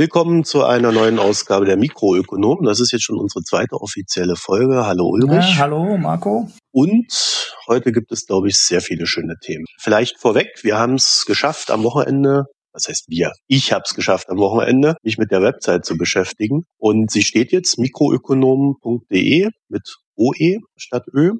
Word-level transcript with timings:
Willkommen 0.00 0.44
zu 0.44 0.64
einer 0.64 0.92
neuen 0.92 1.18
Ausgabe 1.18 1.66
der 1.66 1.76
Mikroökonomen. 1.76 2.64
Das 2.64 2.80
ist 2.80 2.90
jetzt 2.90 3.04
schon 3.04 3.18
unsere 3.18 3.44
zweite 3.44 3.74
offizielle 3.82 4.34
Folge. 4.34 4.86
Hallo 4.86 5.06
Ulrich. 5.06 5.56
Ja, 5.56 5.58
hallo 5.58 5.98
Marco. 5.98 6.48
Und 6.72 7.52
heute 7.68 7.92
gibt 7.92 8.10
es, 8.10 8.24
glaube 8.24 8.48
ich, 8.48 8.56
sehr 8.56 8.80
viele 8.80 9.06
schöne 9.06 9.34
Themen. 9.44 9.66
Vielleicht 9.78 10.18
vorweg, 10.18 10.48
wir 10.62 10.78
haben 10.78 10.94
es 10.94 11.26
geschafft 11.26 11.70
am 11.70 11.84
Wochenende 11.84 12.44
was 12.72 12.88
heißt 12.88 13.08
wir? 13.08 13.32
Ich 13.46 13.74
habe 13.74 13.82
es 13.84 13.94
geschafft 13.94 14.30
am 14.30 14.38
Wochenende, 14.38 14.94
mich 15.02 15.18
mit 15.18 15.30
der 15.30 15.42
Website 15.42 15.84
zu 15.84 15.98
beschäftigen. 15.98 16.62
Und 16.78 17.10
sie 17.10 17.22
steht 17.22 17.52
jetzt 17.52 17.78
mikroökonomen.de 17.78 19.50
mit 19.68 19.96
OE 20.16 20.60
statt 20.76 21.04
Ö. 21.12 21.32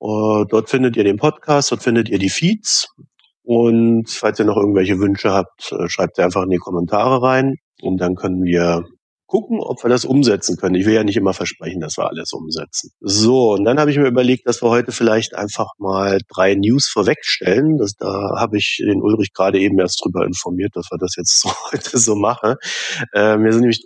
Uh, 0.00 0.44
dort 0.44 0.70
findet 0.70 0.96
ihr 0.96 1.04
den 1.04 1.18
Podcast, 1.18 1.70
dort 1.70 1.84
findet 1.84 2.08
ihr 2.08 2.18
die 2.18 2.30
Feeds. 2.30 2.88
Und 3.44 4.10
falls 4.10 4.40
ihr 4.40 4.44
noch 4.44 4.56
irgendwelche 4.56 4.98
Wünsche 4.98 5.30
habt, 5.30 5.70
äh, 5.70 5.88
schreibt 5.88 6.16
sie 6.16 6.22
einfach 6.22 6.42
in 6.42 6.50
die 6.50 6.56
Kommentare 6.56 7.22
rein. 7.22 7.58
Und 7.82 7.98
dann 7.98 8.14
können 8.14 8.44
wir 8.44 8.84
gucken, 9.32 9.60
ob 9.60 9.82
wir 9.82 9.88
das 9.88 10.04
umsetzen 10.04 10.58
können. 10.58 10.74
Ich 10.74 10.84
will 10.84 10.92
ja 10.92 11.04
nicht 11.04 11.16
immer 11.16 11.32
versprechen, 11.32 11.80
dass 11.80 11.96
wir 11.96 12.06
alles 12.06 12.32
umsetzen. 12.32 12.90
So, 13.00 13.52
und 13.52 13.64
dann 13.64 13.80
habe 13.80 13.90
ich 13.90 13.96
mir 13.96 14.06
überlegt, 14.06 14.46
dass 14.46 14.62
wir 14.62 14.68
heute 14.68 14.92
vielleicht 14.92 15.34
einfach 15.34 15.68
mal 15.78 16.18
drei 16.28 16.54
News 16.54 16.86
vorwegstellen. 16.86 17.78
Das, 17.78 17.94
da 17.94 18.36
habe 18.38 18.58
ich 18.58 18.82
den 18.86 19.00
Ulrich 19.00 19.32
gerade 19.32 19.58
eben 19.58 19.78
erst 19.78 20.04
drüber 20.04 20.26
informiert, 20.26 20.72
dass 20.74 20.90
wir 20.90 20.98
das 20.98 21.16
jetzt 21.16 21.40
so, 21.42 21.48
heute 21.72 21.98
so 21.98 22.14
machen. 22.14 22.56
Äh, 23.14 23.38
mir 23.38 23.52
sind 23.52 23.62
nämlich 23.62 23.82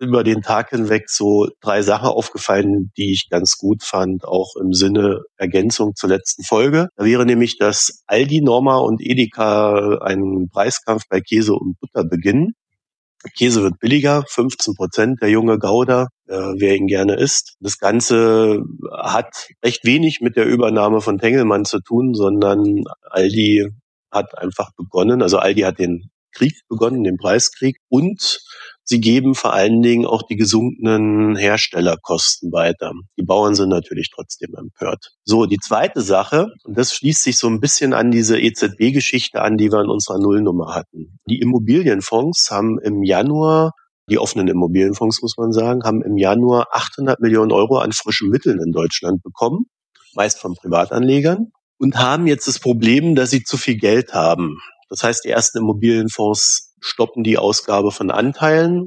über 0.00 0.24
den 0.24 0.42
Tag 0.42 0.70
hinweg 0.70 1.08
so 1.08 1.48
drei 1.60 1.82
Sachen 1.82 2.08
aufgefallen, 2.08 2.90
die 2.96 3.12
ich 3.12 3.28
ganz 3.30 3.56
gut 3.56 3.84
fand, 3.84 4.24
auch 4.24 4.56
im 4.60 4.72
Sinne 4.72 5.22
Ergänzung 5.36 5.94
zur 5.94 6.08
letzten 6.08 6.42
Folge. 6.42 6.88
Da 6.96 7.04
wäre 7.04 7.24
nämlich, 7.24 7.56
dass 7.56 8.02
Aldi, 8.06 8.40
Norma 8.40 8.78
und 8.78 9.00
Edeka 9.00 9.98
einen 10.00 10.48
Preiskampf 10.50 11.04
bei 11.08 11.20
Käse 11.20 11.54
und 11.54 11.78
Butter 11.78 12.04
beginnen. 12.04 12.54
Käse 13.36 13.62
wird 13.62 13.78
billiger, 13.80 14.24
15 14.28 14.74
Prozent, 14.74 15.22
der 15.22 15.30
junge 15.30 15.58
Gouda, 15.58 16.08
äh, 16.28 16.34
wer 16.34 16.76
ihn 16.76 16.86
gerne 16.86 17.14
isst. 17.14 17.56
Das 17.60 17.78
Ganze 17.78 18.62
hat 18.92 19.48
recht 19.64 19.84
wenig 19.84 20.20
mit 20.20 20.36
der 20.36 20.46
Übernahme 20.46 21.00
von 21.00 21.18
Tengelmann 21.18 21.64
zu 21.64 21.80
tun, 21.80 22.14
sondern 22.14 22.84
Aldi 23.10 23.66
hat 24.10 24.38
einfach 24.38 24.70
begonnen, 24.76 25.22
also 25.22 25.38
Aldi 25.38 25.62
hat 25.62 25.78
den 25.78 26.10
Krieg 26.32 26.54
begonnen, 26.68 27.04
den 27.04 27.16
Preiskrieg 27.16 27.78
und 27.88 28.40
Sie 28.90 29.00
geben 29.00 29.34
vor 29.34 29.52
allen 29.52 29.82
Dingen 29.82 30.06
auch 30.06 30.22
die 30.22 30.36
gesunkenen 30.36 31.36
Herstellerkosten 31.36 32.50
weiter. 32.52 32.92
Die 33.18 33.22
Bauern 33.22 33.54
sind 33.54 33.68
natürlich 33.68 34.10
trotzdem 34.14 34.54
empört. 34.56 35.10
So, 35.24 35.44
die 35.44 35.58
zweite 35.58 36.00
Sache, 36.00 36.46
und 36.64 36.78
das 36.78 36.94
schließt 36.94 37.22
sich 37.22 37.36
so 37.36 37.48
ein 37.48 37.60
bisschen 37.60 37.92
an 37.92 38.10
diese 38.10 38.40
EZB-Geschichte 38.40 39.42
an, 39.42 39.58
die 39.58 39.70
wir 39.70 39.82
in 39.82 39.90
unserer 39.90 40.18
Nullnummer 40.18 40.74
hatten. 40.74 41.18
Die 41.28 41.38
Immobilienfonds 41.38 42.50
haben 42.50 42.78
im 42.78 43.02
Januar 43.02 43.72
die 44.08 44.18
offenen 44.18 44.48
Immobilienfonds, 44.48 45.20
muss 45.20 45.36
man 45.36 45.52
sagen, 45.52 45.82
haben 45.84 46.00
im 46.02 46.16
Januar 46.16 46.68
800 46.72 47.20
Millionen 47.20 47.52
Euro 47.52 47.76
an 47.80 47.92
frischen 47.92 48.30
Mitteln 48.30 48.58
in 48.58 48.72
Deutschland 48.72 49.22
bekommen, 49.22 49.66
meist 50.14 50.38
von 50.38 50.54
Privatanlegern, 50.54 51.48
und 51.78 51.96
haben 51.96 52.26
jetzt 52.26 52.48
das 52.48 52.58
Problem, 52.58 53.14
dass 53.14 53.28
sie 53.28 53.42
zu 53.42 53.58
viel 53.58 53.76
Geld 53.76 54.14
haben. 54.14 54.56
Das 54.88 55.02
heißt, 55.02 55.26
die 55.26 55.28
ersten 55.28 55.58
Immobilienfonds 55.58 56.67
stoppen 56.80 57.24
die 57.24 57.38
Ausgabe 57.38 57.90
von 57.90 58.10
Anteilen. 58.10 58.86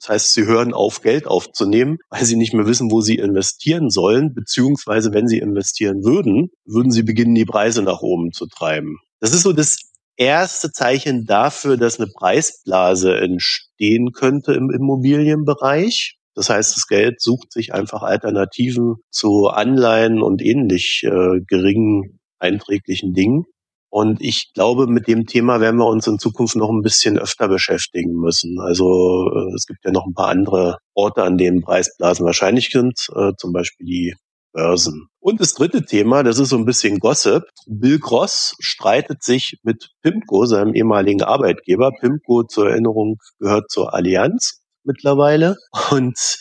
Das 0.00 0.10
heißt, 0.10 0.34
sie 0.34 0.44
hören 0.44 0.74
auf, 0.74 1.00
Geld 1.00 1.26
aufzunehmen, 1.26 1.98
weil 2.10 2.24
sie 2.24 2.36
nicht 2.36 2.52
mehr 2.52 2.66
wissen, 2.66 2.90
wo 2.90 3.00
sie 3.00 3.16
investieren 3.16 3.90
sollen, 3.90 4.34
beziehungsweise 4.34 5.12
wenn 5.12 5.26
sie 5.26 5.38
investieren 5.38 6.04
würden, 6.04 6.50
würden 6.64 6.92
sie 6.92 7.02
beginnen, 7.02 7.34
die 7.34 7.46
Preise 7.46 7.82
nach 7.82 8.02
oben 8.02 8.32
zu 8.32 8.46
treiben. 8.46 8.98
Das 9.20 9.32
ist 9.32 9.42
so 9.42 9.52
das 9.52 9.78
erste 10.16 10.70
Zeichen 10.70 11.24
dafür, 11.26 11.76
dass 11.76 11.98
eine 11.98 12.10
Preisblase 12.10 13.16
entstehen 13.16 14.12
könnte 14.12 14.52
im 14.52 14.70
Immobilienbereich. 14.70 16.18
Das 16.34 16.50
heißt, 16.50 16.76
das 16.76 16.86
Geld 16.86 17.20
sucht 17.20 17.52
sich 17.52 17.72
einfach 17.72 18.02
Alternativen 18.02 18.96
zu 19.10 19.48
Anleihen 19.48 20.22
und 20.22 20.42
ähnlich 20.42 21.02
äh, 21.04 21.40
geringen 21.46 22.20
einträglichen 22.38 23.14
Dingen. 23.14 23.44
Und 23.88 24.20
ich 24.20 24.50
glaube, 24.54 24.86
mit 24.86 25.06
dem 25.06 25.26
Thema 25.26 25.60
werden 25.60 25.78
wir 25.78 25.86
uns 25.86 26.06
in 26.06 26.18
Zukunft 26.18 26.56
noch 26.56 26.70
ein 26.70 26.82
bisschen 26.82 27.18
öfter 27.18 27.48
beschäftigen 27.48 28.14
müssen. 28.14 28.58
Also 28.60 29.30
äh, 29.30 29.54
es 29.54 29.66
gibt 29.66 29.84
ja 29.84 29.92
noch 29.92 30.06
ein 30.06 30.14
paar 30.14 30.28
andere 30.28 30.78
Orte, 30.94 31.22
an 31.22 31.38
denen 31.38 31.62
Preisblasen 31.62 32.26
wahrscheinlich 32.26 32.70
sind, 32.70 33.08
äh, 33.14 33.32
zum 33.38 33.52
Beispiel 33.52 33.86
die 33.86 34.14
Börsen. 34.52 35.08
Und 35.20 35.40
das 35.40 35.54
dritte 35.54 35.84
Thema, 35.84 36.22
das 36.22 36.38
ist 36.38 36.48
so 36.48 36.56
ein 36.56 36.64
bisschen 36.64 36.98
Gossip. 36.98 37.44
Bill 37.66 37.98
Gross 37.98 38.54
streitet 38.58 39.22
sich 39.22 39.58
mit 39.62 39.90
Pimco, 40.02 40.46
seinem 40.46 40.74
ehemaligen 40.74 41.22
Arbeitgeber. 41.22 41.92
Pimco 42.00 42.44
zur 42.44 42.70
Erinnerung 42.70 43.16
gehört 43.38 43.70
zur 43.70 43.94
Allianz 43.94 44.62
mittlerweile. 44.82 45.56
Und 45.90 46.38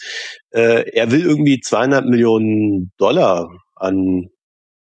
äh, 0.51 0.89
er 0.91 1.11
will 1.11 1.25
irgendwie 1.25 1.59
200 1.59 2.05
Millionen 2.05 2.91
Dollar 2.97 3.49
an 3.75 4.29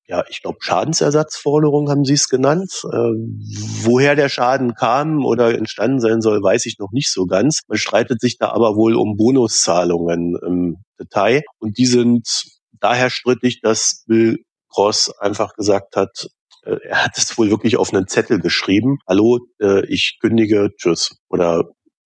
ja, 0.08 0.24
ich 0.30 0.41
glaube, 0.41 0.58
Schadensersatzforderung 0.59 1.90
haben 1.90 2.03
Sie 2.03 2.14
es 2.14 2.28
genannt. 2.28 2.84
Ähm, 2.91 3.40
woher 3.84 4.16
der 4.16 4.30
Schaden 4.30 4.74
kam 4.74 5.25
oder 5.25 5.58
entstanden 5.58 6.02
sein 6.02 6.22
soll, 6.22 6.44
weiß 6.44 6.66
ich 6.66 6.78
noch 6.78 6.91
nicht 6.91 7.12
so 7.12 7.25
ganz. 7.25 7.62
Man 7.68 7.78
streitet 7.78 8.19
sich 8.19 8.38
da 8.38 8.50
aber 8.50 8.75
wohl 8.75 8.96
um 8.96 9.16
Bonuszahlungen 9.16 10.38
im 10.46 10.78
Detail. 11.00 11.44
Und 11.59 11.78
die 11.78 11.86
sind 11.86 12.44
daher 12.80 13.09
strittig, 13.09 13.62
dass 13.62 14.03
Bill 14.06 14.40
Cross 14.69 15.12
einfach 15.19 15.53
gesagt 15.53 15.96
hat, 15.96 16.28
äh, 16.66 16.78
er 16.88 17.06
hat 17.06 17.18
es 17.18 17.38
wohl 17.38 17.50
wirklich 17.50 17.78
auf 17.78 17.94
einen 17.94 18.08
Zettel 18.08 18.40
geschrieben. 18.40 18.97
Hallo, 19.08 19.40
äh, 19.62 19.86
ich 19.88 20.18
kündige, 20.22 20.72
tschüss. 20.78 21.16
Oder 21.30 21.63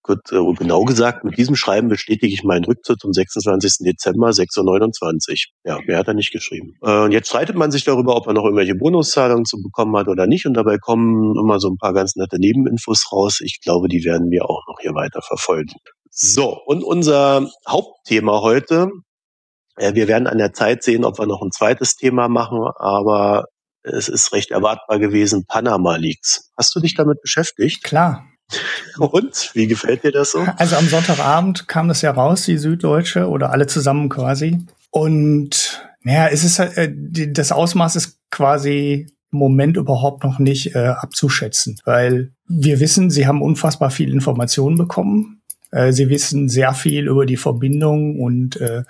Gut, 0.08 0.32
äh, 0.32 0.54
genau 0.54 0.86
gesagt, 0.86 1.26
mit 1.26 1.38
diesem 1.38 1.58
Schreiben 1.58 1.90
bestätige 1.90 2.34
ich 2.34 2.46
meinen 2.46 2.64
Rücktritt 2.64 3.02
zum 3.02 3.12
26. 3.12 3.80
Dezember 3.86 4.30
6.29 4.30 5.48
Uhr. 5.66 5.72
Ja, 5.72 5.80
mehr 5.86 5.98
hat 5.98 6.08
er 6.08 6.14
nicht 6.14 6.32
geschrieben. 6.32 6.76
Äh, 6.82 7.04
und 7.04 7.12
jetzt 7.12 7.28
streitet 7.28 7.58
man 7.58 7.72
sich 7.72 7.84
darüber, 7.84 8.16
ob 8.16 8.26
er 8.26 8.34
noch 8.34 8.46
irgendwelche 8.46 8.76
Bonuszahlungen 8.76 9.44
zu 9.44 9.62
bekommen 9.62 9.98
hat 9.98 10.08
oder 10.08 10.26
nicht. 10.26 10.46
Und 10.46 10.54
dabei 10.54 10.78
kommen 10.78 11.36
immer 11.38 11.60
so 11.60 11.68
ein 11.68 11.78
paar 11.78 11.94
ganz 11.94 12.16
nette 12.16 12.40
Nebeninfos 12.40 13.12
raus. 13.12 13.42
Ich 13.42 13.60
glaube, 13.62 13.90
die 13.90 14.06
werden 14.06 14.32
wir 14.32 14.46
auch 14.46 14.66
noch 14.70 14.80
hier 14.80 14.94
weiter 14.96 15.22
verfolgen. 15.22 15.74
So, 16.10 16.58
und 16.66 16.86
unser 16.86 17.50
Hauptthema 17.68 18.40
heute. 18.40 18.90
Äh, 19.76 19.94
wir 19.94 20.08
werden 20.08 20.28
an 20.28 20.38
der 20.38 20.54
Zeit 20.54 20.84
sehen, 20.84 21.04
ob 21.04 21.20
wir 21.20 21.26
noch 21.26 21.42
ein 21.42 21.52
zweites 21.52 21.96
Thema 21.96 22.30
machen, 22.30 22.66
aber 22.78 23.48
es 23.84 24.08
ist 24.08 24.32
recht 24.32 24.52
erwartbar 24.52 25.00
gewesen, 25.00 25.46
Panama 25.46 25.98
Leaks. 25.98 26.50
Hast 26.58 26.74
du 26.74 26.80
dich 26.80 26.96
damit 26.96 27.22
beschäftigt? 27.22 27.84
Klar. 27.84 28.26
Und 28.98 29.52
wie 29.54 29.68
gefällt 29.68 30.04
dir 30.04 30.12
das 30.12 30.32
so? 30.32 30.46
Also 30.58 30.76
am 30.76 30.88
Sonntagabend 30.88 31.68
kam 31.68 31.88
das 31.88 32.02
ja 32.02 32.12
raus, 32.12 32.44
die 32.44 32.58
Süddeutsche 32.58 33.28
oder 33.28 33.52
alle 33.52 33.68
zusammen 33.68 34.10
quasi. 34.10 34.66
Und 34.92 35.84
naja, 36.02 36.30
es 36.32 36.44
ist 36.44 36.60
äh, 36.60 36.92
das 36.94 37.52
Ausmaß 37.52 37.96
ist 37.96 38.20
quasi 38.32 39.08
im 39.32 39.40
Moment 39.40 39.78
überhaupt 39.78 40.24
noch 40.24 40.40
nicht 40.40 40.76
äh, 40.76 40.88
abzuschätzen, 40.88 41.80
weil 41.84 42.32
wir 42.48 42.80
wissen, 42.80 43.10
sie 43.10 43.28
haben 43.28 43.42
unfassbar 43.42 43.92
viel 43.92 44.14
Informationen 44.14 44.78
bekommen. 44.78 45.42
Äh, 45.72 45.92
sie 45.92 46.10
wissen 46.10 46.48
sehr 46.48 46.74
viel 46.74 47.08
über 47.08 47.26
die 47.26 47.38
Verbindung 47.38 48.20
und 48.20 48.56
äh, 48.62 48.84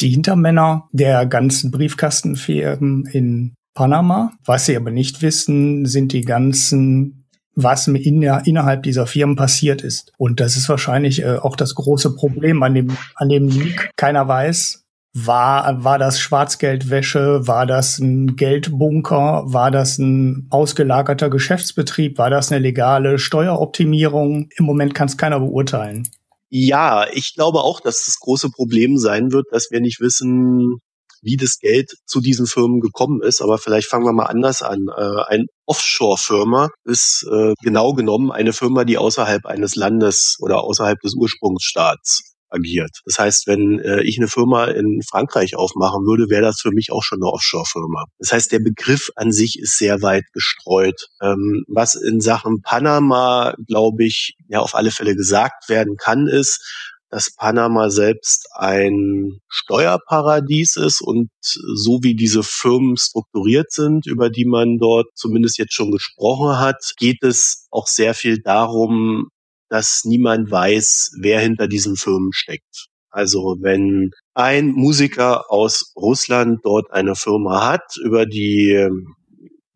die 0.00 0.10
Hintermänner 0.10 0.88
der 0.92 1.26
ganzen 1.26 1.70
Briefkastenfirmen 1.70 3.06
in 3.06 3.54
Panama. 3.74 4.32
Was 4.44 4.66
sie 4.66 4.76
aber 4.76 4.90
nicht 4.90 5.22
wissen, 5.22 5.86
sind 5.86 6.12
die 6.12 6.22
ganzen 6.22 7.19
was 7.54 7.86
in, 7.88 8.22
innerhalb 8.22 8.82
dieser 8.82 9.06
Firmen 9.06 9.36
passiert 9.36 9.82
ist. 9.82 10.12
Und 10.16 10.40
das 10.40 10.56
ist 10.56 10.68
wahrscheinlich 10.68 11.22
äh, 11.22 11.36
auch 11.36 11.56
das 11.56 11.74
große 11.74 12.14
Problem 12.14 12.62
an 12.62 12.74
dem, 12.74 12.96
an 13.16 13.28
dem 13.28 13.48
Leak. 13.48 13.90
Keiner 13.96 14.28
weiß, 14.28 14.84
war, 15.12 15.82
war 15.82 15.98
das 15.98 16.20
Schwarzgeldwäsche? 16.20 17.46
War 17.46 17.66
das 17.66 17.98
ein 17.98 18.36
Geldbunker? 18.36 19.42
War 19.46 19.70
das 19.70 19.98
ein 19.98 20.46
ausgelagerter 20.50 21.30
Geschäftsbetrieb? 21.30 22.16
War 22.18 22.30
das 22.30 22.52
eine 22.52 22.60
legale 22.60 23.18
Steueroptimierung? 23.18 24.48
Im 24.56 24.64
Moment 24.64 24.94
kann 24.94 25.08
es 25.08 25.16
keiner 25.16 25.40
beurteilen. 25.40 26.08
Ja, 26.48 27.06
ich 27.12 27.34
glaube 27.34 27.60
auch, 27.60 27.80
dass 27.80 28.04
das 28.06 28.18
große 28.20 28.50
Problem 28.50 28.98
sein 28.98 29.32
wird, 29.32 29.46
dass 29.50 29.70
wir 29.70 29.80
nicht 29.80 30.00
wissen, 30.00 30.80
wie 31.22 31.36
das 31.36 31.58
Geld 31.58 31.92
zu 32.06 32.20
diesen 32.20 32.46
Firmen 32.46 32.80
gekommen 32.80 33.22
ist. 33.22 33.40
Aber 33.40 33.58
vielleicht 33.58 33.88
fangen 33.88 34.04
wir 34.04 34.12
mal 34.12 34.26
anders 34.26 34.62
an. 34.62 34.86
Äh, 34.96 35.22
ein 35.28 35.46
Offshore-Firma 35.66 36.70
ist 36.84 37.26
äh, 37.30 37.54
genau 37.62 37.92
genommen 37.92 38.30
eine 38.30 38.52
Firma, 38.52 38.84
die 38.84 38.98
außerhalb 38.98 39.46
eines 39.46 39.76
Landes 39.76 40.36
oder 40.40 40.62
außerhalb 40.62 40.98
des 41.00 41.14
Ursprungsstaats 41.14 42.30
agiert. 42.50 42.90
Das 43.04 43.18
heißt, 43.18 43.46
wenn 43.46 43.78
äh, 43.78 44.02
ich 44.02 44.18
eine 44.18 44.28
Firma 44.28 44.66
in 44.66 45.00
Frankreich 45.08 45.56
aufmachen 45.56 46.04
würde, 46.04 46.28
wäre 46.28 46.42
das 46.42 46.60
für 46.60 46.72
mich 46.72 46.92
auch 46.92 47.02
schon 47.02 47.22
eine 47.22 47.30
Offshore-Firma. 47.30 48.04
Das 48.18 48.32
heißt, 48.32 48.52
der 48.52 48.58
Begriff 48.58 49.10
an 49.16 49.32
sich 49.32 49.58
ist 49.58 49.78
sehr 49.78 50.02
weit 50.02 50.24
gestreut. 50.32 51.08
Ähm, 51.22 51.64
was 51.68 51.94
in 51.94 52.20
Sachen 52.20 52.60
Panama, 52.62 53.54
glaube 53.66 54.04
ich, 54.04 54.34
ja 54.48 54.60
auf 54.60 54.74
alle 54.74 54.90
Fälle 54.90 55.14
gesagt 55.14 55.68
werden 55.68 55.96
kann, 55.96 56.26
ist, 56.26 56.60
dass 57.10 57.34
Panama 57.34 57.90
selbst 57.90 58.48
ein 58.54 59.40
Steuerparadies 59.48 60.76
ist 60.76 61.00
und 61.00 61.28
so 61.40 61.98
wie 62.02 62.14
diese 62.14 62.42
Firmen 62.44 62.96
strukturiert 62.96 63.72
sind, 63.72 64.06
über 64.06 64.30
die 64.30 64.44
man 64.44 64.78
dort 64.78 65.08
zumindest 65.14 65.58
jetzt 65.58 65.74
schon 65.74 65.90
gesprochen 65.90 66.58
hat, 66.58 66.94
geht 66.98 67.22
es 67.22 67.66
auch 67.70 67.88
sehr 67.88 68.14
viel 68.14 68.40
darum, 68.40 69.28
dass 69.68 70.02
niemand 70.04 70.50
weiß, 70.50 71.16
wer 71.20 71.40
hinter 71.40 71.66
diesen 71.66 71.96
Firmen 71.96 72.32
steckt. 72.32 72.86
Also 73.10 73.56
wenn 73.60 74.10
ein 74.34 74.68
Musiker 74.68 75.50
aus 75.50 75.92
Russland 75.96 76.60
dort 76.62 76.92
eine 76.92 77.16
Firma 77.16 77.68
hat, 77.68 77.96
über 78.04 78.24
die 78.24 78.70
ähm, 78.70 79.16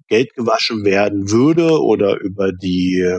Geld 0.07 0.35
gewaschen 0.35 0.85
werden 0.85 1.31
würde 1.31 1.83
oder 1.83 2.21
über 2.21 2.53
die 2.53 3.19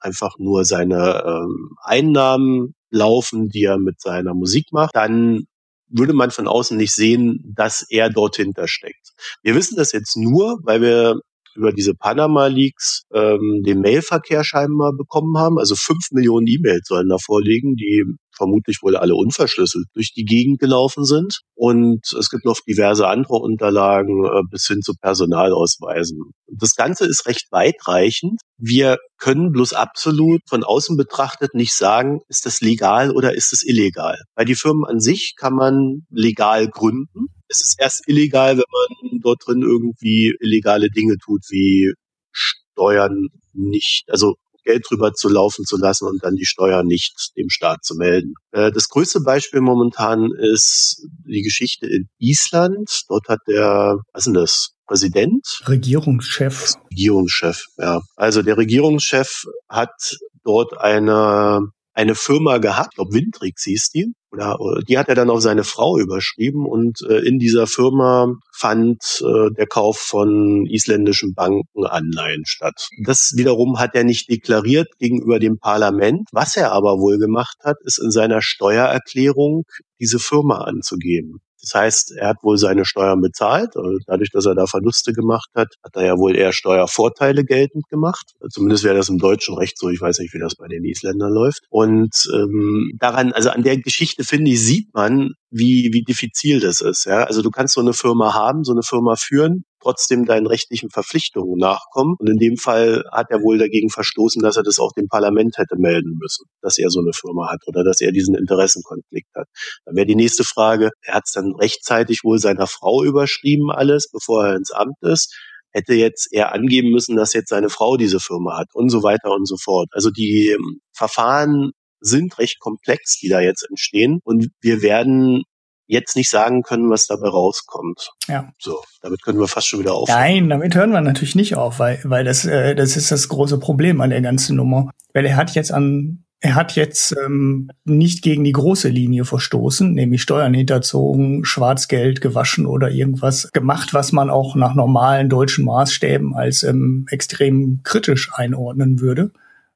einfach 0.00 0.32
nur 0.38 0.64
seine 0.64 1.22
ähm, 1.24 1.76
Einnahmen 1.84 2.74
laufen, 2.92 3.48
die 3.48 3.64
er 3.64 3.78
mit 3.78 4.00
seiner 4.00 4.34
Musik 4.34 4.66
macht, 4.70 4.94
dann 4.94 5.46
würde 5.88 6.12
man 6.12 6.30
von 6.30 6.48
außen 6.48 6.76
nicht 6.76 6.94
sehen, 6.94 7.52
dass 7.56 7.84
er 7.88 8.10
dort 8.10 8.36
hinter 8.36 8.68
steckt. 8.68 9.12
Wir 9.42 9.54
wissen 9.54 9.76
das 9.76 9.92
jetzt 9.92 10.16
nur, 10.16 10.58
weil 10.62 10.80
wir 10.80 11.20
über 11.54 11.72
diese 11.72 11.94
Panama-Leaks 11.94 13.04
ähm, 13.12 13.62
den 13.64 13.80
Mailverkehr 13.80 14.42
scheinbar 14.44 14.92
bekommen 14.96 15.36
haben. 15.36 15.58
Also 15.58 15.74
fünf 15.74 16.10
Millionen 16.12 16.46
E-Mails 16.46 16.86
sollen 16.88 17.08
da 17.08 17.18
vorliegen, 17.18 17.76
die 17.76 18.04
vermutlich 18.36 18.78
wohl 18.82 18.96
alle 18.96 19.14
unverschlüsselt 19.14 19.86
durch 19.94 20.12
die 20.12 20.24
Gegend 20.24 20.58
gelaufen 20.60 21.04
sind. 21.04 21.40
Und 21.54 22.00
es 22.18 22.30
gibt 22.30 22.44
noch 22.44 22.60
diverse 22.66 23.06
andere 23.08 23.36
Unterlagen 23.36 24.24
äh, 24.24 24.42
bis 24.50 24.66
hin 24.66 24.80
zu 24.82 24.94
Personalausweisen. 25.00 26.32
Das 26.48 26.74
Ganze 26.74 27.06
ist 27.06 27.26
recht 27.26 27.46
weitreichend. 27.50 28.40
Wir 28.58 28.98
können 29.18 29.52
bloß 29.52 29.72
absolut 29.72 30.40
von 30.48 30.64
außen 30.64 30.96
betrachtet 30.96 31.54
nicht 31.54 31.74
sagen, 31.74 32.20
ist 32.28 32.46
das 32.46 32.60
legal 32.60 33.10
oder 33.10 33.34
ist 33.34 33.52
es 33.52 33.62
illegal. 33.66 34.18
Weil 34.34 34.46
die 34.46 34.54
Firmen 34.54 34.84
an 34.84 35.00
sich 35.00 35.34
kann 35.36 35.54
man 35.54 36.06
legal 36.10 36.68
gründen. 36.68 37.26
Es 37.48 37.60
ist 37.60 37.76
erst 37.78 38.08
illegal, 38.08 38.56
wenn 38.56 38.64
man 38.70 39.20
dort 39.22 39.42
drin 39.46 39.62
irgendwie 39.62 40.34
illegale 40.40 40.88
Dinge 40.90 41.16
tut, 41.22 41.42
wie 41.50 41.92
Steuern 42.32 43.28
nicht, 43.52 44.04
also 44.08 44.36
Geld 44.64 44.84
drüber 44.88 45.12
zu 45.12 45.28
laufen 45.28 45.64
zu 45.64 45.76
lassen 45.76 46.06
und 46.06 46.24
dann 46.24 46.34
die 46.34 46.46
Steuer 46.46 46.82
nicht 46.82 47.32
dem 47.36 47.48
Staat 47.50 47.84
zu 47.84 47.94
melden. 47.94 48.34
Äh, 48.52 48.72
das 48.72 48.88
größte 48.88 49.20
Beispiel 49.20 49.60
momentan 49.60 50.30
ist 50.38 51.06
die 51.26 51.42
Geschichte 51.42 51.86
in 51.86 52.08
Island. 52.18 53.02
Dort 53.08 53.28
hat 53.28 53.40
der, 53.48 53.96
was 54.12 54.20
ist 54.20 54.26
denn 54.26 54.34
das? 54.34 54.68
Präsident? 54.86 55.46
Regierungschef. 55.66 56.74
Regierungschef, 56.90 57.64
ja. 57.78 58.00
Also 58.16 58.42
der 58.42 58.58
Regierungschef 58.58 59.44
hat 59.68 60.16
dort 60.44 60.78
eine 60.78 61.60
eine 61.94 62.14
Firma 62.14 62.58
gehabt, 62.58 62.92
ich 62.92 62.96
glaube 62.96 63.14
Windrix 63.14 63.64
hieß 63.64 63.90
die, 63.90 64.12
oder, 64.32 64.80
die 64.88 64.98
hat 64.98 65.08
er 65.08 65.14
dann 65.14 65.30
auf 65.30 65.40
seine 65.40 65.64
Frau 65.64 65.98
überschrieben 65.98 66.66
und 66.66 67.02
äh, 67.08 67.18
in 67.18 67.38
dieser 67.38 67.66
Firma 67.66 68.32
fand 68.54 69.22
äh, 69.22 69.50
der 69.56 69.66
Kauf 69.66 69.98
von 69.98 70.66
isländischen 70.66 71.34
Banken 71.34 71.86
Anleihen 71.86 72.44
statt. 72.46 72.88
Das 73.04 73.32
wiederum 73.36 73.78
hat 73.78 73.94
er 73.94 74.04
nicht 74.04 74.30
deklariert 74.30 74.88
gegenüber 74.98 75.38
dem 75.38 75.58
Parlament. 75.58 76.28
Was 76.32 76.56
er 76.56 76.72
aber 76.72 76.98
wohl 76.98 77.18
gemacht 77.18 77.58
hat, 77.62 77.76
ist 77.84 77.98
in 78.02 78.10
seiner 78.10 78.40
Steuererklärung 78.40 79.64
diese 80.00 80.18
Firma 80.18 80.62
anzugeben. 80.62 81.40
Das 81.62 81.74
heißt, 81.74 82.12
er 82.16 82.28
hat 82.28 82.38
wohl 82.42 82.58
seine 82.58 82.84
Steuern 82.84 83.20
bezahlt. 83.20 83.74
Dadurch, 84.06 84.30
dass 84.32 84.46
er 84.46 84.54
da 84.54 84.66
Verluste 84.66 85.12
gemacht 85.12 85.48
hat, 85.54 85.68
hat 85.84 85.94
er 85.94 86.04
ja 86.04 86.18
wohl 86.18 86.36
eher 86.36 86.52
Steuervorteile 86.52 87.44
geltend 87.44 87.88
gemacht. 87.88 88.32
Zumindest 88.50 88.82
wäre 88.84 88.96
das 88.96 89.08
im 89.08 89.18
deutschen 89.18 89.56
Recht 89.56 89.78
so. 89.78 89.88
Ich 89.88 90.00
weiß 90.00 90.18
nicht, 90.18 90.34
wie 90.34 90.40
das 90.40 90.56
bei 90.56 90.66
den 90.66 90.84
Isländern 90.84 91.32
läuft. 91.32 91.60
Und 91.70 92.28
ähm, 92.34 92.92
daran, 92.98 93.32
also 93.32 93.50
an 93.50 93.62
der 93.62 93.78
Geschichte 93.78 94.24
finde 94.24 94.50
ich, 94.50 94.60
sieht 94.60 94.92
man, 94.92 95.34
wie, 95.50 95.90
wie 95.92 96.02
diffizil 96.02 96.60
das 96.60 96.80
ist. 96.80 97.04
Ja? 97.04 97.24
Also 97.24 97.42
du 97.42 97.50
kannst 97.50 97.74
so 97.74 97.80
eine 97.80 97.92
Firma 97.92 98.34
haben, 98.34 98.64
so 98.64 98.72
eine 98.72 98.82
Firma 98.82 99.14
führen, 99.16 99.64
trotzdem 99.82 100.24
deinen 100.24 100.46
rechtlichen 100.46 100.90
Verpflichtungen 100.90 101.56
nachkommen. 101.58 102.14
Und 102.18 102.28
in 102.28 102.38
dem 102.38 102.56
Fall 102.56 103.04
hat 103.12 103.26
er 103.30 103.42
wohl 103.42 103.58
dagegen 103.58 103.90
verstoßen, 103.90 104.42
dass 104.42 104.56
er 104.56 104.62
das 104.62 104.78
auch 104.78 104.92
dem 104.92 105.08
Parlament 105.08 105.58
hätte 105.58 105.76
melden 105.76 106.16
müssen, 106.20 106.46
dass 106.60 106.78
er 106.78 106.90
so 106.90 107.00
eine 107.00 107.12
Firma 107.12 107.50
hat 107.50 107.60
oder 107.66 107.84
dass 107.84 108.00
er 108.00 108.12
diesen 108.12 108.34
Interessenkonflikt 108.34 109.34
hat. 109.34 109.48
Dann 109.84 109.96
wäre 109.96 110.06
die 110.06 110.16
nächste 110.16 110.44
Frage, 110.44 110.90
er 111.02 111.14
hat 111.14 111.24
es 111.26 111.32
dann 111.32 111.54
rechtzeitig 111.54 112.20
wohl 112.24 112.38
seiner 112.38 112.66
Frau 112.66 113.04
überschrieben 113.04 113.70
alles, 113.70 114.10
bevor 114.10 114.46
er 114.46 114.56
ins 114.56 114.70
Amt 114.70 114.96
ist 115.02 115.34
hätte 115.74 115.94
jetzt 115.94 116.28
er 116.32 116.52
angeben 116.52 116.90
müssen, 116.90 117.16
dass 117.16 117.32
jetzt 117.32 117.48
seine 117.48 117.70
Frau 117.70 117.96
diese 117.96 118.20
Firma 118.20 118.58
hat 118.58 118.68
und 118.74 118.90
so 118.90 119.02
weiter 119.02 119.30
und 119.30 119.48
so 119.48 119.56
fort. 119.56 119.88
Also 119.92 120.10
die 120.10 120.50
ähm, 120.50 120.80
Verfahren 120.92 121.72
sind 122.00 122.38
recht 122.38 122.58
komplex, 122.60 123.18
die 123.18 123.28
da 123.28 123.40
jetzt 123.40 123.66
entstehen. 123.68 124.20
Und 124.24 124.48
wir 124.60 124.82
werden 124.82 125.44
jetzt 125.92 126.16
nicht 126.16 126.30
sagen 126.30 126.62
können, 126.62 126.90
was 126.90 127.06
dabei 127.06 127.28
rauskommt. 127.28 128.10
Ja. 128.26 128.48
So, 128.58 128.82
damit 129.02 129.22
können 129.22 129.38
wir 129.38 129.46
fast 129.46 129.68
schon 129.68 129.78
wieder 129.80 129.92
aufhören. 129.94 130.18
Nein, 130.18 130.48
damit 130.48 130.74
hören 130.74 130.90
wir 130.90 131.02
natürlich 131.02 131.34
nicht 131.34 131.54
auf, 131.54 131.78
weil, 131.78 132.00
weil 132.04 132.24
das, 132.24 132.46
äh, 132.46 132.74
das 132.74 132.96
ist 132.96 133.12
das 133.12 133.28
große 133.28 133.58
Problem 133.58 134.00
an 134.00 134.08
der 134.10 134.22
ganzen 134.22 134.56
Nummer. 134.56 134.90
Weil 135.12 135.26
er 135.26 135.36
hat 135.36 135.54
jetzt 135.54 135.70
an, 135.70 136.24
er 136.40 136.54
hat 136.54 136.76
jetzt 136.76 137.14
ähm, 137.24 137.70
nicht 137.84 138.22
gegen 138.22 138.42
die 138.42 138.52
große 138.52 138.88
Linie 138.88 139.26
verstoßen, 139.26 139.92
nämlich 139.92 140.22
Steuern 140.22 140.54
hinterzogen, 140.54 141.44
Schwarzgeld 141.44 142.22
gewaschen 142.22 142.64
oder 142.64 142.90
irgendwas 142.90 143.50
gemacht, 143.52 143.92
was 143.92 144.12
man 144.12 144.30
auch 144.30 144.56
nach 144.56 144.74
normalen 144.74 145.28
deutschen 145.28 145.66
Maßstäben 145.66 146.34
als 146.34 146.62
ähm, 146.62 147.04
extrem 147.10 147.80
kritisch 147.82 148.30
einordnen 148.34 149.00
würde, 149.00 149.30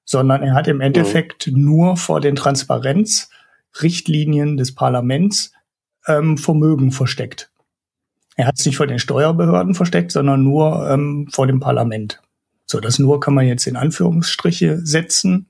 sondern 0.04 0.42
er 0.42 0.54
hat 0.54 0.66
im 0.66 0.80
Endeffekt 0.80 1.48
mhm. 1.48 1.62
nur 1.62 1.98
vor 1.98 2.22
den 2.22 2.36
Transparenzrichtlinien 2.36 4.56
des 4.56 4.74
Parlaments 4.74 5.52
ähm, 6.06 6.38
Vermögen 6.38 6.92
versteckt. 6.92 7.50
Er 8.36 8.46
hat 8.46 8.58
es 8.58 8.66
nicht 8.66 8.76
vor 8.76 8.86
den 8.86 8.98
Steuerbehörden 8.98 9.74
versteckt, 9.74 10.12
sondern 10.12 10.42
nur 10.42 10.88
ähm, 10.90 11.28
vor 11.30 11.46
dem 11.46 11.60
Parlament. 11.60 12.20
So, 12.66 12.80
das 12.80 12.98
nur 12.98 13.20
kann 13.20 13.34
man 13.34 13.46
jetzt 13.46 13.66
in 13.66 13.76
Anführungsstriche 13.76 14.80
setzen. 14.84 15.46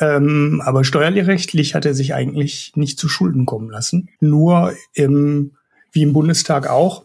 Ähm, 0.00 0.62
aber 0.64 0.84
steuerrechtlich 0.84 1.74
hat 1.74 1.84
er 1.86 1.94
sich 1.94 2.14
eigentlich 2.14 2.72
nicht 2.76 2.98
zu 2.98 3.08
Schulden 3.08 3.46
kommen 3.46 3.70
lassen. 3.70 4.08
Nur 4.20 4.72
im, 4.94 5.52
wie 5.92 6.02
im 6.02 6.12
Bundestag 6.12 6.68
auch, 6.68 7.04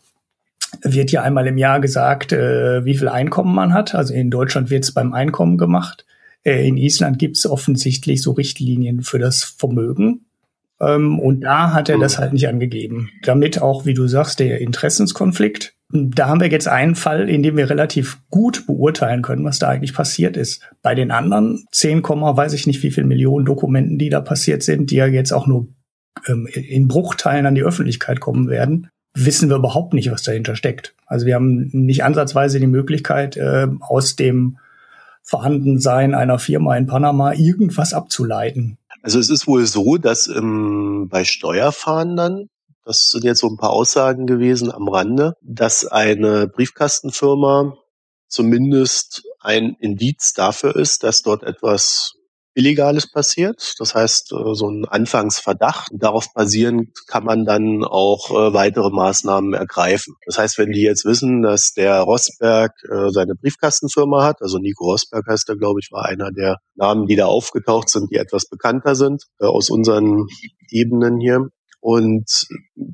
wird 0.82 1.12
ja 1.12 1.22
einmal 1.22 1.48
im 1.48 1.58
Jahr 1.58 1.80
gesagt, 1.82 2.32
äh, 2.32 2.86
wie 2.86 2.98
viel 2.98 3.10
Einkommen 3.10 3.54
man 3.54 3.74
hat. 3.74 3.96
Also 3.96 4.14
in 4.14 4.30
Deutschland 4.30 4.70
wird 4.70 4.84
es 4.84 4.94
beim 4.94 5.14
Einkommen 5.14 5.58
gemacht. 5.58 6.06
Äh, 6.44 6.68
in 6.68 6.78
Island 6.78 7.20
gibt 7.20 7.38
es 7.38 7.46
offensichtlich 7.46 8.22
so 8.22 8.32
Richtlinien 8.32 9.02
für 9.02 9.20
das 9.20 9.44
Vermögen. 9.44 10.26
Ähm, 10.82 11.20
und 11.20 11.42
da 11.42 11.74
hat 11.74 11.90
er 11.90 12.00
das 12.00 12.18
halt 12.18 12.34
nicht 12.34 12.48
angegeben. 12.48 13.12
Damit 13.24 13.62
auch, 13.62 13.86
wie 13.86 13.94
du 13.94 14.08
sagst, 14.08 14.40
der 14.40 14.60
Interessenskonflikt. 14.62 15.76
Da 15.94 16.28
haben 16.28 16.40
wir 16.40 16.50
jetzt 16.50 16.68
einen 16.68 16.96
Fall, 16.96 17.30
in 17.30 17.44
dem 17.44 17.58
wir 17.58 17.70
relativ 17.70 18.20
gut 18.30 18.66
beurteilen 18.66 19.22
können, 19.22 19.44
was 19.44 19.60
da 19.60 19.68
eigentlich 19.68 19.94
passiert 19.94 20.38
ist. 20.38 20.62
Bei 20.82 20.96
den 20.96 21.12
anderen 21.12 21.66
10, 21.72 22.02
weiß 22.02 22.54
ich 22.54 22.66
nicht, 22.66 22.82
wie 22.82 22.92
viel 22.92 23.04
Millionen 23.04 23.46
Dokumenten, 23.46 23.98
die 23.98 24.10
da 24.10 24.22
passiert 24.22 24.64
sind, 24.64 24.90
die 24.90 24.96
ja 24.96 25.06
jetzt 25.06 25.34
auch 25.34 25.48
nur 25.48 25.68
ähm, 26.28 26.48
in 26.52 26.88
Bruchteilen 26.88 27.46
an 27.46 27.56
die 27.56 27.64
Öffentlichkeit 27.64 28.20
kommen 28.20 28.48
werden, 28.48 28.88
wissen 29.14 29.50
wir 29.50 29.58
überhaupt 29.58 29.94
nicht, 29.94 30.10
was 30.12 30.24
dahinter 30.24 30.56
steckt. 30.56 30.96
Also 31.06 31.26
wir 31.26 31.36
haben 31.36 31.70
nicht 31.74 32.04
ansatzweise 32.04 32.60
die 32.60 32.68
Möglichkeit, 32.68 33.36
äh, 33.36 33.68
aus 33.82 34.16
dem 34.16 34.58
Vorhandensein 35.24 36.16
einer 36.16 36.40
Firma 36.40 36.76
in 36.78 36.88
Panama 36.88 37.34
irgendwas 37.34 37.94
abzuleiten. 37.94 38.78
Also 39.02 39.20
es 39.20 39.30
ist 39.30 39.48
wohl 39.48 39.66
so, 39.66 39.98
dass 39.98 40.28
ähm, 40.28 41.08
bei 41.10 41.24
Steuerfahndern, 41.24 42.48
das 42.86 43.10
sind 43.12 43.24
jetzt 43.24 43.40
so 43.40 43.48
ein 43.48 43.58
paar 43.58 43.72
Aussagen 43.72 44.28
gewesen 44.28 44.72
am 44.72 44.88
Rande, 44.88 45.34
dass 45.42 45.86
eine 45.86 46.48
Briefkastenfirma 46.48 47.76
zumindest 48.28 49.24
ein 49.40 49.76
Indiz 49.80 50.34
dafür 50.34 50.76
ist, 50.76 51.04
dass 51.04 51.22
dort 51.22 51.44
etwas 51.44 52.14
Illegales 52.54 53.10
passiert. 53.10 53.76
Das 53.80 53.96
heißt, 53.96 54.34
äh, 54.34 54.54
so 54.54 54.70
ein 54.70 54.86
Anfangsverdacht. 54.86 55.90
Darauf 55.94 56.34
basierend 56.34 56.90
kann 57.08 57.24
man 57.24 57.46
dann 57.46 57.84
auch 57.84 58.30
äh, 58.32 58.54
weitere 58.54 58.90
Maßnahmen 58.90 59.54
ergreifen. 59.54 60.16
Das 60.26 60.38
heißt, 60.38 60.58
wenn 60.58 60.72
die 60.72 60.82
jetzt 60.82 61.06
wissen, 61.06 61.42
dass 61.42 61.74
der 61.74 62.02
Rosberg 62.02 62.74
äh, 62.90 63.10
seine 63.10 63.36
Briefkastenfirma 63.36 64.24
hat, 64.24 64.42
also 64.42 64.58
Nico 64.58 64.86
Rosberg 64.86 65.26
heißt 65.28 65.50
er, 65.50 65.56
glaube 65.56 65.80
ich, 65.82 65.92
war 65.92 66.06
einer 66.06 66.32
der 66.32 66.58
Namen, 66.76 67.08
die 67.08 67.16
da 67.16 67.26
aufgetaucht 67.26 67.90
sind, 67.90 68.12
die 68.12 68.18
etwas 68.18 68.48
bekannter 68.48 68.96
sind 68.96 69.24
aus 69.40 69.70
unseren 69.70 70.28
Ebenen 70.70 71.20
hier. 71.20 71.48
Und 71.80 72.48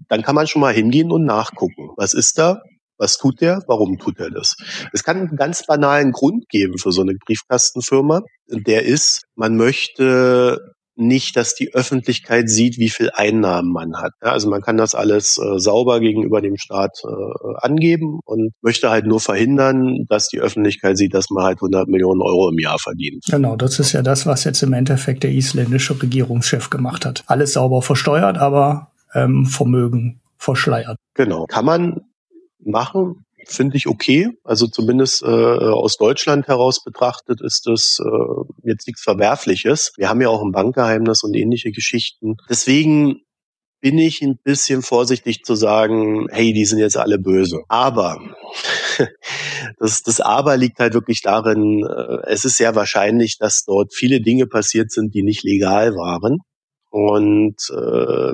dann 0.07 0.21
kann 0.21 0.35
man 0.35 0.47
schon 0.47 0.61
mal 0.61 0.73
hingehen 0.73 1.11
und 1.11 1.25
nachgucken. 1.25 1.89
Was 1.97 2.13
ist 2.13 2.37
da? 2.37 2.61
Was 2.97 3.17
tut 3.17 3.41
der? 3.41 3.63
Warum 3.67 3.97
tut 3.97 4.19
er 4.19 4.29
das? 4.29 4.55
Es 4.93 5.03
kann 5.03 5.17
einen 5.17 5.35
ganz 5.35 5.65
banalen 5.65 6.11
Grund 6.11 6.49
geben 6.49 6.77
für 6.77 6.91
so 6.91 7.01
eine 7.01 7.13
Briefkastenfirma. 7.13 8.21
Der 8.47 8.85
ist, 8.85 9.23
man 9.35 9.55
möchte 9.55 10.75
nicht, 10.97 11.37
dass 11.37 11.53
die 11.53 11.73
Öffentlichkeit 11.73 12.49
sieht, 12.49 12.77
wie 12.77 12.89
viel 12.89 13.11
Einnahmen 13.13 13.71
man 13.71 13.97
hat. 13.97 14.13
Ja, 14.23 14.31
also 14.31 14.49
man 14.49 14.61
kann 14.61 14.77
das 14.77 14.95
alles 14.95 15.37
äh, 15.37 15.59
sauber 15.59 15.99
gegenüber 15.99 16.41
dem 16.41 16.57
Staat 16.57 16.97
äh, 17.03 17.65
angeben 17.65 18.19
und 18.25 18.51
möchte 18.61 18.89
halt 18.89 19.05
nur 19.05 19.19
verhindern, 19.19 20.05
dass 20.09 20.27
die 20.27 20.39
Öffentlichkeit 20.39 20.97
sieht, 20.97 21.13
dass 21.13 21.29
man 21.29 21.43
halt 21.43 21.57
100 21.57 21.87
Millionen 21.87 22.21
Euro 22.21 22.49
im 22.49 22.57
Jahr 22.57 22.79
verdient. 22.79 23.23
Genau, 23.29 23.55
das 23.55 23.79
ist 23.79 23.91
ja 23.93 24.01
das, 24.01 24.25
was 24.25 24.43
jetzt 24.43 24.63
im 24.63 24.73
Endeffekt 24.73 25.23
der 25.23 25.31
isländische 25.31 26.01
Regierungschef 26.01 26.69
gemacht 26.69 27.05
hat. 27.05 27.23
Alles 27.27 27.53
sauber 27.53 27.81
versteuert, 27.83 28.37
aber 28.37 28.91
ähm, 29.13 29.45
Vermögen 29.45 30.19
verschleiert. 30.37 30.97
Genau. 31.13 31.45
Kann 31.45 31.65
man 31.65 32.01
machen. 32.67 33.25
finde 33.45 33.77
ich 33.77 33.87
okay. 33.87 34.29
Also 34.43 34.67
zumindest 34.67 35.23
äh, 35.23 35.25
aus 35.25 35.97
Deutschland 35.97 36.47
heraus 36.47 36.83
betrachtet 36.83 37.41
ist 37.41 37.65
das 37.65 37.97
äh, 38.03 38.69
jetzt 38.69 38.87
nichts 38.87 39.03
Verwerfliches. 39.03 39.93
Wir 39.97 40.09
haben 40.09 40.21
ja 40.21 40.29
auch 40.29 40.43
ein 40.43 40.51
Bankgeheimnis 40.51 41.23
und 41.23 41.35
ähnliche 41.35 41.71
Geschichten. 41.71 42.35
Deswegen 42.49 43.21
bin 43.79 43.97
ich 43.97 44.21
ein 44.21 44.37
bisschen 44.43 44.81
vorsichtig 44.81 45.43
zu 45.43 45.55
sagen, 45.55 46.27
hey, 46.31 46.51
die 46.51 46.65
sind 46.65 46.79
jetzt 46.79 46.97
alle 46.97 47.19
böse. 47.19 47.61
Aber 47.67 48.19
das, 49.79 50.01
das 50.01 50.19
Aber 50.19 50.57
liegt 50.57 50.79
halt 50.79 50.93
wirklich 50.93 51.21
darin, 51.21 51.85
äh, 51.85 52.31
es 52.31 52.43
ist 52.45 52.57
sehr 52.57 52.75
wahrscheinlich, 52.75 53.37
dass 53.37 53.63
dort 53.65 53.93
viele 53.93 54.21
Dinge 54.21 54.47
passiert 54.47 54.91
sind, 54.91 55.13
die 55.13 55.23
nicht 55.23 55.43
legal 55.43 55.91
waren. 55.93 56.39
Und 56.97 57.57
äh, 57.69 58.33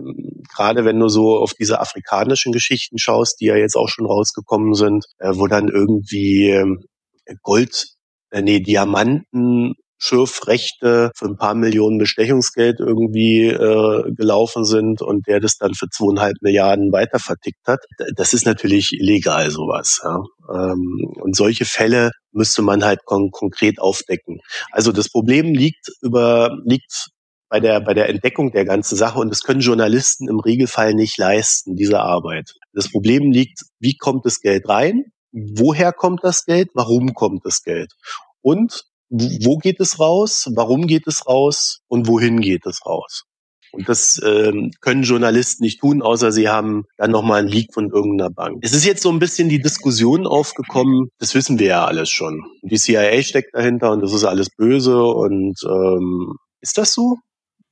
gerade 0.55 0.85
wenn 0.85 0.97
du 0.97 1.09
so 1.09 1.37
auf 1.37 1.53
diese 1.53 1.81
afrikanischen 1.81 2.53
Geschichten 2.53 2.97
schaust, 2.97 3.41
die 3.41 3.47
ja 3.47 3.57
jetzt 3.57 3.75
auch 3.75 3.89
schon 3.89 4.05
rausgekommen 4.05 4.73
sind, 4.73 5.05
äh, 5.19 5.33
wo 5.33 5.47
dann 5.47 5.67
irgendwie 5.67 6.49
äh, 6.49 7.35
Gold, 7.41 7.87
äh, 8.31 8.41
nee, 8.41 8.61
Diamanten 8.61 9.73
Schürfrechte 9.97 11.11
für 11.15 11.25
ein 11.25 11.37
paar 11.37 11.55
Millionen 11.55 11.97
Bestechungsgeld 11.97 12.79
irgendwie 12.79 13.47
äh, 13.47 14.11
gelaufen 14.13 14.63
sind 14.63 15.01
und 15.01 15.27
der 15.27 15.41
das 15.41 15.57
dann 15.57 15.73
für 15.73 15.87
zweieinhalb 15.89 16.35
Milliarden 16.41 16.91
weiter 16.91 17.19
vertickt 17.19 17.67
hat. 17.67 17.79
Das 18.15 18.33
ist 18.33 18.45
natürlich 18.45 18.93
illegal, 18.93 19.49
sowas. 19.49 20.01
Ja. 20.03 20.23
Ähm, 20.53 21.13
und 21.21 21.35
solche 21.35 21.65
Fälle 21.65 22.11
müsste 22.31 22.61
man 22.61 22.83
halt 22.83 22.99
kon 23.05 23.29
konkret 23.31 23.79
aufdecken. 23.79 24.39
Also 24.71 24.91
das 24.91 25.09
Problem 25.09 25.53
liegt 25.53 25.87
über, 26.01 26.57
liegt 26.65 27.09
bei 27.53 27.59
der, 27.59 27.81
bei 27.81 27.93
der 27.93 28.09
Entdeckung 28.09 28.51
der 28.51 28.65
ganzen 28.65 28.95
Sache 28.95 29.19
und 29.19 29.29
das 29.29 29.43
können 29.43 29.59
Journalisten 29.59 30.27
im 30.27 30.39
Regelfall 30.39 30.95
nicht 30.95 31.19
leisten, 31.19 31.75
diese 31.75 31.99
Arbeit. 31.99 32.55
Das 32.73 32.91
Problem 32.91 33.31
liegt, 33.31 33.59
wie 33.79 33.95
kommt 33.95 34.25
das 34.25 34.39
Geld 34.39 34.67
rein? 34.67 35.03
Woher 35.31 35.93
kommt 35.93 36.21
das 36.23 36.45
Geld? 36.45 36.69
Warum 36.73 37.13
kommt 37.13 37.45
das 37.45 37.61
Geld? 37.61 37.93
Und 38.41 38.85
wo 39.09 39.57
geht 39.57 39.79
es 39.79 39.99
raus, 39.99 40.49
warum 40.55 40.87
geht 40.87 41.05
es 41.05 41.27
raus 41.27 41.81
und 41.87 42.07
wohin 42.07 42.41
geht 42.41 42.65
es 42.65 42.83
raus. 42.87 43.25
Und 43.71 43.87
das 43.87 44.19
ähm, 44.25 44.71
können 44.81 45.03
Journalisten 45.03 45.63
nicht 45.63 45.79
tun, 45.79 46.01
außer 46.01 46.31
sie 46.31 46.49
haben 46.49 46.85
dann 46.97 47.11
nochmal 47.11 47.41
einen 47.41 47.49
Leak 47.49 47.71
von 47.71 47.91
irgendeiner 47.91 48.31
Bank. 48.31 48.63
Es 48.63 48.73
ist 48.73 48.83
jetzt 48.83 49.03
so 49.03 49.11
ein 49.11 49.19
bisschen 49.19 49.47
die 49.47 49.61
Diskussion 49.61 50.25
aufgekommen, 50.25 51.09
das 51.19 51.35
wissen 51.35 51.59
wir 51.59 51.67
ja 51.67 51.85
alles 51.85 52.09
schon. 52.09 52.41
Die 52.63 52.79
CIA 52.79 53.21
steckt 53.21 53.53
dahinter 53.53 53.91
und 53.91 54.01
das 54.01 54.11
ist 54.11 54.23
alles 54.23 54.49
böse 54.49 55.03
und 55.03 55.55
ähm, 55.67 56.33
ist 56.59 56.79
das 56.79 56.93
so? 56.93 57.17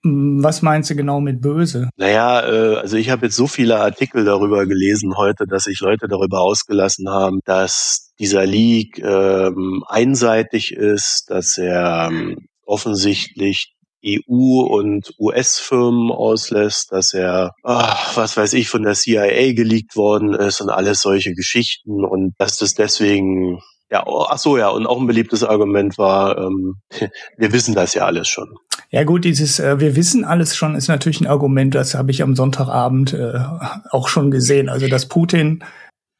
Was 0.03 0.63
meinst 0.63 0.89
du 0.89 0.95
genau 0.95 1.21
mit 1.21 1.41
böse? 1.41 1.89
Naja, 1.95 2.41
äh, 2.41 2.75
also 2.77 2.97
ich 2.97 3.11
habe 3.11 3.27
jetzt 3.27 3.35
so 3.35 3.45
viele 3.45 3.79
Artikel 3.79 4.25
darüber 4.25 4.65
gelesen 4.65 5.15
heute, 5.15 5.45
dass 5.45 5.63
sich 5.63 5.79
Leute 5.79 6.07
darüber 6.07 6.41
ausgelassen 6.41 7.07
haben, 7.07 7.39
dass 7.45 8.11
dieser 8.19 8.45
Leak 8.45 8.97
ähm, 8.97 9.83
einseitig 9.87 10.71
ist, 10.73 11.25
dass 11.27 11.57
er 11.57 12.09
ähm, 12.11 12.47
offensichtlich 12.65 13.75
EU- 14.03 14.65
und 14.65 15.13
US-Firmen 15.19 16.11
auslässt, 16.11 16.91
dass 16.91 17.13
er, 17.13 17.51
ach, 17.63 18.17
was 18.17 18.35
weiß 18.35 18.53
ich, 18.53 18.69
von 18.69 18.81
der 18.81 18.95
CIA 18.95 19.53
geleakt 19.53 19.95
worden 19.95 20.33
ist 20.33 20.61
und 20.61 20.71
alles 20.71 21.01
solche 21.01 21.33
Geschichten 21.33 22.03
und 22.03 22.33
dass 22.39 22.57
das 22.57 22.73
deswegen 22.73 23.59
ja, 23.91 24.03
oh, 24.07 24.25
ach 24.27 24.37
so, 24.37 24.57
ja, 24.57 24.69
und 24.69 24.87
auch 24.87 24.97
ein 24.97 25.05
beliebtes 25.05 25.43
Argument 25.43 25.97
war, 25.97 26.37
ähm, 26.37 26.75
wir 27.37 27.51
wissen 27.51 27.75
das 27.75 27.93
ja 27.93 28.05
alles 28.05 28.29
schon. 28.29 28.47
Ja 28.93 29.05
gut, 29.05 29.23
dieses 29.23 29.59
äh, 29.59 29.79
wir 29.79 29.95
wissen 29.95 30.25
alles 30.25 30.55
schon 30.55 30.75
ist 30.75 30.89
natürlich 30.89 31.21
ein 31.21 31.27
Argument, 31.27 31.73
das 31.73 31.95
habe 31.95 32.11
ich 32.11 32.21
am 32.21 32.35
Sonntagabend 32.35 33.13
äh, 33.13 33.39
auch 33.89 34.09
schon 34.09 34.31
gesehen. 34.31 34.67
Also 34.67 34.89
dass 34.89 35.05
Putin 35.05 35.63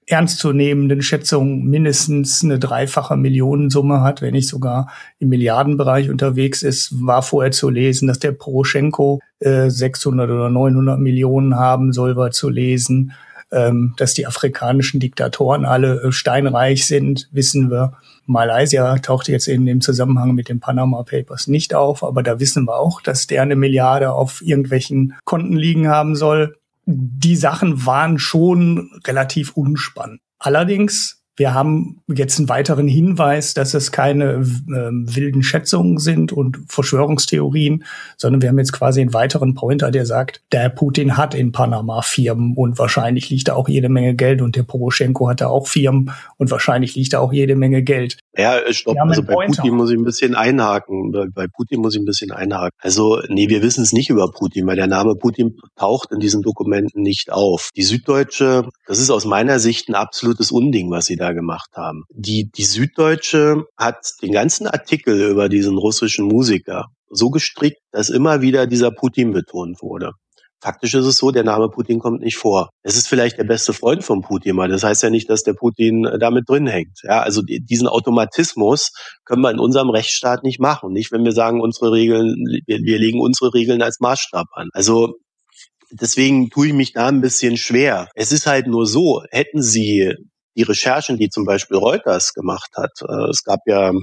ernstzunehmenden 0.08 1.02
Schätzungen 1.02 1.66
mindestens 1.70 2.44
eine 2.44 2.60
dreifache 2.60 3.18
Millionensumme 3.18 4.02
hat, 4.02 4.22
wenn 4.22 4.34
nicht 4.34 4.48
sogar 4.48 4.90
im 5.20 5.30
Milliardenbereich 5.30 6.10
unterwegs 6.10 6.64
ist, 6.64 7.06
war 7.06 7.22
vorher 7.22 7.52
zu 7.52 7.70
lesen, 7.70 8.08
dass 8.08 8.20
der 8.20 8.32
Poroschenko 8.32 9.20
äh, 9.40 9.70
600 9.70 10.30
oder 10.30 10.50
900 10.50 11.00
Millionen 11.00 11.56
haben 11.56 11.94
soll, 11.94 12.16
war 12.16 12.32
zu 12.32 12.50
lesen, 12.50 13.14
ähm, 13.52 13.94
dass 13.98 14.14
die 14.14 14.26
afrikanischen 14.26 15.00
Diktatoren 15.00 15.66
alle 15.66 16.02
äh, 16.02 16.12
steinreich 16.12 16.88
sind, 16.88 17.30
wissen 17.32 17.70
wir. 17.70 17.94
Malaysia 18.32 18.98
taucht 18.98 19.28
jetzt 19.28 19.48
in 19.48 19.66
dem 19.66 19.82
Zusammenhang 19.82 20.34
mit 20.34 20.50
den 20.50 20.60
Panama 20.60 21.04
Papers 21.04 21.48
nicht 21.48 21.74
auf, 21.74 22.04
aber 22.04 22.24
da 22.24 22.40
wissen 22.40 22.66
wir 22.66 22.78
auch, 22.78 23.02
dass 23.02 23.28
der 23.28 23.42
eine 23.42 23.56
Milliarde 23.56 24.14
auf 24.14 24.42
irgendwelchen 24.42 25.16
Konten 25.26 25.58
liegen 25.58 25.88
haben 25.88 26.16
soll. 26.16 26.58
Die 26.86 27.36
Sachen 27.36 27.86
waren 27.86 28.18
schon 28.18 28.90
relativ 29.06 29.52
unspannend. 29.56 30.22
Allerdings 30.40 31.21
wir 31.38 31.54
haben 31.54 32.02
jetzt 32.08 32.40
einen 32.40 32.50
weiteren 32.50 32.88
Hinweis, 32.88 33.54
dass 33.54 33.74
es 33.74 33.92
keine 33.92 34.34
äh, 34.34 34.92
wilden 34.92 35.44
Schätzungen 35.44 35.98
sind 35.98 36.32
und 36.32 36.60
Verschwörungstheorien, 36.68 37.86
sondern 38.18 38.42
wir 38.42 38.50
haben 38.50 38.60
jetzt 38.60 38.74
quasi 38.74 39.02
einen 39.02 39.14
weiteren 39.14 39.54
Pointer, 39.54 39.92
der 39.92 40.06
sagt, 40.06 40.42
der 40.52 40.70
Putin 40.70 41.18
hat 41.18 41.34
in 41.34 41.52
Panama 41.52 42.02
Firmen 42.02 42.56
und 42.56 42.78
wahrscheinlich 42.78 43.30
liegt 43.30 43.48
da 43.48 43.56
auch 43.56 43.70
jede 43.70 43.90
Menge 43.90 44.14
Geld 44.16 44.42
und 44.42 44.56
der 44.56 44.64
Poroschenko 44.64 45.30
hat 45.30 45.42
da 45.42 45.48
auch 45.48 45.68
Firmen 45.68 46.12
und 46.38 46.52
wahrscheinlich 46.52 46.96
liegt 46.96 47.14
da 47.14 47.20
auch 47.20 47.32
jede 47.34 47.56
Menge 47.56 47.82
Geld. 47.82 48.18
Ja, 48.38 48.62
stopp, 48.72 48.98
also 49.00 49.24
bei 49.24 49.34
Pointer. 49.34 49.62
Putin 49.62 49.76
muss 49.76 49.92
ich 49.92 49.98
ein 49.98 50.04
bisschen 50.04 50.36
einhaken. 50.36 51.12
Bei, 51.12 51.26
bei 51.34 51.48
Putin 51.48 51.82
muss 51.82 51.96
ich 51.96 52.02
ein 52.02 52.06
bisschen 52.06 52.32
einhaken. 52.32 52.78
Also, 52.80 53.22
nee, 53.28 53.50
wir 53.50 53.62
wissen 53.62 53.84
es 53.84 53.92
nicht 53.92 54.10
über 54.10 54.32
Putin, 54.32 54.66
weil 54.68 54.78
der 54.78 54.88
Name 54.88 55.16
Putin 55.16 55.58
taucht 55.76 56.12
in 56.12 56.20
diesen 56.20 56.42
Dokumenten 56.42 57.02
nicht 57.02 57.32
auf. 57.32 57.70
Die 57.76 57.84
Süddeutsche, 57.84 58.70
das 58.88 59.00
ist 59.00 59.10
aus 59.10 59.26
meiner 59.26 59.60
Sicht 59.60 59.90
ein 59.90 59.96
absolutes 59.96 60.52
Unding, 60.52 60.90
was 60.92 61.06
sie 61.06 61.18
da 61.18 61.34
gemacht 61.34 61.72
haben. 61.76 62.04
Die, 62.10 62.50
die 62.50 62.64
Süddeutsche 62.64 63.66
hat 63.78 63.98
den 64.22 64.32
ganzen 64.32 64.68
Artikel 64.68 65.30
über 65.30 65.50
diesen 65.50 65.78
russischen 65.78 66.28
Musiker 66.28 66.88
so 67.10 67.30
gestrickt, 67.30 67.82
dass 67.92 68.10
immer 68.10 68.42
wieder 68.42 68.68
dieser 68.68 68.92
Putin 68.92 69.34
betont 69.34 69.82
wurde. 69.82 70.14
Faktisch 70.62 70.94
ist 70.94 71.06
es 71.06 71.18
so, 71.18 71.32
der 71.32 71.44
Name 71.44 71.70
Putin 71.70 71.98
kommt 71.98 72.22
nicht 72.22 72.38
vor. 72.38 72.70
Es 72.84 72.96
ist 72.96 73.08
vielleicht 73.08 73.40
der 73.40 73.46
beste 73.46 73.74
Freund 73.74 74.04
von 74.04 74.22
Putin, 74.22 74.54
aber 74.54 74.68
das 74.68 74.84
heißt 74.84 75.02
ja 75.02 75.10
nicht, 75.10 75.28
dass 75.28 75.42
der 75.42 75.54
Putin 75.54 76.06
äh, 76.06 76.20
damit 76.20 76.48
drin 76.48 76.68
hängt. 76.68 77.00
Ja, 77.02 77.22
also 77.22 77.42
diesen 77.42 77.88
Automatismus 77.88 78.92
können 79.26 79.42
wir 79.42 79.50
in 79.50 79.60
unserem 79.60 79.90
Rechtsstaat 79.90 80.44
nicht 80.44 80.60
machen. 80.60 80.94
Nicht, 80.94 81.12
wenn 81.12 81.26
wir 81.26 81.32
sagen, 81.32 81.62
unsere 81.62 81.92
Regeln, 81.92 82.36
wir, 82.68 82.78
wir 82.80 83.00
legen 83.00 83.20
unsere 83.20 83.54
Regeln 83.56 83.82
als 83.82 84.00
Maßstab 84.00 84.48
an. 84.54 84.70
Also 84.74 85.16
deswegen 85.92 86.52
tue 86.52 86.68
ich 86.68 86.74
mich 86.74 86.94
da 86.94 87.08
ein 87.08 87.22
bisschen 87.22 87.58
schwer. 87.58 88.10
Es 88.14 88.32
ist 88.32 88.46
halt 88.46 88.68
nur 88.68 88.86
so, 88.86 89.24
hätten 89.32 89.64
Sie 89.64 90.14
die 90.56 90.64
Recherchen, 90.64 91.18
die 91.18 91.30
zum 91.30 91.46
Beispiel 91.46 91.78
Reuters 91.78 92.34
gemacht 92.34 92.72
hat, 92.76 92.92
äh, 93.02 93.30
es 93.30 93.44
gab 93.44 93.62
ja 93.66 93.94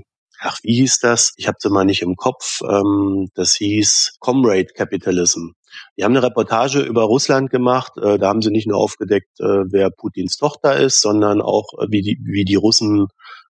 ach, 0.40 0.58
wie 0.62 0.76
hieß 0.76 0.98
das? 1.00 1.32
Ich 1.36 1.46
habe 1.46 1.56
es 1.58 1.64
immer 1.64 1.84
nicht 1.84 2.02
im 2.02 2.16
Kopf. 2.16 2.60
Ähm, 2.62 3.28
das 3.34 3.54
hieß 3.54 4.16
Comrade 4.20 4.68
Capitalism. 4.74 5.50
Die 5.96 6.04
haben 6.04 6.16
eine 6.16 6.26
Reportage 6.26 6.80
über 6.80 7.02
Russland 7.02 7.50
gemacht. 7.50 7.92
Äh, 7.96 8.18
da 8.18 8.28
haben 8.28 8.42
sie 8.42 8.50
nicht 8.50 8.66
nur 8.66 8.78
aufgedeckt, 8.78 9.40
äh, 9.40 9.64
wer 9.70 9.90
Putins 9.90 10.36
Tochter 10.36 10.76
ist, 10.76 11.00
sondern 11.00 11.40
auch, 11.40 11.72
äh, 11.80 11.86
wie, 11.90 12.02
die, 12.02 12.18
wie 12.24 12.44
die 12.44 12.56
Russen 12.56 13.08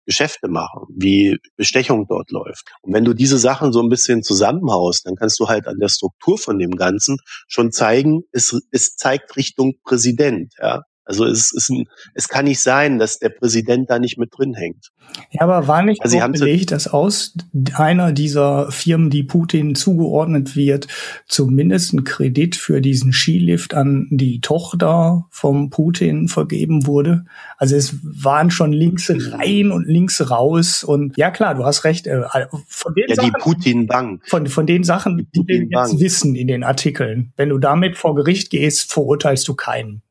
Geschäfte 0.08 0.48
machen, 0.48 0.86
wie 0.96 1.38
Bestechung 1.58 2.08
dort 2.08 2.32
läuft. 2.32 2.72
Und 2.82 2.94
wenn 2.94 3.04
du 3.04 3.14
diese 3.14 3.38
Sachen 3.38 3.74
so 3.74 3.82
ein 3.82 3.90
bisschen 3.90 4.24
zusammenhaust, 4.24 5.06
dann 5.06 5.16
kannst 5.16 5.38
du 5.40 5.50
halt 5.50 5.68
an 5.68 5.80
der 5.80 5.90
Struktur 5.90 6.38
von 6.38 6.58
dem 6.58 6.72
Ganzen 6.72 7.18
schon 7.48 7.74
zeigen, 7.74 8.22
es, 8.32 8.58
es 8.72 8.96
zeigt 8.96 9.36
Richtung 9.36 9.74
Präsident. 9.84 10.54
Ja? 10.60 10.84
Also 11.08 11.26
es, 11.26 11.54
ist 11.54 11.70
ein, 11.70 11.88
es 12.14 12.28
kann 12.28 12.46
nicht 12.46 12.60
sein, 12.60 13.00
dass 13.00 13.20
der 13.20 13.30
Präsident 13.30 13.90
da 13.90 13.98
nicht 13.98 14.18
mit 14.18 14.30
drin 14.38 14.54
hängt. 14.54 14.92
Ja, 15.32 15.42
aber 15.42 15.68
war 15.68 15.84
nicht 15.84 16.02
also 16.02 16.20
belegt, 16.20 16.72
dass 16.72 16.88
aus 16.88 17.34
einer 17.74 18.12
dieser 18.12 18.72
Firmen, 18.72 19.10
die 19.10 19.24
Putin 19.24 19.74
zugeordnet 19.76 20.56
wird, 20.56 20.88
zumindest 21.28 21.94
ein 21.94 22.04
Kredit 22.04 22.56
für 22.56 22.82
diesen 22.82 23.14
Skilift 23.14 23.74
an 23.74 24.08
die 24.12 24.42
Tochter 24.42 25.26
vom 25.30 25.70
Putin 25.70 26.28
vergeben 26.28 26.86
wurde? 26.88 27.26
Also 27.58 27.76
es 27.76 27.96
waren 28.04 28.52
schon 28.52 28.74
links 28.74 29.10
rein 29.10 29.72
und 29.72 29.88
links 29.88 30.30
raus 30.30 30.84
und 30.84 31.18
ja 31.18 31.32
klar, 31.32 31.56
du 31.56 31.64
hast 31.64 31.86
recht. 31.86 32.06
Äh, 32.08 32.24
von 32.68 32.94
den 32.94 33.06
ja, 33.08 33.16
Sachen, 33.16 33.32
die 33.32 33.42
Putin-Bank. 33.42 34.22
Von, 34.28 34.48
von 34.48 34.66
den 34.66 34.84
Sachen, 34.84 35.18
die, 35.18 35.28
die 35.42 35.48
wir 35.48 35.68
jetzt 35.70 36.00
wissen 36.00 36.36
in 36.36 36.48
den 36.48 36.64
Artikeln. 36.64 37.32
Wenn 37.38 37.50
du 37.50 37.58
damit 37.58 37.98
vor 37.98 38.14
Gericht 38.16 38.50
gehst, 38.50 38.92
verurteilst 38.92 39.48
du 39.48 39.56
keinen. 39.56 40.02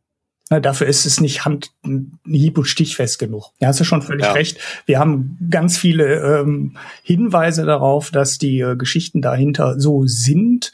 Na, 0.48 0.60
dafür 0.60 0.86
ist 0.86 1.06
es 1.06 1.20
nicht 1.20 1.44
hand, 1.44 1.72
hieb- 2.24 2.58
und 2.58 2.66
stichfest 2.66 3.18
genug. 3.18 3.50
Ja, 3.60 3.68
hast 3.68 3.80
du 3.80 3.84
schon 3.84 4.02
völlig 4.02 4.26
ja. 4.26 4.32
recht. 4.32 4.58
Wir 4.86 5.00
haben 5.00 5.38
ganz 5.50 5.76
viele 5.76 6.40
ähm, 6.40 6.76
Hinweise 7.02 7.64
darauf, 7.64 8.12
dass 8.12 8.38
die 8.38 8.60
äh, 8.60 8.76
Geschichten 8.76 9.20
dahinter 9.20 9.80
so 9.80 10.04
sind, 10.06 10.70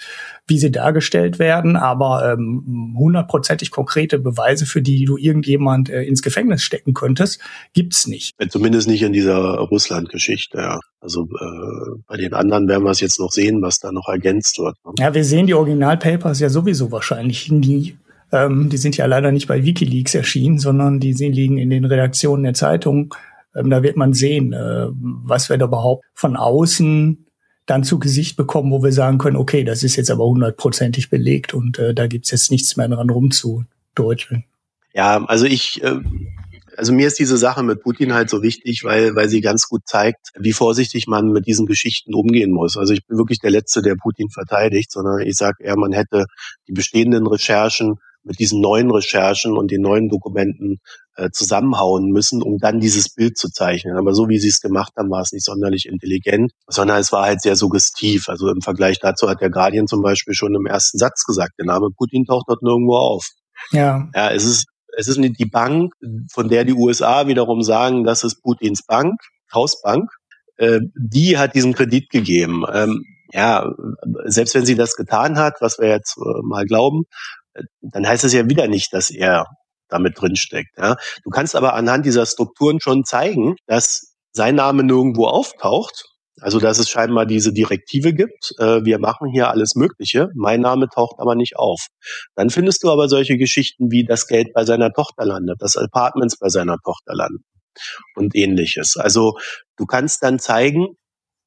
wie 0.46 0.58
sie 0.58 0.70
dargestellt 0.70 1.38
werden, 1.38 1.76
aber 1.76 2.34
ähm, 2.34 2.94
hundertprozentig 2.98 3.70
konkrete 3.70 4.18
Beweise, 4.18 4.66
für 4.66 4.82
die 4.82 5.06
du 5.06 5.16
irgendjemand 5.16 5.88
äh, 5.88 6.02
ins 6.02 6.20
Gefängnis 6.20 6.62
stecken 6.62 6.92
könntest, 6.92 7.40
gibt's 7.72 8.06
nicht. 8.06 8.34
Zumindest 8.50 8.88
nicht 8.88 9.02
in 9.02 9.14
dieser 9.14 9.40
Russland-Geschichte, 9.40 10.58
ja. 10.58 10.80
Also 11.00 11.22
äh, 11.22 12.00
bei 12.06 12.16
den 12.16 12.34
anderen 12.34 12.68
werden 12.68 12.84
wir 12.84 12.90
es 12.90 13.00
jetzt 13.00 13.18
noch 13.18 13.32
sehen, 13.32 13.62
was 13.62 13.78
da 13.78 13.90
noch 13.90 14.08
ergänzt 14.08 14.58
wird. 14.58 14.76
Ne? 14.84 14.92
Ja, 14.98 15.14
wir 15.14 15.24
sehen 15.24 15.46
die 15.46 15.54
Originalpapers 15.54 16.38
ja 16.38 16.48
sowieso 16.48 16.92
wahrscheinlich 16.92 17.50
nie 17.50 17.96
Ähm, 18.32 18.70
die 18.70 18.78
sind 18.78 18.96
ja 18.96 19.06
leider 19.06 19.30
nicht 19.30 19.46
bei 19.46 19.62
Wikileaks 19.64 20.14
erschienen, 20.14 20.58
sondern 20.58 21.00
die 21.00 21.12
liegen 21.12 21.58
in 21.58 21.70
den 21.70 21.84
Redaktionen 21.84 22.44
der 22.44 22.54
Zeitung. 22.54 23.14
Ähm, 23.54 23.70
da 23.70 23.82
wird 23.82 23.96
man 23.96 24.14
sehen, 24.14 24.52
äh, 24.52 24.86
was 24.90 25.50
wir 25.50 25.58
da 25.58 25.66
überhaupt 25.66 26.04
von 26.14 26.36
außen 26.36 27.26
dann 27.66 27.84
zu 27.84 27.98
Gesicht 27.98 28.36
bekommen, 28.36 28.72
wo 28.72 28.82
wir 28.82 28.92
sagen 28.92 29.18
können, 29.18 29.36
okay, 29.36 29.64
das 29.64 29.82
ist 29.82 29.96
jetzt 29.96 30.10
aber 30.10 30.24
hundertprozentig 30.24 31.10
belegt 31.10 31.54
und 31.54 31.78
äh, 31.78 31.94
da 31.94 32.06
gibt's 32.06 32.30
jetzt 32.30 32.50
nichts 32.50 32.76
mehr 32.76 32.88
dran 32.88 33.10
rumzudeuteln. 33.10 34.44
Ja, 34.94 35.24
also 35.26 35.46
ich, 35.46 35.82
äh, 35.82 36.00
also 36.76 36.92
mir 36.92 37.06
ist 37.06 37.18
diese 37.18 37.36
Sache 37.36 37.62
mit 37.62 37.82
Putin 37.82 38.14
halt 38.14 38.30
so 38.30 38.42
wichtig, 38.42 38.82
weil, 38.84 39.14
weil 39.14 39.28
sie 39.28 39.40
ganz 39.40 39.68
gut 39.68 39.82
zeigt, 39.86 40.32
wie 40.38 40.52
vorsichtig 40.52 41.06
man 41.06 41.30
mit 41.30 41.46
diesen 41.46 41.66
Geschichten 41.66 42.14
umgehen 42.14 42.50
muss. 42.50 42.76
Also 42.76 42.94
ich 42.94 43.06
bin 43.06 43.18
wirklich 43.18 43.38
der 43.38 43.50
Letzte, 43.50 43.82
der 43.82 43.94
Putin 43.94 44.30
verteidigt, 44.30 44.90
sondern 44.90 45.20
ich 45.20 45.36
sage 45.36 45.62
eher, 45.62 45.76
man 45.76 45.92
hätte 45.92 46.26
die 46.66 46.72
bestehenden 46.72 47.26
Recherchen 47.26 47.98
mit 48.24 48.38
diesen 48.38 48.60
neuen 48.60 48.90
Recherchen 48.90 49.56
und 49.56 49.70
den 49.70 49.82
neuen 49.82 50.08
Dokumenten 50.08 50.78
äh, 51.16 51.30
zusammenhauen 51.30 52.10
müssen, 52.10 52.42
um 52.42 52.58
dann 52.58 52.80
dieses 52.80 53.12
Bild 53.12 53.36
zu 53.36 53.50
zeichnen. 53.50 53.96
Aber 53.96 54.14
so 54.14 54.28
wie 54.28 54.38
sie 54.38 54.48
es 54.48 54.60
gemacht 54.60 54.92
haben, 54.96 55.10
war 55.10 55.22
es 55.22 55.32
nicht 55.32 55.44
sonderlich 55.44 55.86
intelligent, 55.86 56.52
sondern 56.68 57.00
es 57.00 57.12
war 57.12 57.24
halt 57.24 57.42
sehr 57.42 57.56
suggestiv. 57.56 58.28
Also 58.28 58.48
im 58.48 58.60
Vergleich 58.60 58.98
dazu 59.00 59.28
hat 59.28 59.40
der 59.40 59.50
Guardian 59.50 59.86
zum 59.86 60.02
Beispiel 60.02 60.34
schon 60.34 60.54
im 60.54 60.66
ersten 60.66 60.98
Satz 60.98 61.24
gesagt, 61.24 61.52
der 61.58 61.66
Name 61.66 61.88
Putin 61.96 62.24
taucht 62.24 62.46
dort 62.48 62.62
nirgendwo 62.62 62.96
auf. 62.96 63.26
Ja. 63.72 64.08
Ja, 64.14 64.30
es 64.30 64.44
ist 64.44 64.66
es 64.96 65.08
ist 65.08 65.18
nicht 65.18 65.38
die 65.38 65.46
Bank, 65.46 65.94
von 66.30 66.48
der 66.48 66.64
die 66.64 66.74
USA 66.74 67.26
wiederum 67.26 67.62
sagen, 67.62 68.04
das 68.04 68.24
ist 68.24 68.42
Putins 68.42 68.84
Bank, 68.84 69.14
Hausbank. 69.52 70.10
Äh, 70.56 70.80
die 70.94 71.38
hat 71.38 71.54
diesen 71.54 71.72
Kredit 71.72 72.10
gegeben. 72.10 72.64
Ähm, 72.72 73.04
ja, 73.32 73.72
selbst 74.26 74.54
wenn 74.54 74.66
sie 74.66 74.74
das 74.74 74.94
getan 74.94 75.38
hat, 75.38 75.54
was 75.60 75.78
wir 75.78 75.88
jetzt 75.88 76.18
äh, 76.18 76.42
mal 76.42 76.66
glauben, 76.66 77.04
dann 77.80 78.06
heißt 78.06 78.24
es 78.24 78.32
ja 78.32 78.48
wieder 78.48 78.68
nicht, 78.68 78.92
dass 78.92 79.10
er 79.10 79.46
damit 79.88 80.20
drinsteckt. 80.20 80.76
Ja. 80.78 80.96
Du 81.22 81.30
kannst 81.30 81.54
aber 81.54 81.74
anhand 81.74 82.06
dieser 82.06 82.26
Strukturen 82.26 82.80
schon 82.80 83.04
zeigen, 83.04 83.56
dass 83.66 84.14
sein 84.32 84.54
Name 84.54 84.84
nirgendwo 84.84 85.26
auftaucht 85.26 86.04
also 86.40 86.58
dass 86.58 86.78
es 86.78 86.88
scheinbar 86.88 87.26
diese 87.26 87.52
Direktive 87.52 88.14
gibt, 88.14 88.52
äh, 88.58 88.84
wir 88.84 88.98
machen 88.98 89.28
hier 89.32 89.50
alles 89.50 89.74
Mögliche, 89.74 90.28
mein 90.34 90.60
Name 90.60 90.88
taucht 90.88 91.16
aber 91.18 91.34
nicht 91.34 91.56
auf. 91.56 91.86
Dann 92.34 92.50
findest 92.50 92.82
du 92.82 92.90
aber 92.90 93.08
solche 93.08 93.36
Geschichten 93.36 93.90
wie 93.90 94.04
das 94.04 94.26
Geld 94.26 94.52
bei 94.54 94.64
seiner 94.64 94.92
Tochter 94.92 95.24
landet, 95.24 95.56
das 95.60 95.76
Apartments 95.76 96.38
bei 96.38 96.48
seiner 96.48 96.78
Tochter 96.84 97.14
landen 97.14 97.44
und 98.16 98.34
ähnliches. 98.34 98.96
Also 98.96 99.36
du 99.76 99.86
kannst 99.86 100.22
dann 100.22 100.38
zeigen, 100.38 100.96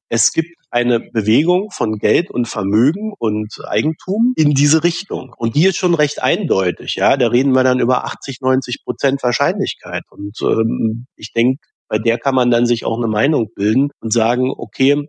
es 0.08 0.32
gibt 0.32 0.56
eine 0.70 1.00
Bewegung 1.00 1.70
von 1.70 1.98
Geld 1.98 2.30
und 2.30 2.46
Vermögen 2.46 3.12
und 3.18 3.54
Eigentum 3.66 4.34
in 4.36 4.52
diese 4.52 4.84
Richtung. 4.84 5.34
Und 5.36 5.56
die 5.56 5.66
ist 5.66 5.76
schon 5.76 5.94
recht 5.94 6.22
eindeutig. 6.22 6.96
Ja, 6.96 7.16
da 7.16 7.28
reden 7.28 7.52
wir 7.52 7.64
dann 7.64 7.80
über 7.80 8.04
80, 8.04 8.40
90 8.40 8.84
Prozent 8.84 9.22
Wahrscheinlichkeit. 9.22 10.02
Und 10.10 10.38
ähm, 10.42 11.06
ich 11.16 11.32
denke, 11.32 11.60
bei 11.88 11.98
der 11.98 12.18
kann 12.18 12.34
man 12.34 12.50
dann 12.50 12.66
sich 12.66 12.84
auch 12.84 12.96
eine 12.96 13.08
Meinung 13.08 13.48
bilden 13.54 13.90
und 14.00 14.12
sagen, 14.12 14.52
okay, 14.56 15.08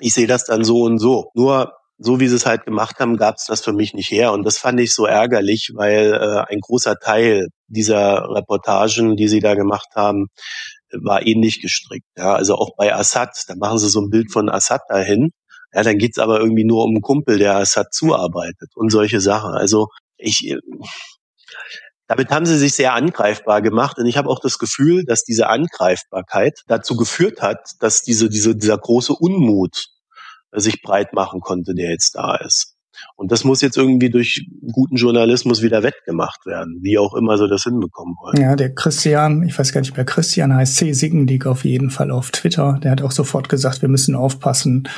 ich 0.00 0.14
sehe 0.14 0.26
das 0.26 0.44
dann 0.44 0.64
so 0.64 0.82
und 0.82 0.98
so. 0.98 1.30
Nur 1.34 1.72
so 1.98 2.20
wie 2.20 2.28
sie 2.28 2.36
es 2.36 2.46
halt 2.46 2.64
gemacht 2.64 3.00
haben, 3.00 3.16
gab 3.16 3.36
es 3.36 3.46
das 3.46 3.62
für 3.64 3.72
mich 3.72 3.92
nicht 3.92 4.10
her. 4.10 4.32
Und 4.32 4.44
das 4.44 4.58
fand 4.58 4.78
ich 4.78 4.94
so 4.94 5.04
ärgerlich, 5.04 5.72
weil 5.74 6.14
äh, 6.14 6.52
ein 6.52 6.60
großer 6.60 6.96
Teil 6.96 7.48
dieser 7.66 8.28
Reportagen, 8.30 9.16
die 9.16 9.28
sie 9.28 9.40
da 9.40 9.54
gemacht 9.54 9.88
haben, 9.96 10.28
war 10.92 11.26
ähnlich 11.26 11.60
gestrickt. 11.60 12.06
Ja, 12.16 12.34
also 12.34 12.54
auch 12.56 12.70
bei 12.76 12.94
Assad, 12.94 13.44
da 13.48 13.54
machen 13.56 13.78
sie 13.78 13.88
so 13.88 14.00
ein 14.00 14.10
Bild 14.10 14.32
von 14.32 14.48
Assad 14.48 14.82
dahin. 14.88 15.30
Ja, 15.72 15.82
dann 15.82 15.98
geht's 15.98 16.18
aber 16.18 16.40
irgendwie 16.40 16.64
nur 16.64 16.84
um 16.84 16.90
einen 16.90 17.02
Kumpel, 17.02 17.38
der 17.38 17.56
Assad 17.56 17.92
zuarbeitet 17.92 18.70
und 18.74 18.90
solche 18.90 19.20
Sachen. 19.20 19.52
Also 19.52 19.88
ich, 20.16 20.56
damit 22.08 22.30
haben 22.30 22.46
sie 22.46 22.58
sich 22.58 22.74
sehr 22.74 22.94
angreifbar 22.94 23.60
gemacht 23.60 23.98
und 23.98 24.06
ich 24.06 24.16
habe 24.16 24.30
auch 24.30 24.40
das 24.40 24.58
Gefühl, 24.58 25.04
dass 25.04 25.24
diese 25.24 25.48
Angreifbarkeit 25.48 26.62
dazu 26.66 26.96
geführt 26.96 27.42
hat, 27.42 27.72
dass 27.80 28.02
diese, 28.02 28.30
diese, 28.30 28.56
dieser 28.56 28.78
große 28.78 29.12
Unmut 29.12 29.88
äh, 30.52 30.60
sich 30.60 30.80
breit 30.80 31.12
machen 31.12 31.40
konnte, 31.40 31.74
der 31.74 31.90
jetzt 31.90 32.14
da 32.14 32.36
ist. 32.36 32.77
Und 33.16 33.32
das 33.32 33.44
muss 33.44 33.60
jetzt 33.60 33.76
irgendwie 33.76 34.10
durch 34.10 34.46
guten 34.72 34.96
Journalismus 34.96 35.62
wieder 35.62 35.82
wettgemacht 35.82 36.46
werden, 36.46 36.78
wie 36.82 36.98
auch 36.98 37.14
immer 37.14 37.36
sie 37.38 37.48
das 37.48 37.64
hinbekommen 37.64 38.14
wollen. 38.20 38.40
Ja, 38.40 38.56
der 38.56 38.74
Christian, 38.74 39.42
ich 39.42 39.58
weiß 39.58 39.72
gar 39.72 39.80
nicht, 39.80 39.96
wer 39.96 40.04
Christian 40.04 40.54
heißt, 40.54 40.76
C. 40.76 40.92
Siggendick 40.92 41.46
auf 41.46 41.64
jeden 41.64 41.90
Fall 41.90 42.10
auf 42.10 42.30
Twitter, 42.30 42.78
der 42.82 42.92
hat 42.92 43.02
auch 43.02 43.12
sofort 43.12 43.48
gesagt, 43.48 43.82
wir 43.82 43.88
müssen 43.88 44.14
aufpassen, 44.14 44.88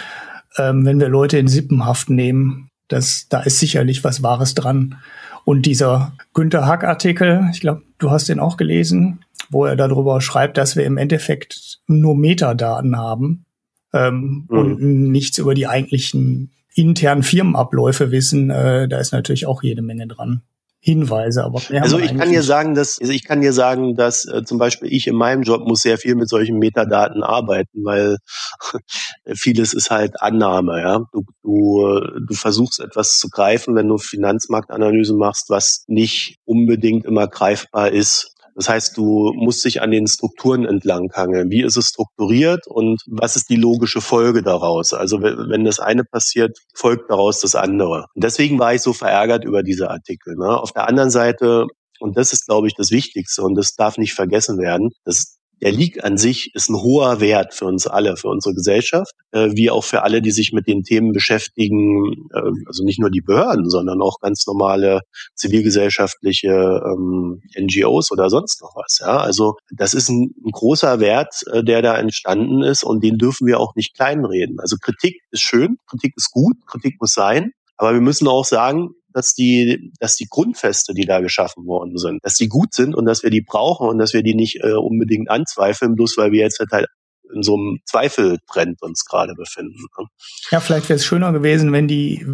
ähm, 0.56 0.84
wenn 0.84 1.00
wir 1.00 1.08
Leute 1.08 1.38
in 1.38 1.48
Sippenhaft 1.48 2.10
nehmen. 2.10 2.70
Das, 2.88 3.26
da 3.28 3.40
ist 3.40 3.60
sicherlich 3.60 4.02
was 4.02 4.22
Wahres 4.22 4.54
dran. 4.54 4.96
Und 5.44 5.66
dieser 5.66 6.12
Günter 6.34 6.66
Hack-Artikel, 6.66 7.48
ich 7.52 7.60
glaube, 7.60 7.82
du 7.98 8.10
hast 8.10 8.28
den 8.28 8.40
auch 8.40 8.56
gelesen, 8.56 9.24
wo 9.48 9.64
er 9.64 9.76
darüber 9.76 10.20
schreibt, 10.20 10.56
dass 10.58 10.76
wir 10.76 10.84
im 10.84 10.96
Endeffekt 10.96 11.80
nur 11.86 12.16
Metadaten 12.16 12.96
haben 12.96 13.44
ähm, 13.92 14.46
mhm. 14.48 14.58
und 14.58 15.10
nichts 15.10 15.38
über 15.38 15.54
die 15.54 15.66
eigentlichen 15.66 16.52
internen 16.74 17.22
Firmenabläufe 17.22 18.10
wissen. 18.10 18.50
Äh, 18.50 18.88
da 18.88 18.98
ist 18.98 19.12
natürlich 19.12 19.46
auch 19.46 19.62
jede 19.62 19.82
Menge 19.82 20.06
dran. 20.06 20.42
Hinweise, 20.82 21.44
aber 21.44 21.60
also 21.72 21.98
ich 21.98 22.16
kann 22.16 22.30
dir 22.30 22.42
sagen, 22.42 22.74
dass 22.74 22.98
also 22.98 23.12
ich 23.12 23.24
kann 23.24 23.42
dir 23.42 23.52
sagen, 23.52 23.96
dass 23.96 24.24
äh, 24.24 24.44
zum 24.44 24.56
Beispiel 24.56 24.90
ich 24.90 25.06
in 25.08 25.14
meinem 25.14 25.42
Job 25.42 25.68
muss 25.68 25.82
sehr 25.82 25.98
viel 25.98 26.14
mit 26.14 26.30
solchen 26.30 26.58
Metadaten 26.58 27.22
arbeiten, 27.22 27.84
weil 27.84 28.16
vieles 29.34 29.74
ist 29.74 29.90
halt 29.90 30.22
Annahme. 30.22 30.80
Ja, 30.80 31.00
du, 31.12 31.22
du 31.42 32.00
du 32.26 32.34
versuchst 32.34 32.80
etwas 32.80 33.18
zu 33.18 33.28
greifen, 33.28 33.74
wenn 33.74 33.88
du 33.88 33.98
Finanzmarktanalyse 33.98 35.12
machst, 35.12 35.50
was 35.50 35.84
nicht 35.86 36.38
unbedingt 36.46 37.04
immer 37.04 37.28
greifbar 37.28 37.90
ist. 37.90 38.34
Das 38.60 38.68
heißt, 38.68 38.94
du 38.98 39.32
musst 39.34 39.64
dich 39.64 39.80
an 39.80 39.90
den 39.90 40.06
Strukturen 40.06 40.66
entlanghangeln. 40.66 41.48
Wie 41.48 41.62
ist 41.62 41.78
es 41.78 41.86
strukturiert 41.86 42.66
und 42.66 43.00
was 43.06 43.34
ist 43.34 43.48
die 43.48 43.56
logische 43.56 44.02
Folge 44.02 44.42
daraus? 44.42 44.92
Also 44.92 45.22
wenn 45.22 45.64
das 45.64 45.80
eine 45.80 46.04
passiert, 46.04 46.58
folgt 46.74 47.10
daraus 47.10 47.40
das 47.40 47.54
andere. 47.54 48.04
Und 48.14 48.22
deswegen 48.22 48.58
war 48.58 48.74
ich 48.74 48.82
so 48.82 48.92
verärgert 48.92 49.46
über 49.46 49.62
diese 49.62 49.88
Artikel. 49.88 50.36
Ne? 50.36 50.60
Auf 50.60 50.72
der 50.72 50.86
anderen 50.86 51.08
Seite 51.08 51.68
und 52.00 52.18
das 52.18 52.34
ist, 52.34 52.48
glaube 52.48 52.66
ich, 52.66 52.74
das 52.74 52.90
Wichtigste 52.90 53.42
und 53.42 53.54
das 53.54 53.76
darf 53.76 53.96
nicht 53.96 54.12
vergessen 54.12 54.58
werden. 54.58 54.90
Das 55.04 55.38
der 55.62 55.72
Leak 55.72 56.02
an 56.04 56.16
sich 56.16 56.54
ist 56.54 56.70
ein 56.70 56.76
hoher 56.76 57.20
Wert 57.20 57.54
für 57.54 57.66
uns 57.66 57.86
alle, 57.86 58.16
für 58.16 58.28
unsere 58.28 58.54
Gesellschaft, 58.54 59.12
äh, 59.32 59.50
wie 59.52 59.70
auch 59.70 59.84
für 59.84 60.02
alle, 60.02 60.22
die 60.22 60.30
sich 60.30 60.52
mit 60.52 60.66
den 60.66 60.82
Themen 60.82 61.12
beschäftigen, 61.12 62.28
äh, 62.32 62.50
also 62.66 62.84
nicht 62.84 62.98
nur 62.98 63.10
die 63.10 63.20
Behörden, 63.20 63.68
sondern 63.68 64.00
auch 64.00 64.20
ganz 64.20 64.46
normale 64.46 65.00
zivilgesellschaftliche 65.34 66.82
ähm, 66.84 67.42
NGOs 67.58 68.10
oder 68.10 68.30
sonst 68.30 68.62
noch 68.62 68.74
was. 68.74 68.98
Ja? 69.00 69.18
Also 69.18 69.56
das 69.70 69.94
ist 69.94 70.08
ein, 70.08 70.34
ein 70.44 70.50
großer 70.50 71.00
Wert, 71.00 71.34
äh, 71.52 71.62
der 71.62 71.82
da 71.82 71.96
entstanden 71.96 72.62
ist 72.62 72.82
und 72.82 73.04
den 73.04 73.18
dürfen 73.18 73.46
wir 73.46 73.60
auch 73.60 73.74
nicht 73.74 73.94
kleinreden. 73.94 74.60
Also 74.60 74.76
Kritik 74.80 75.20
ist 75.30 75.42
schön, 75.42 75.76
Kritik 75.86 76.14
ist 76.16 76.30
gut, 76.30 76.56
Kritik 76.66 76.96
muss 77.00 77.12
sein, 77.12 77.52
aber 77.76 77.94
wir 77.94 78.00
müssen 78.00 78.28
auch 78.28 78.44
sagen, 78.44 78.90
dass 79.12 79.34
die, 79.34 79.92
dass 79.98 80.16
die 80.16 80.26
Grundfeste, 80.28 80.94
die 80.94 81.04
da 81.04 81.20
geschaffen 81.20 81.66
worden 81.66 81.96
sind, 81.98 82.24
dass 82.24 82.34
die 82.34 82.48
gut 82.48 82.74
sind 82.74 82.94
und 82.94 83.06
dass 83.06 83.22
wir 83.22 83.30
die 83.30 83.42
brauchen 83.42 83.88
und 83.88 83.98
dass 83.98 84.12
wir 84.12 84.22
die 84.22 84.34
nicht 84.34 84.62
äh, 84.62 84.72
unbedingt 84.72 85.30
anzweifeln, 85.30 85.94
bloß 85.94 86.16
weil 86.16 86.32
wir 86.32 86.40
jetzt 86.40 86.60
halt 86.72 86.86
in 87.34 87.42
so 87.42 87.56
einem 87.56 87.80
Zweifeltrend 87.84 88.82
uns 88.82 89.04
gerade 89.04 89.34
befinden. 89.34 89.86
Ne? 89.98 90.06
Ja, 90.50 90.60
vielleicht 90.60 90.88
wäre 90.88 90.96
es 90.96 91.04
schöner 91.04 91.32
gewesen, 91.32 91.72
wenn 91.72 91.88
die 91.88 92.24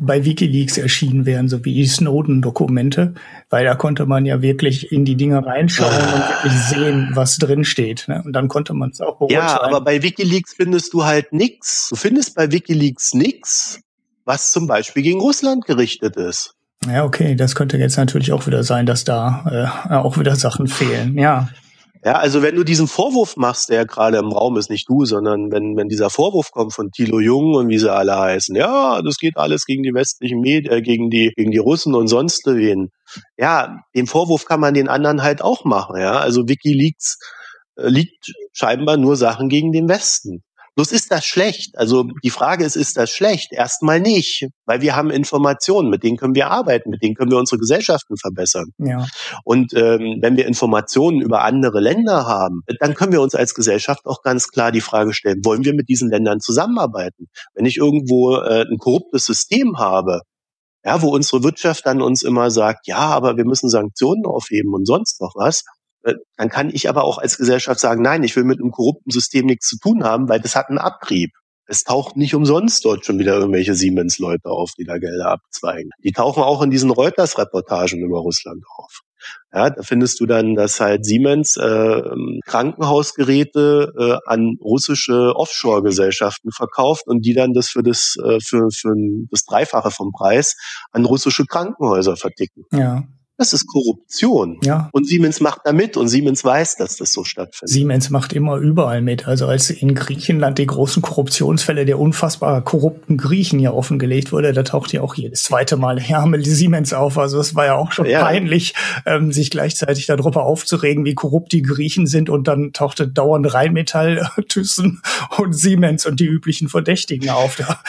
bei 0.00 0.24
WikiLeaks 0.24 0.78
erschienen 0.78 1.26
wären, 1.26 1.48
so 1.48 1.64
wie 1.64 1.74
die 1.74 1.86
Snowden-Dokumente, 1.86 3.14
weil 3.50 3.64
da 3.64 3.74
konnte 3.74 4.06
man 4.06 4.26
ja 4.26 4.42
wirklich 4.42 4.92
in 4.92 5.04
die 5.04 5.16
Dinge 5.16 5.44
reinschauen 5.44 5.92
ah. 5.92 6.14
und 6.14 6.28
wirklich 6.28 6.60
sehen, 6.60 7.10
was 7.14 7.38
drin 7.38 7.64
steht. 7.64 8.06
Ne? 8.08 8.22
Und 8.24 8.32
dann 8.32 8.48
konnte 8.48 8.74
man 8.74 8.90
es 8.90 9.00
auch 9.00 9.18
beurteilen. 9.18 9.42
Ja, 9.42 9.62
aber 9.62 9.80
bei 9.80 10.02
WikiLeaks 10.02 10.54
findest 10.54 10.92
du 10.92 11.04
halt 11.04 11.32
nichts. 11.32 11.88
Du 11.90 11.96
findest 11.96 12.34
bei 12.34 12.50
WikiLeaks 12.50 13.14
nichts, 13.14 13.80
was 14.24 14.52
zum 14.52 14.66
Beispiel 14.66 15.02
gegen 15.02 15.20
Russland 15.20 15.64
gerichtet 15.64 16.16
ist. 16.16 16.54
Ja, 16.86 17.04
okay, 17.04 17.36
das 17.36 17.54
könnte 17.54 17.76
jetzt 17.76 17.96
natürlich 17.96 18.32
auch 18.32 18.46
wieder 18.46 18.64
sein, 18.64 18.86
dass 18.86 19.04
da 19.04 19.70
äh, 19.88 19.94
auch 19.94 20.18
wieder 20.18 20.34
Sachen 20.34 20.66
fehlen, 20.66 21.16
ja. 21.16 21.48
Ja, 22.04 22.14
also 22.14 22.42
wenn 22.42 22.56
du 22.56 22.64
diesen 22.64 22.88
Vorwurf 22.88 23.36
machst, 23.36 23.68
der 23.68 23.86
gerade 23.86 24.18
im 24.18 24.32
Raum 24.32 24.56
ist, 24.56 24.70
nicht 24.70 24.88
du, 24.88 25.04
sondern 25.04 25.52
wenn, 25.52 25.76
wenn 25.76 25.86
dieser 25.86 26.10
Vorwurf 26.10 26.50
kommt 26.50 26.72
von 26.72 26.90
Thilo 26.90 27.20
Jung 27.20 27.54
und 27.54 27.68
wie 27.68 27.78
sie 27.78 27.92
alle 27.92 28.18
heißen, 28.18 28.56
ja, 28.56 29.00
das 29.02 29.18
geht 29.18 29.36
alles 29.36 29.66
gegen 29.66 29.84
die 29.84 29.94
westlichen 29.94 30.40
Medien, 30.40 30.72
äh, 30.72 30.82
gegen 30.82 31.10
die, 31.10 31.30
gegen 31.36 31.52
die 31.52 31.58
Russen 31.58 31.94
und 31.94 32.08
sonst 32.08 32.44
wen. 32.46 32.88
Ja, 33.36 33.78
den 33.94 34.08
Vorwurf 34.08 34.46
kann 34.46 34.58
man 34.58 34.74
den 34.74 34.88
anderen 34.88 35.22
halt 35.22 35.42
auch 35.42 35.64
machen, 35.64 36.00
ja. 36.00 36.18
Also 36.18 36.48
WikiLeaks 36.48 37.18
äh, 37.76 37.86
liegt 37.88 38.32
scheinbar 38.52 38.96
nur 38.96 39.14
Sachen 39.14 39.48
gegen 39.48 39.70
den 39.70 39.88
Westen. 39.88 40.42
Bloß 40.74 40.90
ist 40.92 41.12
das 41.12 41.24
schlecht. 41.26 41.76
Also 41.76 42.04
die 42.24 42.30
Frage 42.30 42.64
ist, 42.64 42.76
ist 42.76 42.96
das 42.96 43.10
schlecht? 43.10 43.52
Erstmal 43.52 44.00
nicht, 44.00 44.48
weil 44.64 44.80
wir 44.80 44.96
haben 44.96 45.10
Informationen, 45.10 45.90
mit 45.90 46.02
denen 46.02 46.16
können 46.16 46.34
wir 46.34 46.50
arbeiten, 46.50 46.90
mit 46.90 47.02
denen 47.02 47.14
können 47.14 47.30
wir 47.30 47.38
unsere 47.38 47.58
Gesellschaften 47.58 48.16
verbessern. 48.16 48.70
Ja. 48.78 49.06
Und 49.44 49.74
ähm, 49.74 50.18
wenn 50.22 50.36
wir 50.36 50.46
Informationen 50.46 51.20
über 51.20 51.42
andere 51.42 51.80
Länder 51.80 52.26
haben, 52.26 52.62
dann 52.80 52.94
können 52.94 53.12
wir 53.12 53.20
uns 53.20 53.34
als 53.34 53.54
Gesellschaft 53.54 54.06
auch 54.06 54.22
ganz 54.22 54.48
klar 54.48 54.72
die 54.72 54.80
Frage 54.80 55.12
stellen, 55.12 55.44
wollen 55.44 55.64
wir 55.64 55.74
mit 55.74 55.88
diesen 55.88 56.08
Ländern 56.10 56.40
zusammenarbeiten? 56.40 57.26
Wenn 57.54 57.66
ich 57.66 57.76
irgendwo 57.76 58.36
äh, 58.36 58.64
ein 58.70 58.78
korruptes 58.78 59.26
System 59.26 59.78
habe, 59.78 60.20
Ja, 60.84 61.00
wo 61.00 61.10
unsere 61.14 61.44
Wirtschaft 61.44 61.86
dann 61.86 62.02
uns 62.02 62.22
immer 62.24 62.50
sagt, 62.50 62.88
ja, 62.88 62.98
aber 62.98 63.36
wir 63.36 63.44
müssen 63.44 63.68
Sanktionen 63.68 64.26
aufheben 64.26 64.74
und 64.74 64.84
sonst 64.84 65.20
noch 65.20 65.34
was. 65.36 65.62
Äh, 66.04 66.14
dann 66.36 66.48
kann 66.48 66.70
ich 66.70 66.88
aber 66.88 67.04
auch 67.04 67.18
als 67.18 67.38
Gesellschaft 67.38 67.80
sagen, 67.80 68.02
nein, 68.02 68.22
ich 68.22 68.36
will 68.36 68.44
mit 68.44 68.60
einem 68.60 68.70
korrupten 68.70 69.10
System 69.10 69.46
nichts 69.46 69.68
zu 69.68 69.78
tun 69.78 70.04
haben, 70.04 70.28
weil 70.28 70.40
das 70.40 70.56
hat 70.56 70.68
einen 70.68 70.78
Abrieb. 70.78 71.30
Es 71.66 71.84
taucht 71.84 72.16
nicht 72.16 72.34
umsonst 72.34 72.84
dort 72.84 73.06
schon 73.06 73.18
wieder 73.18 73.34
irgendwelche 73.34 73.74
Siemens-Leute 73.74 74.50
auf, 74.50 74.72
die 74.76 74.84
da 74.84 74.98
Gelder 74.98 75.30
abzweigen. 75.30 75.90
Die 76.02 76.12
tauchen 76.12 76.42
auch 76.42 76.60
in 76.60 76.70
diesen 76.70 76.90
Reuters-Reportagen 76.90 78.00
über 78.00 78.18
Russland 78.18 78.62
auf. 78.76 79.00
Ja, 79.52 79.70
da 79.70 79.82
findest 79.82 80.18
du 80.20 80.26
dann, 80.26 80.54
dass 80.54 80.80
halt 80.80 81.04
Siemens 81.04 81.56
äh, 81.56 82.02
Krankenhausgeräte 82.46 83.92
äh, 83.96 84.16
an 84.30 84.56
russische 84.60 85.34
Offshore-Gesellschaften 85.36 86.50
verkauft 86.50 87.06
und 87.06 87.24
die 87.24 87.34
dann 87.34 87.52
das 87.52 87.68
für 87.68 87.82
das 87.82 88.16
äh, 88.22 88.38
für, 88.40 88.68
für 88.70 88.94
das 89.30 89.44
Dreifache 89.44 89.90
vom 89.90 90.10
Preis 90.10 90.56
an 90.90 91.04
russische 91.04 91.44
Krankenhäuser 91.46 92.16
verticken. 92.16 92.64
Ja. 92.72 93.04
Das 93.38 93.54
ist 93.54 93.66
Korruption. 93.66 94.58
Ja. 94.62 94.90
Und 94.92 95.08
Siemens 95.08 95.40
macht 95.40 95.62
da 95.64 95.72
mit 95.72 95.96
und 95.96 96.08
Siemens 96.08 96.44
weiß, 96.44 96.76
dass 96.76 96.96
das 96.96 97.12
so 97.12 97.24
stattfindet. 97.24 97.72
Siemens 97.72 98.10
macht 98.10 98.34
immer 98.34 98.58
überall 98.58 99.00
mit. 99.00 99.26
Also 99.26 99.46
als 99.46 99.70
in 99.70 99.94
Griechenland 99.94 100.58
die 100.58 100.66
großen 100.66 101.02
Korruptionsfälle 101.02 101.86
der 101.86 101.98
unfassbar 101.98 102.62
korrupten 102.62 103.16
Griechen 103.16 103.58
ja 103.58 103.72
offengelegt 103.72 104.32
wurde, 104.32 104.52
da 104.52 104.62
taucht 104.62 104.92
ja 104.92 105.00
auch 105.00 105.14
jedes 105.14 105.44
zweite 105.44 105.78
Mal 105.78 105.98
Hermel 105.98 106.44
Siemens 106.44 106.92
auf. 106.92 107.16
Also 107.16 107.40
es 107.40 107.54
war 107.54 107.64
ja 107.64 107.74
auch 107.74 107.90
schon 107.90 108.06
ja. 108.06 108.22
peinlich, 108.22 108.74
ähm, 109.06 109.32
sich 109.32 109.50
gleichzeitig 109.50 110.06
darüber 110.06 110.44
aufzuregen, 110.44 111.06
wie 111.06 111.14
korrupt 111.14 111.52
die 111.52 111.62
Griechen 111.62 112.06
sind. 112.06 112.28
Und 112.28 112.48
dann 112.48 112.72
tauchte 112.74 113.08
dauernd 113.08 113.52
Rheinmetall, 113.52 114.28
Thyssen 114.48 115.00
und 115.38 115.54
Siemens 115.54 116.04
und 116.04 116.20
die 116.20 116.26
üblichen 116.26 116.68
Verdächtigen 116.68 117.30
auf. 117.30 117.56
Da, 117.56 117.80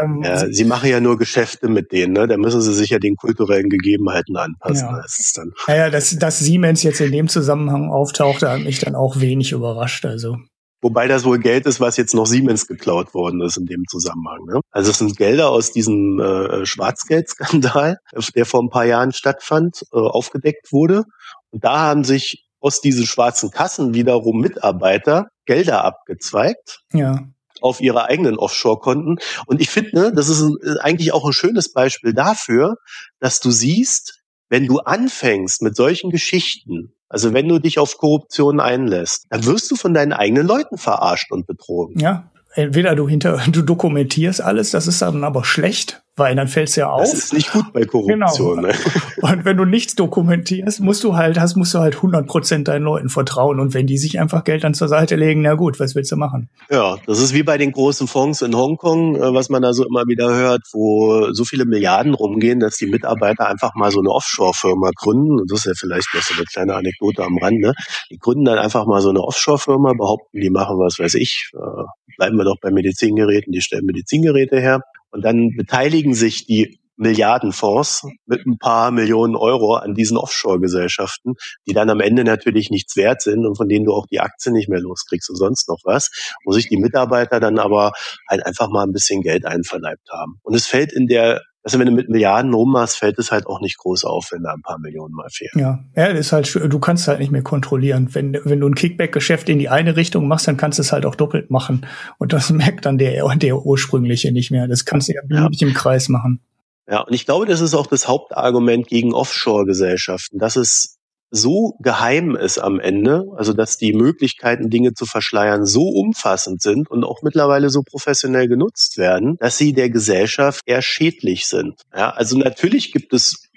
ähm, 0.00 0.22
ja, 0.22 0.46
sie 0.46 0.64
machen 0.64 0.88
ja 0.88 1.00
nur 1.00 1.18
Geschäfte 1.18 1.68
mit 1.68 1.90
denen. 1.90 2.12
Ne? 2.12 2.28
Da 2.28 2.36
müssen 2.36 2.62
sie 2.62 2.72
sich 2.72 2.90
ja 2.90 3.00
den 3.00 3.16
kulturellen 3.16 3.68
Gegebenheiten 3.68 4.36
anpassen. 4.36 4.91
Ja 4.96 5.04
ist 5.04 5.38
dann. 5.38 5.52
Naja, 5.66 5.90
dass, 5.90 6.16
dass 6.18 6.38
Siemens 6.38 6.82
jetzt 6.82 7.00
in 7.00 7.12
dem 7.12 7.28
Zusammenhang 7.28 7.90
auftauchte, 7.90 8.50
hat 8.50 8.60
mich 8.60 8.80
dann 8.80 8.94
auch 8.94 9.20
wenig 9.20 9.52
überrascht. 9.52 10.04
Also. 10.04 10.36
Wobei 10.82 11.06
das 11.06 11.24
wohl 11.24 11.38
Geld 11.38 11.66
ist, 11.66 11.80
was 11.80 11.96
jetzt 11.96 12.12
noch 12.12 12.26
Siemens 12.26 12.66
geklaut 12.66 13.14
worden 13.14 13.40
ist 13.40 13.56
in 13.56 13.66
dem 13.66 13.84
Zusammenhang. 13.88 14.44
Ne? 14.46 14.60
Also 14.72 14.90
es 14.90 14.98
sind 14.98 15.16
Gelder 15.16 15.50
aus 15.50 15.70
diesem 15.70 16.18
äh, 16.20 16.66
Schwarzgeldskandal, 16.66 17.98
der 18.34 18.46
vor 18.46 18.62
ein 18.62 18.68
paar 18.68 18.84
Jahren 18.84 19.12
stattfand, 19.12 19.82
äh, 19.92 19.98
aufgedeckt 19.98 20.72
wurde. 20.72 21.04
Und 21.50 21.64
da 21.64 21.78
haben 21.78 22.02
sich 22.02 22.44
aus 22.60 22.80
diesen 22.80 23.06
schwarzen 23.06 23.50
Kassen 23.50 23.94
wiederum 23.94 24.40
Mitarbeiter 24.40 25.28
Gelder 25.46 25.84
abgezweigt. 25.84 26.80
Ja 26.92 27.20
auf 27.60 27.80
ihre 27.80 28.06
eigenen 28.06 28.38
Offshore-Konten. 28.38 29.18
Und 29.46 29.60
ich 29.60 29.70
finde, 29.70 30.12
das 30.12 30.28
ist 30.28 30.42
äh, 30.42 30.80
eigentlich 30.80 31.12
auch 31.12 31.24
ein 31.24 31.32
schönes 31.32 31.72
Beispiel 31.72 32.12
dafür, 32.12 32.74
dass 33.20 33.38
du 33.38 33.52
siehst, 33.52 34.21
wenn 34.52 34.66
du 34.66 34.80
anfängst 34.80 35.62
mit 35.62 35.74
solchen 35.76 36.10
Geschichten, 36.10 36.92
also 37.08 37.32
wenn 37.32 37.48
du 37.48 37.58
dich 37.58 37.78
auf 37.78 37.96
Korruption 37.96 38.60
einlässt, 38.60 39.24
dann 39.30 39.46
wirst 39.46 39.70
du 39.70 39.76
von 39.76 39.94
deinen 39.94 40.12
eigenen 40.12 40.46
Leuten 40.46 40.76
verarscht 40.76 41.32
und 41.32 41.46
betrogen. 41.46 41.98
Ja, 41.98 42.30
entweder 42.52 42.94
du 42.94 43.08
hinter, 43.08 43.42
du 43.50 43.62
dokumentierst 43.62 44.42
alles, 44.42 44.70
das 44.70 44.86
ist 44.86 45.00
dann 45.00 45.24
aber 45.24 45.44
schlecht, 45.44 46.01
weil 46.16 46.36
dann 46.36 46.46
fällt's 46.46 46.76
ja 46.76 46.90
auf. 46.90 47.00
Das 47.00 47.14
ist 47.14 47.32
nicht 47.32 47.52
gut 47.52 47.72
bei 47.72 47.84
Korruption. 47.84 48.56
Genau. 48.56 48.68
Ne? 48.68 48.74
Und 49.22 49.44
wenn 49.46 49.56
du 49.56 49.64
nichts 49.64 49.94
dokumentierst, 49.94 50.80
musst 50.80 51.02
du 51.04 51.16
halt, 51.16 51.40
hast, 51.40 51.56
musst 51.56 51.72
du 51.72 51.78
halt 51.78 51.96
100 51.96 52.26
Prozent 52.26 52.68
deinen 52.68 52.82
Leuten 52.82 53.08
vertrauen. 53.08 53.60
Und 53.60 53.72
wenn 53.72 53.86
die 53.86 53.96
sich 53.96 54.20
einfach 54.20 54.44
Geld 54.44 54.62
dann 54.64 54.74
zur 54.74 54.88
Seite 54.88 55.16
legen, 55.16 55.40
na 55.40 55.54
gut, 55.54 55.80
was 55.80 55.94
willst 55.94 56.12
du 56.12 56.16
machen? 56.16 56.50
Ja, 56.70 56.96
das 57.06 57.18
ist 57.18 57.32
wie 57.32 57.42
bei 57.42 57.56
den 57.56 57.72
großen 57.72 58.06
Fonds 58.08 58.42
in 58.42 58.54
Hongkong, 58.54 59.16
äh, 59.16 59.32
was 59.32 59.48
man 59.48 59.62
da 59.62 59.72
so 59.72 59.86
immer 59.86 60.04
wieder 60.06 60.34
hört, 60.34 60.62
wo 60.72 61.32
so 61.32 61.44
viele 61.44 61.64
Milliarden 61.64 62.12
rumgehen, 62.12 62.60
dass 62.60 62.76
die 62.76 62.86
Mitarbeiter 62.86 63.48
einfach 63.48 63.74
mal 63.74 63.90
so 63.90 64.00
eine 64.00 64.10
Offshore-Firma 64.10 64.90
gründen. 64.94 65.40
Und 65.40 65.50
das 65.50 65.60
ist 65.60 65.64
ja 65.66 65.72
vielleicht 65.74 66.08
noch 66.14 66.22
so 66.22 66.34
eine 66.34 66.44
kleine 66.44 66.74
Anekdote 66.74 67.24
am 67.24 67.38
Rande. 67.38 67.72
Die 68.10 68.18
gründen 68.18 68.44
dann 68.44 68.58
einfach 68.58 68.86
mal 68.86 69.00
so 69.00 69.08
eine 69.08 69.20
Offshore-Firma, 69.20 69.94
behaupten, 69.94 70.40
die 70.40 70.50
machen 70.50 70.78
was 70.78 70.98
weiß 70.98 71.14
ich, 71.14 71.50
äh, 71.54 71.84
bleiben 72.16 72.36
wir 72.36 72.44
doch 72.44 72.56
bei 72.60 72.70
Medizingeräten, 72.70 73.52
die 73.52 73.60
stellen 73.60 73.86
Medizingeräte 73.86 74.60
her 74.60 74.80
und 75.12 75.22
dann 75.24 75.50
beteiligen 75.56 76.14
sich 76.14 76.46
die 76.46 76.80
Milliardenfonds 76.96 78.06
mit 78.26 78.46
ein 78.46 78.58
paar 78.58 78.90
Millionen 78.90 79.34
Euro 79.34 79.74
an 79.74 79.94
diesen 79.94 80.16
Offshore-Gesellschaften, 80.16 81.34
die 81.66 81.72
dann 81.72 81.90
am 81.90 82.00
Ende 82.00 82.22
natürlich 82.22 82.70
nichts 82.70 82.96
wert 82.96 83.22
sind 83.22 83.46
und 83.46 83.56
von 83.56 83.68
denen 83.68 83.84
du 83.84 83.92
auch 83.92 84.06
die 84.06 84.20
Aktien 84.20 84.54
nicht 84.54 84.68
mehr 84.68 84.80
loskriegst 84.80 85.30
und 85.30 85.36
sonst 85.36 85.68
noch 85.68 85.80
was, 85.84 86.10
wo 86.44 86.52
sich 86.52 86.68
die 86.68 86.76
Mitarbeiter 86.76 87.40
dann 87.40 87.58
aber 87.58 87.92
halt 88.28 88.44
einfach 88.44 88.68
mal 88.68 88.84
ein 88.84 88.92
bisschen 88.92 89.22
Geld 89.22 89.46
einverleibt 89.46 90.08
haben. 90.10 90.38
Und 90.42 90.54
es 90.54 90.66
fällt 90.66 90.92
in 90.92 91.06
der 91.06 91.42
also 91.64 91.78
wenn 91.78 91.86
du 91.86 91.92
mit 91.92 92.08
Milliarden 92.08 92.52
rummachst, 92.52 92.96
fällt 92.96 93.18
es 93.18 93.30
halt 93.30 93.46
auch 93.46 93.60
nicht 93.60 93.78
groß 93.78 94.04
auf, 94.04 94.30
wenn 94.32 94.42
da 94.42 94.52
ein 94.52 94.62
paar 94.62 94.78
Millionen 94.78 95.14
mal 95.14 95.28
fehlen. 95.30 95.52
Ja, 95.54 95.84
ja, 95.94 96.12
das 96.12 96.26
ist 96.26 96.32
halt, 96.32 96.54
du 96.54 96.78
kannst 96.80 97.06
halt 97.06 97.20
nicht 97.20 97.30
mehr 97.30 97.42
kontrollieren. 97.42 98.08
Wenn, 98.12 98.36
wenn 98.44 98.60
du 98.60 98.68
ein 98.68 98.74
Kickback-Geschäft 98.74 99.48
in 99.48 99.60
die 99.60 99.68
eine 99.68 99.96
Richtung 99.96 100.26
machst, 100.26 100.48
dann 100.48 100.56
kannst 100.56 100.78
du 100.78 100.82
es 100.82 100.92
halt 100.92 101.06
auch 101.06 101.14
doppelt 101.14 101.50
machen. 101.50 101.86
Und 102.18 102.32
das 102.32 102.50
merkt 102.52 102.86
dann 102.86 102.98
der, 102.98 103.24
der 103.36 103.58
ursprüngliche 103.58 104.32
nicht 104.32 104.50
mehr. 104.50 104.66
Das 104.66 104.84
kannst 104.84 105.08
du 105.08 105.12
ja 105.12 105.20
beliebig 105.24 105.60
ja. 105.60 105.68
im 105.68 105.74
Kreis 105.74 106.08
machen. 106.08 106.40
Ja, 106.88 107.00
und 107.00 107.12
ich 107.12 107.26
glaube, 107.26 107.46
das 107.46 107.60
ist 107.60 107.74
auch 107.74 107.86
das 107.86 108.08
Hauptargument 108.08 108.88
gegen 108.88 109.14
Offshore-Gesellschaften, 109.14 110.38
dass 110.38 110.56
es 110.56 110.98
so 111.34 111.76
geheim 111.80 112.36
ist 112.36 112.58
am 112.58 112.78
Ende, 112.78 113.24
also 113.36 113.54
dass 113.54 113.78
die 113.78 113.94
Möglichkeiten, 113.94 114.68
Dinge 114.68 114.92
zu 114.92 115.06
verschleiern, 115.06 115.64
so 115.64 115.88
umfassend 115.88 116.60
sind 116.60 116.90
und 116.90 117.04
auch 117.04 117.22
mittlerweile 117.22 117.70
so 117.70 117.80
professionell 117.82 118.48
genutzt 118.48 118.98
werden, 118.98 119.36
dass 119.40 119.56
sie 119.56 119.72
der 119.72 119.88
Gesellschaft 119.88 120.60
eher 120.66 120.82
schädlich 120.82 121.46
sind. 121.46 121.80
Ja, 121.96 122.10
also 122.10 122.36
natürlich 122.36 122.92
gibt 122.92 123.14
es 123.14 123.48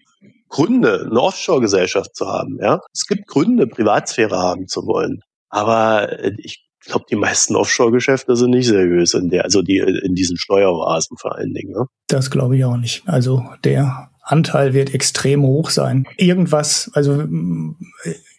Gründe, 0.48 1.08
eine 1.10 1.20
Offshore-Gesellschaft 1.20 2.16
zu 2.16 2.28
haben. 2.28 2.58
Ja, 2.62 2.80
es 2.94 3.06
gibt 3.08 3.28
Gründe, 3.28 3.68
Privatsphäre 3.68 4.38
haben 4.38 4.68
zu 4.68 4.88
wollen. 4.88 5.20
Aber 5.50 6.18
äh, 6.20 6.32
ich 6.38 6.66
glaube, 6.86 7.06
die 7.10 7.18
meisten 7.18 7.58
Offshore-Geschäfte 7.58 8.38
sind 8.38 8.52
nicht 8.52 8.68
seriös 8.68 9.14
in 9.14 9.30
der, 9.30 9.44
also 9.44 9.62
die 9.62 9.80
in 9.80 10.16
diesen 10.16 10.38
Steueroasen 10.38 11.18
vor 11.18 11.36
allen 11.36 11.54
Dingen. 11.54 11.74
Ne? 11.74 11.88
Das 12.08 12.32
glaube 12.32 12.56
ich 12.56 12.64
auch 12.64 12.78
nicht. 12.78 13.04
Also 13.06 13.44
der 13.66 14.12
Anteil 14.26 14.74
wird 14.74 14.94
extrem 14.94 15.44
hoch 15.44 15.70
sein. 15.70 16.06
Irgendwas, 16.18 16.90
also 16.94 17.24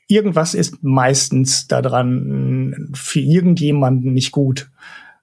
irgendwas 0.08 0.54
ist 0.54 0.82
meistens 0.82 1.68
daran 1.68 2.90
für 2.92 3.20
irgendjemanden 3.20 4.12
nicht 4.12 4.32
gut. 4.32 4.68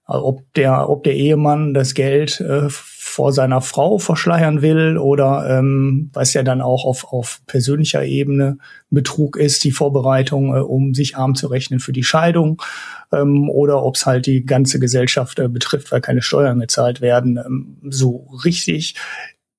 Ob 0.06 0.54
der, 0.54 0.90
ob 0.90 1.04
der 1.04 1.16
Ehemann 1.16 1.74
das 1.74 1.94
Geld 1.94 2.42
äh, 2.42 2.68
vor 2.70 3.32
seiner 3.32 3.62
Frau 3.62 4.00
verschleiern 4.00 4.62
will 4.62 4.98
oder 4.98 5.60
ähm, 5.60 6.10
was 6.14 6.34
ja 6.34 6.44
dann 6.44 6.62
auch 6.62 6.84
auf, 6.84 7.06
auf 7.14 7.42
persönlicher 7.48 8.04
Ebene 8.04 8.58
Betrug 8.90 9.38
ist, 9.38 9.64
die 9.64 9.72
Vorbereitung, 9.72 10.56
äh, 10.56 10.60
um 10.60 10.94
sich 10.94 11.16
arm 11.16 11.36
zu 11.36 11.48
rechnen 11.48 11.80
für 11.80 11.94
die 11.94 12.04
Scheidung 12.04 12.62
ähm, 13.14 13.50
oder 13.50 13.84
ob 13.84 13.96
es 13.96 14.06
halt 14.06 14.26
die 14.26 14.46
ganze 14.46 14.78
Gesellschaft 14.80 15.40
äh, 15.40 15.48
betrifft, 15.48 15.92
weil 15.94 16.02
keine 16.02 16.22
Steuern 16.22 16.60
gezahlt 16.60 17.00
werden. 17.00 17.38
Ähm, 17.38 17.78
so 17.90 18.28
richtig 18.44 18.96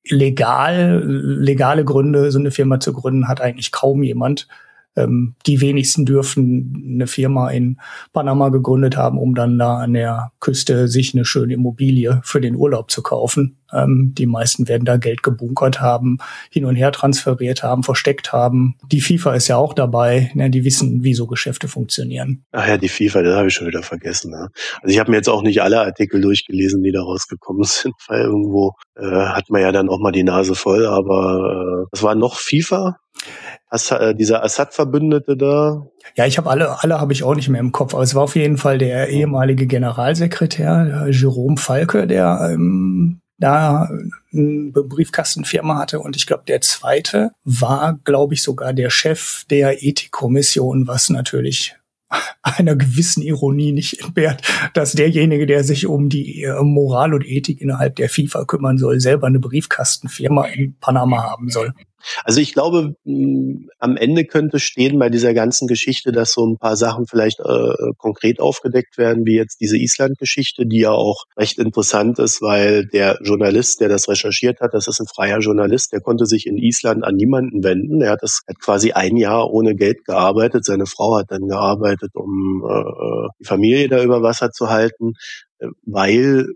legal, 0.09 1.03
legale 1.05 1.85
Gründe, 1.85 2.31
so 2.31 2.39
eine 2.39 2.51
Firma 2.51 2.81
zu 2.81 2.93
gründen, 2.93 3.29
hat 3.29 3.41
eigentlich 3.41 3.73
kaum 3.73 4.03
jemand. 4.03 4.49
Ähm, 4.97 5.35
die 5.47 5.61
wenigsten 5.61 6.05
dürfen 6.05 6.93
eine 6.95 7.07
Firma 7.07 7.51
in 7.51 7.81
Panama 8.13 8.49
gegründet 8.49 8.97
haben, 8.97 9.19
um 9.19 9.35
dann 9.35 9.59
da 9.59 9.79
an 9.79 9.95
der 9.95 10.33
Küste 10.41 10.89
sich 10.89 11.15
eine 11.15 11.25
schöne 11.25 11.55
Immobilie 11.55 12.21
für 12.25 12.41
den 12.41 12.57
Urlaub 12.57 12.91
zu 12.91 13.03
kaufen. 13.03 13.59
Ähm, 13.73 14.15
die 14.17 14.27
meisten 14.27 14.69
werden 14.69 14.85
da 14.85 14.97
Geld 14.97 15.23
gebunkert 15.23 15.81
haben, 15.81 16.19
hin 16.51 16.65
und 16.65 16.77
her 16.77 16.93
transferiert 16.93 17.63
haben, 17.63 17.83
versteckt 17.83 18.33
haben. 18.33 18.77
Die 18.91 19.01
FIFA 19.01 19.35
ist 19.35 19.49
ja 19.49 19.57
auch 19.57 19.75
dabei, 19.75 20.31
ne, 20.35 20.49
die 20.51 20.65
wissen, 20.65 21.03
wie 21.03 21.15
so 21.15 21.27
Geschäfte 21.27 21.67
funktionieren. 21.67 22.45
Ach 22.53 22.69
ja, 22.69 22.77
die 22.77 22.89
FIFA, 22.89 23.23
das 23.23 23.37
habe 23.37 23.49
ich 23.49 23.55
schon 23.55 23.67
wieder 23.67 23.83
vergessen. 23.83 24.31
Ne? 24.31 24.49
Also 24.81 24.93
ich 24.93 25.01
habe 25.01 25.11
mir 25.11 25.17
jetzt 25.17 25.29
auch 25.29 25.43
nicht 25.43 25.63
alle 25.63 25.81
Artikel 25.81 26.21
durchgelesen, 26.21 26.83
die 26.83 26.93
da 26.93 27.03
rausgekommen 27.03 27.65
sind, 27.65 27.95
weil 28.07 28.23
irgendwo 28.23 28.75
äh, 28.97 29.05
hat 29.05 29.51
man 29.51 29.63
ja 29.63 29.73
dann 29.73 29.89
auch 29.89 29.99
mal 29.99 30.13
die 30.13 30.25
Nase 30.25 30.55
voll. 30.55 30.87
Aber 30.87 31.89
äh, 31.93 32.03
war 32.03 32.15
noch 32.15 32.39
FIFA? 32.39 32.97
Assad, 33.69 34.01
äh, 34.01 34.15
dieser 34.15 34.43
Assad-Verbündete 34.45 35.37
da? 35.37 35.87
Ja, 36.17 36.27
ich 36.27 36.39
habe 36.39 36.51
alle, 36.51 36.83
alle 36.83 37.01
habe 37.01 37.13
ich 37.13 37.23
auch 37.23 37.35
nicht 37.35 37.49
mehr 37.49 37.61
im 37.61 37.73
Kopf, 37.73 37.95
aber 37.95 38.03
es 38.03 38.15
war 38.15 38.23
auf 38.23 38.37
jeden 38.37 38.57
Fall 38.57 38.79
der 38.79 39.09
ehemalige 39.09 39.67
Generalsekretär, 39.67 41.09
Jerome 41.11 41.57
Falke, 41.57 42.07
der 42.07 42.51
ähm, 42.53 43.21
da 43.39 43.89
eine 44.33 44.73
Briefkastenfirma 44.73 45.79
hatte 45.79 46.01
und 46.01 46.17
ich 46.17 46.27
glaube, 46.27 46.45
der 46.47 46.61
zweite 46.61 47.33
war, 47.45 47.99
glaube 48.05 48.35
ich, 48.35 48.43
sogar 48.43 48.73
der 48.73 48.91
Chef 48.91 49.45
der 49.51 49.83
Ethikkommission, 49.83 50.87
was 50.87 51.11
natürlich 51.11 51.77
einer 52.43 52.77
gewissen 52.77 53.23
Ironie 53.23 53.73
nicht 53.73 54.01
entbehrt, 54.01 54.43
dass 54.73 54.93
derjenige, 54.93 55.47
der 55.47 55.65
sich 55.65 55.87
um 55.87 56.09
die 56.09 56.43
äh, 56.43 56.63
Moral 56.63 57.15
und 57.15 57.27
Ethik 57.27 57.61
innerhalb 57.61 57.97
der 57.97 58.09
FIFA 58.09 58.45
kümmern 58.45 58.79
soll, 58.79 59.01
selber 59.01 59.27
eine 59.27 59.41
Briefkastenfirma 59.41 60.47
in 60.47 60.77
Panama 60.79 61.25
haben 61.25 61.51
soll. 61.51 61.75
Also 62.25 62.41
ich 62.41 62.53
glaube, 62.53 62.97
mh, 63.05 63.69
am 63.79 63.97
Ende 63.97 64.25
könnte 64.25 64.59
stehen 64.59 64.99
bei 64.99 65.09
dieser 65.09 65.35
ganzen 65.35 65.67
Geschichte, 65.67 66.13
dass 66.13 66.33
so 66.33 66.47
ein 66.47 66.59
paar 66.59 66.77
Sachen 66.77 67.07
vielleicht 67.07 67.41
äh, 67.41 67.93
konkret 67.99 68.41
aufgedeckt 68.41 68.99
werden, 68.99 69.25
wie 69.27 69.37
jetzt 69.37 69.61
diese 69.61 69.77
Island-Geschichte, 69.77 70.67
die 70.67 70.81
ja 70.81 70.93
auch 70.93 71.25
recht 71.37 71.59
interessant 71.59 72.19
ist, 72.19 72.43
weil 72.43 72.87
der 72.87 73.19
Journalist, 73.23 73.81
der 73.81 73.89
das 73.89 74.09
recherchiert 74.09 74.61
hat, 74.61 74.75
das 74.75 74.89
ist 74.89 75.01
ein 75.01 75.07
freier 75.07 75.39
Journalist, 75.39 75.93
der 75.93 76.01
konnte 76.01 76.27
sich 76.27 76.47
in 76.47 76.57
Island 76.57 77.05
an 77.05 77.17
niemanden 77.17 77.63
wenden. 77.65 78.01
Er 78.01 78.13
hat 78.13 78.23
das 78.23 78.41
hat 78.49 78.61
quasi 78.61 78.93
ein 78.93 79.17
Jahr 79.17 79.51
ohne 79.51 79.75
Geld 79.75 80.05
gearbeitet. 80.05 80.65
Seine 80.65 80.87
Frau 80.87 81.19
hat 81.19 81.31
dann 81.31 81.49
gearbeitet, 81.49 82.11
um 82.15 82.63
äh, 82.69 83.29
die 83.41 83.45
Familie 83.45 83.89
da 83.89 84.03
über 84.03 84.23
Wasser 84.23 84.51
zu 84.51 84.71
halten, 84.71 85.13
äh, 85.59 85.67
weil 85.85 86.47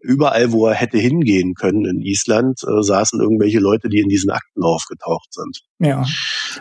überall, 0.00 0.52
wo 0.52 0.66
er 0.66 0.74
hätte 0.74 0.98
hingehen 0.98 1.54
können 1.54 1.84
in 1.84 2.00
Island, 2.00 2.60
äh, 2.62 2.82
saßen 2.82 3.20
irgendwelche 3.20 3.58
Leute, 3.58 3.88
die 3.88 4.00
in 4.00 4.08
diesen 4.08 4.30
Akten 4.30 4.62
aufgetaucht 4.62 5.32
sind. 5.32 5.60
Ja, 5.78 6.04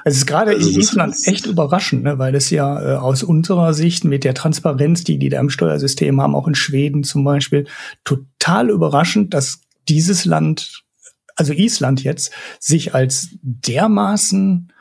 es 0.05 0.17
ist 0.17 0.25
gerade 0.25 0.51
also 0.51 0.69
in 0.69 0.79
Island 0.79 1.15
echt 1.25 1.45
überraschend, 1.45 2.03
ne, 2.03 2.19
weil 2.19 2.35
es 2.35 2.49
ja 2.49 2.81
äh, 2.81 2.97
aus 2.97 3.23
unserer 3.23 3.73
Sicht 3.73 4.03
mit 4.03 4.23
der 4.23 4.33
Transparenz, 4.33 5.03
die 5.03 5.17
die 5.17 5.29
da 5.29 5.39
im 5.39 5.49
Steuersystem 5.49 6.21
haben, 6.21 6.35
auch 6.35 6.47
in 6.47 6.55
Schweden 6.55 7.03
zum 7.03 7.23
Beispiel, 7.23 7.67
total 8.03 8.69
überraschend, 8.69 9.33
dass 9.33 9.61
dieses 9.87 10.25
Land, 10.25 10.83
also 11.35 11.53
Island 11.53 12.03
jetzt, 12.03 12.31
sich 12.59 12.93
als 12.93 13.29
dermaßen 13.41 14.71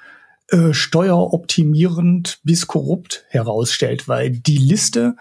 äh, 0.51 0.73
steueroptimierend 0.73 2.41
bis 2.43 2.67
korrupt 2.67 3.25
herausstellt, 3.29 4.09
weil 4.09 4.31
die 4.31 4.57
Liste 4.57 5.17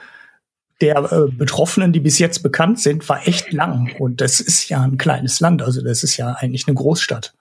der 0.81 1.11
äh, 1.11 1.31
Betroffenen, 1.31 1.91
die 1.91 1.99
bis 1.99 2.19
jetzt 2.19 2.43
bekannt 2.43 2.79
sind, 2.79 3.07
war 3.09 3.27
echt 3.27 3.51
lang. 3.51 3.91
Und 3.99 4.21
das 4.21 4.39
ist 4.39 4.69
ja 4.69 4.81
ein 4.81 4.97
kleines 4.97 5.39
Land, 5.39 5.61
also 5.61 5.81
das 5.81 6.03
ist 6.03 6.17
ja 6.17 6.33
eigentlich 6.33 6.67
eine 6.67 6.75
Großstadt. 6.75 7.33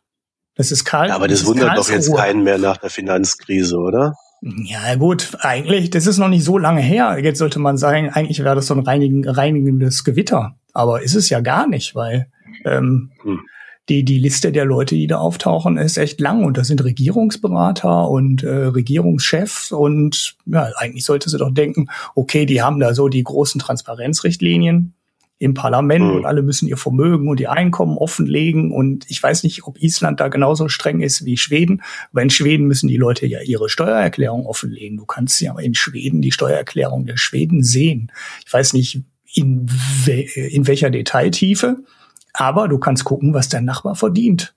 Das 0.55 0.73
ist 0.73 0.85
kalt. 0.85 1.11
Ja, 1.11 1.17
aber 1.17 1.29
das, 1.29 1.41
das 1.41 1.49
wundert 1.49 1.77
doch 1.77 1.91
jetzt 1.91 2.15
keinen 2.15 2.43
mehr 2.43 2.59
nach 2.59 2.79
der 2.79 2.89
Finanzkrise, 2.89 3.77
oder? 3.77 4.15
Ja, 4.41 4.95
gut, 4.95 5.37
eigentlich, 5.41 5.91
das 5.91 6.07
ist 6.07 6.19
noch 6.19 6.29
nicht 6.29 6.45
so 6.45 6.57
lange 6.57 6.81
her. 6.81 7.19
Jetzt 7.23 7.39
sollte 7.39 7.59
man 7.59 7.77
sagen, 7.77 8.11
eigentlich 8.11 8.39
wäre 8.39 8.55
das 8.55 8.67
so 8.67 8.75
ein 8.75 8.81
reinigen, 8.81 9.29
reinigendes 9.29 10.05
Gewitter. 10.05 10.57
Aber 10.73 11.03
ist 11.03 11.15
es 11.15 11.29
ja 11.29 11.41
gar 11.41 11.67
nicht, 11.67 11.95
weil 11.95 12.29
ähm, 12.65 13.13
hm 13.23 13.41
die, 13.89 14.05
die 14.05 14.19
Liste 14.19 14.51
der 14.51 14.65
Leute, 14.65 14.95
die 14.95 15.07
da 15.07 15.19
auftauchen, 15.19 15.77
ist 15.77 15.97
echt 15.97 16.21
lang 16.21 16.45
und 16.45 16.57
das 16.57 16.69
sind 16.69 16.83
Regierungsberater 16.83 18.09
und 18.09 18.43
äh, 18.43 18.49
Regierungschefs 18.49 19.71
und 19.73 20.37
ja, 20.47 20.71
eigentlich 20.77 21.05
sollte 21.05 21.31
sie 21.31 21.39
doch 21.39 21.53
denken, 21.53 21.89
okay, 22.15 22.47
die 22.47 22.63
haben 22.63 22.81
da 22.81 22.95
so 22.95 23.09
die 23.09 23.23
großen 23.23 23.61
Transparenzrichtlinien 23.61 24.95
im 25.39 25.55
Parlament 25.55 26.07
mhm. 26.07 26.17
und 26.17 26.25
alle 26.25 26.43
müssen 26.43 26.67
ihr 26.67 26.79
Vermögen 26.79 27.29
und 27.29 27.39
ihr 27.41 27.53
Einkommen 27.53 27.99
offenlegen 27.99 28.73
und 28.73 29.05
ich 29.09 29.23
weiß 29.23 29.43
nicht, 29.45 29.65
ob 29.65 29.81
Island 29.81 30.19
da 30.19 30.29
genauso 30.29 30.69
streng 30.69 31.01
ist 31.01 31.25
wie 31.25 31.37
Schweden, 31.37 31.83
aber 32.11 32.23
in 32.23 32.31
Schweden 32.31 32.67
müssen 32.67 32.89
die 32.89 32.97
Leute 32.97 33.27
ja 33.27 33.41
ihre 33.43 33.69
Steuererklärung 33.69 34.47
offenlegen. 34.47 34.97
Du 34.97 35.05
kannst 35.05 35.41
ja 35.41 35.57
in 35.59 35.75
Schweden 35.75 36.23
die 36.23 36.33
Steuererklärung 36.33 37.07
der 37.07 37.19
Schweden 37.19 37.63
sehen. 37.63 38.11
Ich 38.47 38.53
weiß 38.53 38.73
nicht, 38.73 39.03
in, 39.35 39.69
we 40.07 40.23
in 40.23 40.67
welcher 40.67 40.91
Detailtiefe, 40.91 41.85
aber 42.37 42.69
du 42.69 42.79
kannst 42.79 43.05
gucken, 43.05 43.35
was 43.35 43.49
dein 43.49 43.65
Nachbar 43.65 43.95
verdient. 43.95 44.55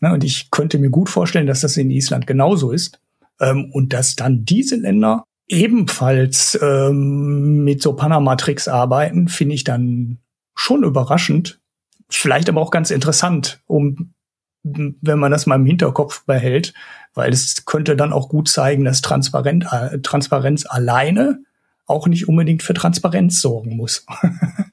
Ne, 0.00 0.12
und 0.12 0.24
ich 0.24 0.50
könnte 0.50 0.78
mir 0.78 0.90
gut 0.90 1.08
vorstellen, 1.08 1.46
dass 1.46 1.60
das 1.60 1.76
in 1.76 1.90
Island 1.90 2.26
genauso 2.26 2.70
ist. 2.70 3.00
Ähm, 3.40 3.70
und 3.72 3.92
dass 3.92 4.16
dann 4.16 4.44
diese 4.44 4.76
Länder 4.76 5.24
ebenfalls 5.48 6.58
ähm, 6.62 7.64
mit 7.64 7.82
so 7.82 7.94
Panama-Tricks 7.94 8.68
arbeiten, 8.68 9.28
finde 9.28 9.54
ich 9.56 9.64
dann 9.64 10.18
schon 10.54 10.84
überraschend. 10.84 11.60
Vielleicht 12.08 12.48
aber 12.48 12.60
auch 12.60 12.70
ganz 12.70 12.90
interessant, 12.90 13.60
um 13.66 14.14
wenn 14.62 15.18
man 15.18 15.32
das 15.32 15.46
mal 15.46 15.54
im 15.56 15.64
Hinterkopf 15.64 16.24
behält, 16.26 16.74
weil 17.14 17.32
es 17.32 17.64
könnte 17.64 17.96
dann 17.96 18.12
auch 18.12 18.28
gut 18.28 18.48
zeigen, 18.48 18.84
dass 18.84 19.00
äh, 19.00 19.98
Transparenz 20.00 20.66
alleine 20.66 21.42
auch 21.86 22.06
nicht 22.06 22.28
unbedingt 22.28 22.62
für 22.62 22.74
Transparenz 22.74 23.40
sorgen 23.40 23.76
muss. 23.76 24.06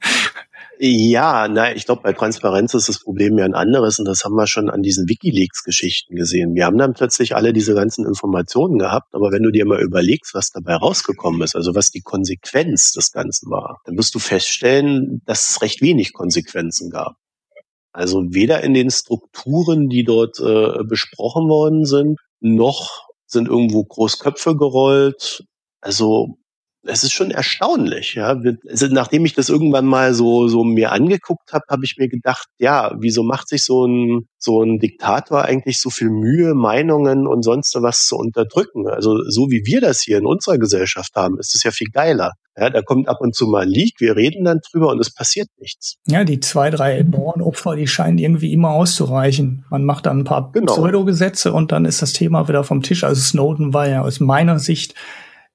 Ja, 0.80 1.48
nein, 1.48 1.76
ich 1.76 1.86
glaube, 1.86 2.02
bei 2.02 2.12
Transparenz 2.12 2.72
ist 2.72 2.88
das 2.88 3.00
Problem 3.00 3.36
ja 3.36 3.44
ein 3.44 3.54
anderes 3.54 3.98
und 3.98 4.04
das 4.04 4.22
haben 4.24 4.36
wir 4.36 4.46
schon 4.46 4.70
an 4.70 4.80
diesen 4.80 5.08
Wikileaks-Geschichten 5.08 6.14
gesehen. 6.14 6.54
Wir 6.54 6.66
haben 6.66 6.78
dann 6.78 6.94
plötzlich 6.94 7.34
alle 7.34 7.52
diese 7.52 7.74
ganzen 7.74 8.06
Informationen 8.06 8.78
gehabt, 8.78 9.12
aber 9.12 9.32
wenn 9.32 9.42
du 9.42 9.50
dir 9.50 9.66
mal 9.66 9.82
überlegst, 9.82 10.34
was 10.34 10.50
dabei 10.50 10.76
rausgekommen 10.76 11.42
ist, 11.42 11.56
also 11.56 11.74
was 11.74 11.90
die 11.90 12.02
Konsequenz 12.02 12.92
des 12.92 13.10
Ganzen 13.10 13.50
war, 13.50 13.80
dann 13.86 13.98
wirst 13.98 14.14
du 14.14 14.20
feststellen, 14.20 15.20
dass 15.26 15.50
es 15.50 15.62
recht 15.62 15.82
wenig 15.82 16.12
Konsequenzen 16.12 16.90
gab. 16.90 17.16
Also 17.92 18.22
weder 18.30 18.62
in 18.62 18.72
den 18.72 18.90
Strukturen, 18.90 19.88
die 19.88 20.04
dort 20.04 20.38
äh, 20.38 20.84
besprochen 20.84 21.48
worden 21.48 21.86
sind, 21.86 22.20
noch 22.38 23.08
sind 23.26 23.48
irgendwo 23.48 23.82
Großköpfe 23.82 24.56
gerollt. 24.56 25.42
Also 25.80 26.38
es 26.88 27.04
ist 27.04 27.12
schon 27.12 27.30
erstaunlich, 27.30 28.14
ja. 28.14 28.36
Also, 28.68 28.86
nachdem 28.90 29.24
ich 29.24 29.34
das 29.34 29.48
irgendwann 29.48 29.86
mal 29.86 30.14
so, 30.14 30.48
so 30.48 30.64
mir 30.64 30.92
angeguckt 30.92 31.52
habe, 31.52 31.64
habe 31.68 31.84
ich 31.84 31.96
mir 31.98 32.08
gedacht, 32.08 32.46
ja, 32.58 32.92
wieso 32.98 33.22
macht 33.22 33.48
sich 33.48 33.64
so 33.64 33.86
ein, 33.86 34.28
so 34.38 34.62
ein 34.62 34.78
Diktator 34.78 35.44
eigentlich 35.44 35.80
so 35.80 35.90
viel 35.90 36.10
Mühe, 36.10 36.54
Meinungen 36.54 37.26
und 37.26 37.42
sonst 37.42 37.76
was 37.80 38.06
zu 38.06 38.16
unterdrücken? 38.16 38.88
Also, 38.88 39.18
so 39.28 39.50
wie 39.50 39.62
wir 39.64 39.80
das 39.80 40.00
hier 40.00 40.18
in 40.18 40.26
unserer 40.26 40.58
Gesellschaft 40.58 41.14
haben, 41.14 41.38
ist 41.38 41.54
es 41.54 41.62
ja 41.62 41.70
viel 41.70 41.88
geiler. 41.92 42.32
Ja, 42.56 42.70
da 42.70 42.82
kommt 42.82 43.08
ab 43.08 43.18
und 43.20 43.36
zu 43.36 43.46
mal 43.46 43.62
ein 43.62 43.68
Leak, 43.68 43.94
wir 44.00 44.16
reden 44.16 44.44
dann 44.44 44.58
drüber 44.68 44.88
und 44.88 44.98
es 44.98 45.14
passiert 45.14 45.48
nichts. 45.60 45.96
Ja, 46.08 46.24
die 46.24 46.40
zwei, 46.40 46.70
drei 46.70 47.04
Bauernopfer, 47.04 47.76
die 47.76 47.86
scheinen 47.86 48.18
irgendwie 48.18 48.52
immer 48.52 48.70
auszureichen. 48.70 49.64
Man 49.70 49.84
macht 49.84 50.06
dann 50.06 50.20
ein 50.20 50.24
paar 50.24 50.50
genau. 50.50 50.72
Pseudogesetze 50.72 51.52
und 51.52 51.70
dann 51.70 51.84
ist 51.84 52.02
das 52.02 52.14
Thema 52.14 52.48
wieder 52.48 52.64
vom 52.64 52.82
Tisch. 52.82 53.04
Also 53.04 53.20
Snowden 53.20 53.74
war 53.74 53.88
ja 53.88 54.02
aus 54.02 54.18
meiner 54.18 54.58
Sicht 54.58 54.94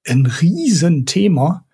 ein 0.06 0.26
Riesenthema. 0.26 1.64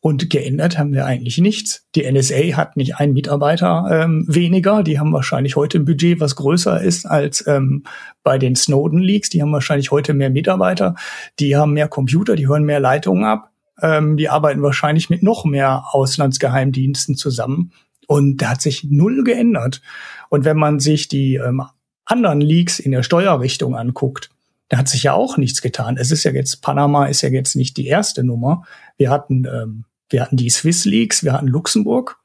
Und 0.00 0.28
geändert 0.28 0.78
haben 0.78 0.92
wir 0.92 1.06
eigentlich 1.06 1.38
nichts. 1.38 1.86
Die 1.94 2.10
NSA 2.10 2.58
hat 2.58 2.76
nicht 2.76 2.96
einen 2.96 3.14
Mitarbeiter 3.14 3.88
ähm, 3.90 4.26
weniger. 4.28 4.82
Die 4.82 4.98
haben 4.98 5.14
wahrscheinlich 5.14 5.56
heute 5.56 5.78
ein 5.78 5.86
Budget, 5.86 6.20
was 6.20 6.36
größer 6.36 6.82
ist 6.82 7.06
als 7.06 7.46
ähm, 7.46 7.84
bei 8.22 8.36
den 8.36 8.54
Snowden-Leaks. 8.54 9.30
Die 9.30 9.40
haben 9.40 9.52
wahrscheinlich 9.52 9.90
heute 9.92 10.12
mehr 10.12 10.28
Mitarbeiter. 10.28 10.94
Die 11.38 11.56
haben 11.56 11.72
mehr 11.72 11.88
Computer, 11.88 12.36
die 12.36 12.46
hören 12.46 12.64
mehr 12.64 12.80
Leitungen 12.80 13.24
ab. 13.24 13.50
Ähm, 13.80 14.18
die 14.18 14.28
arbeiten 14.28 14.60
wahrscheinlich 14.60 15.08
mit 15.08 15.22
noch 15.22 15.46
mehr 15.46 15.84
Auslandsgeheimdiensten 15.92 17.16
zusammen. 17.16 17.72
Und 18.06 18.42
da 18.42 18.50
hat 18.50 18.60
sich 18.60 18.84
null 18.84 19.24
geändert. 19.24 19.80
Und 20.28 20.44
wenn 20.44 20.58
man 20.58 20.80
sich 20.80 21.08
die 21.08 21.36
ähm, 21.36 21.62
anderen 22.04 22.42
Leaks 22.42 22.78
in 22.78 22.92
der 22.92 23.04
Steuerrichtung 23.04 23.74
anguckt, 23.74 24.33
da 24.68 24.78
hat 24.78 24.88
sich 24.88 25.02
ja 25.02 25.12
auch 25.12 25.36
nichts 25.36 25.62
getan. 25.62 25.96
Es 25.98 26.10
ist 26.10 26.24
ja 26.24 26.32
jetzt, 26.32 26.62
Panama 26.62 27.06
ist 27.06 27.22
ja 27.22 27.28
jetzt 27.28 27.56
nicht 27.56 27.76
die 27.76 27.86
erste 27.86 28.24
Nummer. 28.24 28.64
Wir 28.96 29.10
hatten, 29.10 29.46
ähm, 29.46 29.84
wir 30.08 30.22
hatten 30.22 30.36
die 30.36 30.50
Swiss 30.50 30.84
Leaks, 30.84 31.24
wir 31.24 31.32
hatten 31.32 31.48
Luxemburg. 31.48 32.18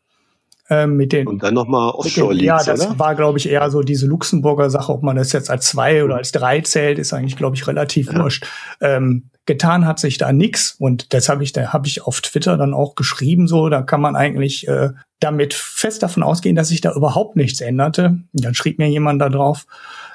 Ähm, 0.71 0.97
mit 0.97 1.13
den, 1.13 1.27
und 1.27 1.41
dann 1.41 1.55
nochmal 1.55 1.89
Offshore 1.89 2.33
Leaks. 2.33 2.45
Ja, 2.45 2.63
das 2.63 2.85
oder? 2.85 2.99
war, 2.99 3.15
glaube 3.15 3.39
ich, 3.39 3.49
eher 3.49 3.71
so 3.71 3.81
diese 3.81 4.05
Luxemburger 4.05 4.69
Sache, 4.69 4.93
ob 4.93 5.01
man 5.01 5.15
das 5.15 5.31
jetzt 5.31 5.49
als 5.49 5.65
zwei 5.65 6.03
oder 6.03 6.17
als 6.17 6.31
drei 6.31 6.61
zählt, 6.61 6.99
ist 6.99 7.11
eigentlich, 7.11 7.35
glaube 7.35 7.55
ich, 7.55 7.65
relativ 7.65 8.11
ja. 8.11 8.19
wurscht. 8.19 8.45
Ähm, 8.79 9.31
getan 9.47 9.87
hat 9.87 9.97
sich 9.97 10.19
da 10.19 10.31
nix 10.31 10.75
und 10.77 11.11
das 11.15 11.27
habe 11.27 11.43
ich, 11.43 11.53
da 11.53 11.73
habe 11.73 11.87
ich 11.87 12.03
auf 12.03 12.21
Twitter 12.21 12.55
dann 12.55 12.75
auch 12.75 12.93
geschrieben, 12.93 13.47
so, 13.47 13.67
da 13.69 13.81
kann 13.81 13.99
man 13.99 14.15
eigentlich 14.15 14.67
äh, 14.67 14.91
damit 15.19 15.55
fest 15.55 16.03
davon 16.03 16.21
ausgehen, 16.21 16.55
dass 16.55 16.67
sich 16.67 16.81
da 16.81 16.93
überhaupt 16.93 17.35
nichts 17.35 17.61
änderte. 17.61 18.19
Und 18.31 18.45
dann 18.45 18.53
schrieb 18.53 18.77
mir 18.77 18.87
jemand 18.87 19.19
da 19.19 19.29
drauf, 19.29 19.65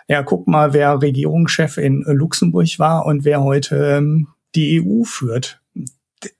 ja, 0.08 0.22
guck 0.22 0.46
mal, 0.46 0.72
wer 0.72 1.00
Regierungschef 1.00 1.78
in 1.78 2.04
Luxemburg 2.06 2.78
war 2.78 3.06
und 3.06 3.24
wer 3.24 3.42
heute 3.42 3.96
ähm, 3.96 4.28
die 4.54 4.82
EU 4.82 5.04
führt. 5.04 5.60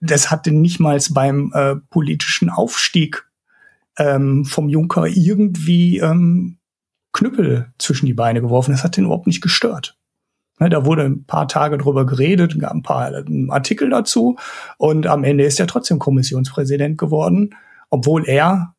Das 0.01 0.31
hatte 0.31 0.51
nicht 0.51 0.81
mal 0.81 0.99
beim 1.11 1.53
äh, 1.55 1.77
politischen 1.91 2.51
Aufstieg 2.51 3.27
ähm, 3.99 4.45
vom 4.45 4.69
Juncker 4.69 5.07
irgendwie 5.07 5.99
ähm, 5.99 6.59
Knüppel 7.13 7.73
zwischen 7.79 8.07
die 8.07 8.15
Beine 8.15 8.41
geworfen. 8.41 8.73
Das 8.73 8.85
hat 8.85 8.97
den 8.97 9.05
überhaupt 9.05 9.27
nicht 9.27 9.43
gestört. 9.43 9.97
Ne, 10.61 10.69
da 10.69 10.85
wurde 10.85 11.03
ein 11.05 11.25
paar 11.25 11.49
Tage 11.49 11.79
drüber 11.79 12.07
geredet, 12.07 12.59
gab 12.61 12.73
ein 12.73 12.83
paar 12.83 13.13
äh, 13.13 13.25
Artikel 13.49 13.91
dazu 13.91 14.37
und 14.79 15.07
am 15.07 15.25
Ende 15.25 15.45
ist 15.45 15.59
er 15.59 15.67
trotzdem 15.67 15.99
Kommissionspräsident 15.99 16.97
geworden, 16.97 17.57
obwohl 17.91 18.29
er 18.29 18.74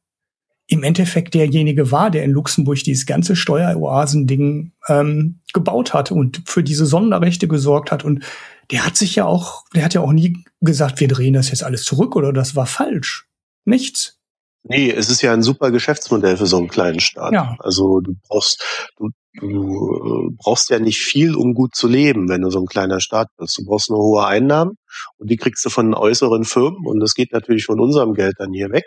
im 0.68 0.84
Endeffekt 0.84 1.34
derjenige 1.34 1.92
war, 1.92 2.10
der 2.10 2.24
in 2.24 2.32
Luxemburg 2.32 2.84
dieses 2.84 3.06
ganze 3.06 3.36
Steueroasen-Ding 3.36 4.72
ähm, 4.88 5.40
gebaut 5.54 5.94
hat 5.94 6.12
und 6.12 6.42
für 6.46 6.64
diese 6.64 6.86
Sonderrechte 6.86 7.48
gesorgt 7.48 7.92
hat. 7.92 8.04
Und 8.04 8.24
der 8.72 8.86
hat 8.86 8.98
sich 8.98 9.16
ja 9.16 9.26
auch, 9.26 9.64
der 9.76 9.86
hat 9.86 9.94
ja 9.94 10.02
auch 10.02 10.12
nie 10.12 10.44
gesagt, 10.62 11.00
wir 11.00 11.08
drehen 11.08 11.34
das 11.34 11.50
jetzt 11.50 11.64
alles 11.64 11.84
zurück 11.84 12.16
oder 12.16 12.34
das 12.34 12.56
war 12.56 12.66
falsch. 12.66 13.28
Nichts. 13.64 14.20
Nee, 14.64 14.92
es 14.92 15.10
ist 15.10 15.22
ja 15.22 15.32
ein 15.32 15.44
super 15.44 15.70
Geschäftsmodell 15.70 16.38
für 16.38 16.48
so 16.48 16.58
einen 16.58 16.68
kleinen 16.68 17.00
Staat. 17.00 17.34
Ja. 17.34 17.56
Also 17.60 18.00
du 18.00 18.16
brauchst, 18.28 18.64
du, 18.98 19.10
du 19.40 20.30
äh, 20.30 20.36
brauchst 20.38 20.70
ja 20.70 20.80
nicht 20.80 21.00
viel, 21.00 21.36
um 21.36 21.54
gut 21.54 21.76
zu 21.76 21.88
leben, 21.88 22.30
wenn 22.30 22.42
du 22.42 22.50
so 22.50 22.60
ein 22.60 22.66
kleiner 22.66 23.00
Staat 23.00 23.28
bist. 23.38 23.58
Du 23.58 23.66
brauchst 23.66 23.90
nur 23.90 24.00
hohe 24.00 24.26
Einnahmen 24.26 24.74
und 25.18 25.30
die 25.30 25.38
kriegst 25.38 25.64
du 25.66 25.70
von 25.70 25.94
äußeren 25.94 26.44
Firmen 26.44 26.86
und 26.86 27.00
das 27.00 27.14
geht 27.14 27.32
natürlich 27.32 27.66
von 27.66 27.80
unserem 27.80 28.14
Geld 28.14 28.36
dann 28.38 28.54
hier 28.54 28.70
weg. 28.72 28.86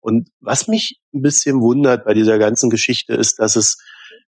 Und 0.00 0.28
was 0.40 0.68
mich 0.68 0.98
ein 1.14 1.22
bisschen 1.22 1.60
wundert 1.60 2.04
bei 2.04 2.14
dieser 2.14 2.38
ganzen 2.38 2.70
Geschichte 2.70 3.14
ist, 3.14 3.38
dass 3.38 3.56
es 3.56 3.76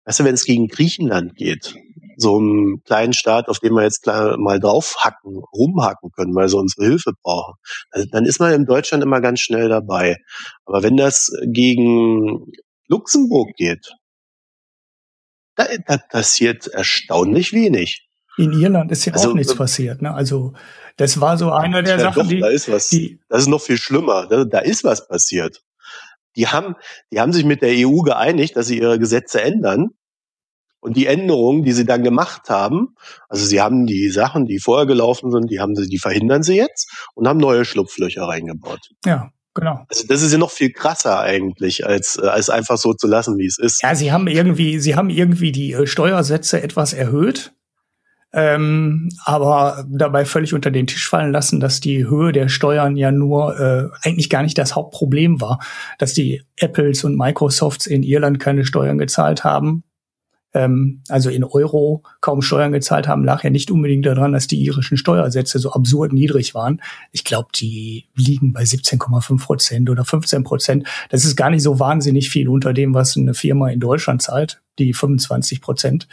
weißt 0.08 0.20
du, 0.20 0.24
wenn 0.24 0.34
es 0.34 0.46
gegen 0.46 0.68
Griechenland 0.68 1.34
geht, 1.34 1.74
so 2.16 2.38
einen 2.38 2.82
kleinen 2.82 3.12
Staat, 3.12 3.48
auf 3.48 3.58
den 3.58 3.74
wir 3.74 3.82
jetzt 3.82 4.06
mal 4.06 4.58
draufhacken, 4.58 5.42
rumhacken 5.54 6.10
können, 6.16 6.34
weil 6.34 6.48
sie 6.48 6.56
unsere 6.56 6.86
Hilfe 6.86 7.12
brauchen, 7.22 7.54
dann 8.10 8.24
ist 8.24 8.40
man 8.40 8.54
in 8.54 8.64
Deutschland 8.64 9.04
immer 9.04 9.20
ganz 9.20 9.40
schnell 9.40 9.68
dabei. 9.68 10.16
Aber 10.64 10.82
wenn 10.82 10.96
das 10.96 11.30
gegen 11.46 12.46
Luxemburg 12.88 13.50
geht, 13.56 13.92
da, 15.58 15.66
da 15.86 15.96
passiert 15.98 16.68
erstaunlich 16.68 17.52
wenig. 17.52 18.08
In 18.36 18.52
Irland 18.52 18.92
ist 18.92 19.04
ja 19.04 19.12
also, 19.12 19.30
auch 19.30 19.34
nichts 19.34 19.52
äh, 19.52 19.56
passiert. 19.56 20.00
Ne? 20.00 20.14
Also 20.14 20.52
das 20.96 21.20
war 21.20 21.36
so 21.36 21.50
einer 21.50 21.82
der 21.82 21.96
ja 21.96 22.02
Sachen, 22.02 22.22
doch, 22.22 22.28
die, 22.28 22.40
da 22.40 22.48
ist 22.48 22.70
was, 22.70 22.88
die. 22.88 23.20
Das 23.28 23.42
ist 23.42 23.48
noch 23.48 23.60
viel 23.60 23.76
schlimmer. 23.76 24.26
Da, 24.28 24.44
da 24.44 24.60
ist 24.60 24.84
was 24.84 25.08
passiert. 25.08 25.62
Die 26.36 26.46
haben, 26.46 26.76
die 27.12 27.20
haben 27.20 27.32
sich 27.32 27.44
mit 27.44 27.62
der 27.62 27.72
EU 27.72 28.02
geeinigt, 28.02 28.56
dass 28.56 28.68
sie 28.68 28.78
ihre 28.78 28.98
Gesetze 28.98 29.42
ändern. 29.42 29.90
Und 30.80 30.96
die 30.96 31.06
Änderungen, 31.06 31.64
die 31.64 31.72
sie 31.72 31.84
dann 31.84 32.04
gemacht 32.04 32.48
haben, 32.48 32.94
also 33.28 33.44
sie 33.44 33.60
haben 33.60 33.86
die 33.86 34.10
Sachen, 34.10 34.46
die 34.46 34.60
vorher 34.60 34.86
gelaufen 34.86 35.32
sind, 35.32 35.50
die 35.50 35.58
haben 35.58 35.74
sie, 35.74 35.88
die 35.88 35.98
verhindern 35.98 36.44
sie 36.44 36.54
jetzt 36.54 37.08
und 37.16 37.26
haben 37.26 37.38
neue 37.38 37.64
Schlupflöcher 37.64 38.22
reingebaut. 38.22 38.90
Ja, 39.04 39.32
genau. 39.58 39.84
Also 39.88 40.04
das 40.06 40.22
ist 40.22 40.32
ja 40.32 40.38
noch 40.38 40.50
viel 40.50 40.72
krasser 40.72 41.20
eigentlich, 41.20 41.86
als, 41.86 42.18
äh, 42.22 42.26
als 42.26 42.50
einfach 42.50 42.78
so 42.78 42.94
zu 42.94 43.06
lassen, 43.06 43.38
wie 43.38 43.46
es 43.46 43.58
ist. 43.58 43.82
Ja, 43.82 43.94
sie 43.94 44.12
haben 44.12 44.26
irgendwie, 44.26 44.78
sie 44.78 44.94
haben 44.94 45.10
irgendwie 45.10 45.52
die 45.52 45.72
äh, 45.72 45.86
Steuersätze 45.86 46.62
etwas 46.62 46.92
erhöht 46.92 47.52
ähm, 48.32 49.08
aber 49.24 49.86
dabei 49.88 50.26
völlig 50.26 50.52
unter 50.52 50.70
den 50.70 50.86
Tisch 50.86 51.08
fallen 51.08 51.32
lassen, 51.32 51.60
dass 51.60 51.80
die 51.80 52.06
Höhe 52.06 52.32
der 52.32 52.48
Steuern 52.48 52.96
ja 52.96 53.10
nur 53.10 53.58
äh, 53.58 53.88
eigentlich 54.06 54.28
gar 54.28 54.42
nicht 54.42 54.58
das 54.58 54.74
Hauptproblem 54.74 55.40
war, 55.40 55.60
dass 55.98 56.12
die 56.12 56.42
Apples 56.56 57.04
und 57.04 57.16
Microsofts 57.16 57.86
in 57.86 58.02
Irland 58.02 58.38
keine 58.38 58.66
Steuern 58.66 58.98
gezahlt 58.98 59.44
haben, 59.44 59.82
ähm, 60.54 61.02
also 61.08 61.30
in 61.30 61.44
Euro 61.44 62.02
kaum 62.20 62.42
Steuern 62.42 62.72
gezahlt 62.72 63.06
haben, 63.06 63.24
lag 63.24 63.44
ja 63.44 63.50
nicht 63.50 63.70
unbedingt 63.70 64.06
daran, 64.06 64.32
dass 64.32 64.46
die 64.46 64.62
irischen 64.64 64.96
Steuersätze 64.96 65.58
so 65.58 65.72
absurd 65.72 66.12
niedrig 66.12 66.54
waren. 66.54 66.80
Ich 67.12 67.24
glaube, 67.24 67.48
die 67.54 68.06
liegen 68.14 68.52
bei 68.52 68.62
17,5 68.62 69.44
Prozent 69.44 69.90
oder 69.90 70.04
15 70.04 70.44
Prozent. 70.44 70.86
Das 71.10 71.24
ist 71.24 71.36
gar 71.36 71.50
nicht 71.50 71.62
so 71.62 71.78
wahnsinnig 71.78 72.30
viel 72.30 72.48
unter 72.48 72.72
dem, 72.72 72.94
was 72.94 73.16
eine 73.16 73.34
Firma 73.34 73.68
in 73.68 73.80
Deutschland 73.80 74.22
zahlt, 74.22 74.60
die 74.78 74.94
25 74.94 75.60
Prozent. 75.60 76.08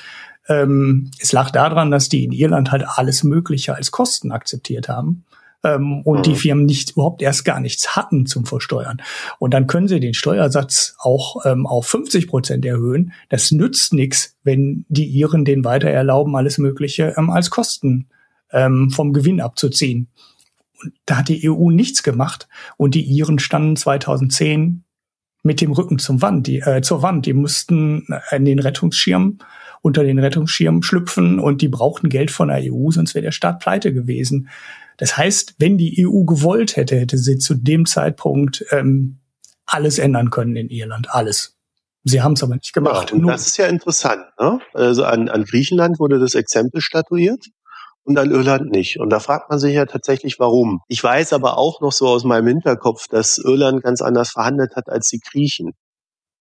Ähm, 0.48 1.12
es 1.20 1.32
lag 1.32 1.50
daran, 1.52 1.90
dass 1.90 2.10
die 2.10 2.26
in 2.26 2.32
Irland 2.32 2.72
halt 2.72 2.84
alles 2.86 3.24
Mögliche 3.24 3.76
als 3.76 3.92
Kosten 3.92 4.32
akzeptiert 4.32 4.90
haben 4.90 5.24
ähm, 5.66 6.02
und 6.04 6.20
mhm. 6.20 6.24
die 6.24 6.36
Firmen 6.36 6.66
nicht 6.66 6.92
überhaupt 6.92 7.22
erst 7.22 7.44
gar 7.44 7.60
nichts 7.60 7.96
hatten 7.96 8.26
zum 8.26 8.46
Versteuern. 8.46 9.02
Und 9.40 9.54
dann 9.54 9.68
können 9.68 9.88
sie 9.88 10.00
den 10.00 10.14
Steuersatz 10.14 10.96
auch 11.00 11.46
ähm, 11.46 11.66
auf 11.66 11.88
50 11.88 12.28
Prozent 12.28 12.66
erhöhen. 12.66 13.12
Das 13.30 13.52
nützt 13.52 13.94
nichts, 13.94 14.38
wenn 14.44 14.86
die 14.90 15.08
Iren 15.08 15.44
den 15.44 15.66
weiter 15.66 15.90
erlauben, 15.90 16.36
alles 16.36 16.60
Mögliche 16.60 17.16
ähm, 17.18 17.30
als 17.30 17.50
Kosten 17.50 18.08
ähm, 18.52 18.92
vom 18.92 19.12
Gewinn 19.12 19.42
abzuziehen. 19.42 20.08
Und 20.84 20.94
da 21.06 21.18
hat 21.18 21.30
die 21.30 21.50
EU 21.50 21.72
nichts 21.72 22.04
gemacht 22.04 22.48
und 22.78 22.96
die 22.96 23.04
Iren 23.04 23.40
standen 23.40 23.76
2010 23.76 24.84
mit 25.42 25.62
dem 25.62 25.72
Rücken 25.72 26.00
zum 26.00 26.22
Wand, 26.22 26.48
die, 26.48 26.60
äh, 26.60 26.82
zur 26.82 27.02
Wand. 27.02 27.26
Die 27.26 27.34
mussten 27.34 28.08
in 28.32 28.46
den 28.46 28.60
Rettungsschirm 28.60 29.40
unter 29.82 30.04
den 30.04 30.18
Rettungsschirm 30.18 30.82
schlüpfen 30.82 31.40
und 31.40 31.62
die 31.62 31.68
brauchten 31.68 32.10
Geld 32.10 32.32
von 32.32 32.48
der 32.48 32.62
EU, 32.64 32.90
sonst 32.90 33.14
wäre 33.14 33.26
der 33.26 33.32
Staat 33.32 33.60
pleite 33.60 33.94
gewesen. 33.94 34.50
Das 34.98 35.18
heißt, 35.18 35.56
wenn 35.60 35.78
die 35.78 36.06
EU 36.06 36.24
gewollt 36.24 36.76
hätte, 36.76 36.98
hätte 36.98 37.18
sie 37.18 37.38
zu 37.38 37.56
dem 37.56 37.86
Zeitpunkt 37.86 38.66
ähm, 38.72 39.20
alles 39.66 40.00
ändern 40.00 40.30
können 40.30 40.56
in 40.56 40.70
Irland, 40.70 41.08
alles. 41.10 41.58
Sie 42.04 42.22
haben 42.22 42.34
es 42.34 42.44
aber 42.44 42.56
nicht 42.56 42.74
gemacht. 42.74 43.12
Ja, 43.12 43.26
das 43.26 43.48
ist 43.48 43.58
ja 43.58 43.66
interessant. 43.66 44.24
Ne? 44.40 44.60
Also 44.74 45.06
an, 45.06 45.28
an 45.28 45.44
Griechenland 45.44 46.00
wurde 46.00 46.20
das 46.20 46.36
Exempel 46.36 46.82
statuiert 46.82 47.48
und 48.04 48.20
an 48.20 48.32
Irland 48.32 48.70
nicht. 48.70 49.00
Und 49.00 49.10
da 49.10 49.20
fragt 49.20 49.50
man 49.50 49.58
sich 49.58 49.74
ja 49.74 49.86
tatsächlich, 49.86 50.40
warum. 50.40 50.82
Ich 50.88 51.04
weiß 51.04 51.34
aber 51.34 51.58
auch 51.58 51.82
noch 51.82 51.92
so 51.92 52.08
aus 52.08 52.24
meinem 52.24 52.48
Hinterkopf, 52.48 53.08
dass 53.08 53.40
Irland 53.40 53.82
ganz 53.84 54.02
anders 54.02 54.30
verhandelt 54.30 54.76
hat 54.76 54.88
als 54.88 55.08
die 55.08 55.20
Griechen. 55.20 55.72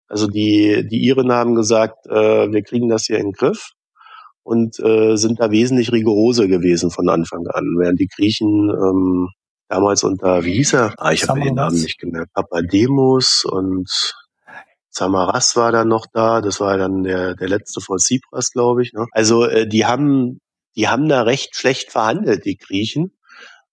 Also 0.07 0.27
die, 0.27 0.87
die 0.89 1.05
Iren 1.05 1.31
haben 1.31 1.53
gesagt, 1.53 2.07
äh, 2.07 2.51
wir 2.51 2.63
kriegen 2.63 2.89
das 2.89 3.05
hier 3.05 3.17
in 3.17 3.27
den 3.27 3.33
Griff 3.33 3.73
und 4.43 4.79
äh, 4.79 5.15
sind 5.15 5.39
da 5.39 5.51
wesentlich 5.51 5.91
rigoroser 5.91 6.47
gewesen 6.47 6.91
von 6.91 7.09
Anfang 7.09 7.45
an, 7.47 7.63
während 7.79 7.99
die 7.99 8.07
Griechen 8.07 8.69
ähm, 8.69 9.29
damals 9.67 10.03
unter, 10.03 10.43
wie 10.43 10.53
hieß 10.53 10.73
er? 10.73 10.93
Ah, 10.97 11.11
ich 11.11 11.27
habe 11.27 11.41
den 11.41 11.55
Namen 11.55 11.79
nicht 11.79 11.99
gemerkt. 11.99 12.33
Papademos 12.33 13.45
und 13.45 14.13
Samaras 14.89 15.55
war 15.55 15.71
dann 15.71 15.87
noch 15.87 16.05
da. 16.11 16.41
Das 16.41 16.59
war 16.59 16.77
dann 16.77 17.03
der, 17.03 17.35
der 17.35 17.47
letzte 17.47 17.79
vor 17.81 17.97
Tsipras, 17.97 18.51
glaube 18.51 18.83
ich. 18.83 18.93
Ne? 18.93 19.05
Also 19.11 19.45
äh, 19.45 19.67
die 19.67 19.85
haben, 19.85 20.39
die 20.75 20.87
haben 20.87 21.07
da 21.07 21.21
recht 21.21 21.55
schlecht 21.55 21.91
verhandelt, 21.91 22.45
die 22.45 22.57
Griechen 22.57 23.13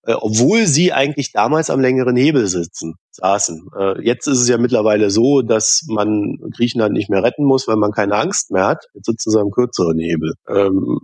äh, 0.09 0.15
obwohl 0.15 0.67
sie 0.67 0.95
eigentlich 0.95 1.33
damals 1.33 1.69
am 1.69 1.81
längeren 1.81 2.17
Hebel 2.17 2.47
sitzen, 2.47 2.95
saßen. 3.11 3.69
Äh, 3.79 4.03
jetzt 4.03 4.27
ist 4.27 4.41
es 4.41 4.49
ja 4.49 4.57
mittlerweile 4.57 5.11
so, 5.11 5.43
dass 5.43 5.85
man 5.87 6.39
Griechenland 6.57 6.95
nicht 6.95 7.11
mehr 7.11 7.23
retten 7.23 7.45
muss, 7.45 7.69
weil 7.69 7.77
man 7.77 7.93
keine 7.93 8.15
Angst 8.15 8.51
mehr 8.51 8.67
hat. 8.67 8.87
Jetzt 8.95 9.05
sitzen 9.05 9.31
sie 9.31 9.39
am 9.39 9.51
kürzeren 9.51 9.99
Hebel. 9.99 10.33
Ähm, 10.49 10.99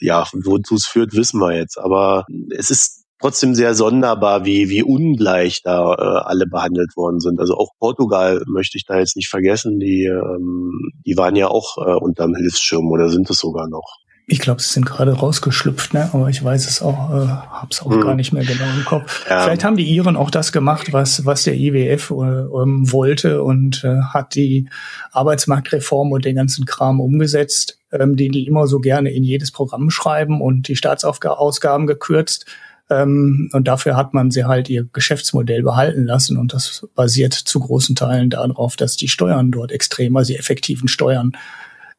ja, 0.00 0.26
wozu 0.32 0.74
es 0.74 0.86
führt, 0.86 1.14
wissen 1.14 1.38
wir 1.38 1.56
jetzt. 1.56 1.78
Aber 1.78 2.24
es 2.50 2.72
ist 2.72 3.04
trotzdem 3.20 3.54
sehr 3.54 3.76
sonderbar, 3.76 4.44
wie, 4.44 4.68
wie 4.70 4.82
ungleich 4.82 5.62
da 5.62 5.94
äh, 5.94 6.24
alle 6.24 6.46
behandelt 6.46 6.96
worden 6.96 7.20
sind. 7.20 7.38
Also 7.38 7.54
auch 7.54 7.70
Portugal 7.78 8.42
möchte 8.48 8.76
ich 8.76 8.86
da 8.86 8.98
jetzt 8.98 9.14
nicht 9.14 9.28
vergessen, 9.28 9.78
die, 9.78 10.06
ähm, 10.06 10.90
die 11.06 11.16
waren 11.16 11.36
ja 11.36 11.46
auch 11.46 11.76
äh, 11.78 11.94
unterm 11.94 12.34
Hilfsschirm 12.34 12.90
oder 12.90 13.08
sind 13.08 13.30
es 13.30 13.38
sogar 13.38 13.68
noch. 13.68 14.03
Ich 14.26 14.38
glaube, 14.38 14.62
sie 14.62 14.72
sind 14.72 14.86
gerade 14.86 15.12
rausgeschlüpft, 15.12 15.92
ne? 15.92 16.08
aber 16.14 16.30
ich 16.30 16.42
weiß 16.42 16.66
es 16.66 16.80
auch, 16.80 17.10
äh, 17.10 17.26
habe 17.26 17.68
es 17.70 17.82
auch 17.82 17.90
hm. 17.90 18.00
gar 18.00 18.14
nicht 18.14 18.32
mehr 18.32 18.44
genau 18.44 18.64
im 18.74 18.84
Kopf. 18.86 19.28
Ja. 19.28 19.42
Vielleicht 19.42 19.64
haben 19.64 19.76
die 19.76 19.84
Iren 19.84 20.16
auch 20.16 20.30
das 20.30 20.50
gemacht, 20.50 20.94
was, 20.94 21.26
was 21.26 21.42
der 21.42 21.54
IWF 21.54 22.10
äh, 22.10 22.14
ähm, 22.14 22.90
wollte 22.90 23.42
und 23.42 23.84
äh, 23.84 24.00
hat 24.00 24.34
die 24.34 24.68
Arbeitsmarktreform 25.12 26.12
und 26.12 26.24
den 26.24 26.36
ganzen 26.36 26.64
Kram 26.64 27.00
umgesetzt, 27.00 27.78
ähm, 27.92 28.16
den 28.16 28.32
die 28.32 28.46
immer 28.46 28.66
so 28.66 28.80
gerne 28.80 29.10
in 29.10 29.24
jedes 29.24 29.50
Programm 29.50 29.90
schreiben 29.90 30.40
und 30.40 30.68
die 30.68 30.76
Staatsausgaben 30.76 31.86
gekürzt. 31.86 32.46
Ähm, 32.90 33.50
und 33.52 33.68
dafür 33.68 33.96
hat 33.96 34.14
man 34.14 34.30
sie 34.30 34.44
halt 34.44 34.68
ihr 34.70 34.86
Geschäftsmodell 34.92 35.62
behalten 35.62 36.04
lassen. 36.04 36.36
Und 36.38 36.52
das 36.52 36.86
basiert 36.94 37.34
zu 37.34 37.60
großen 37.60 37.94
Teilen 37.94 38.30
darauf, 38.30 38.76
dass 38.76 38.96
die 38.96 39.08
Steuern 39.08 39.50
dort 39.50 39.72
extrem, 39.72 40.16
also 40.16 40.32
die 40.32 40.38
effektiven 40.38 40.88
Steuern 40.88 41.32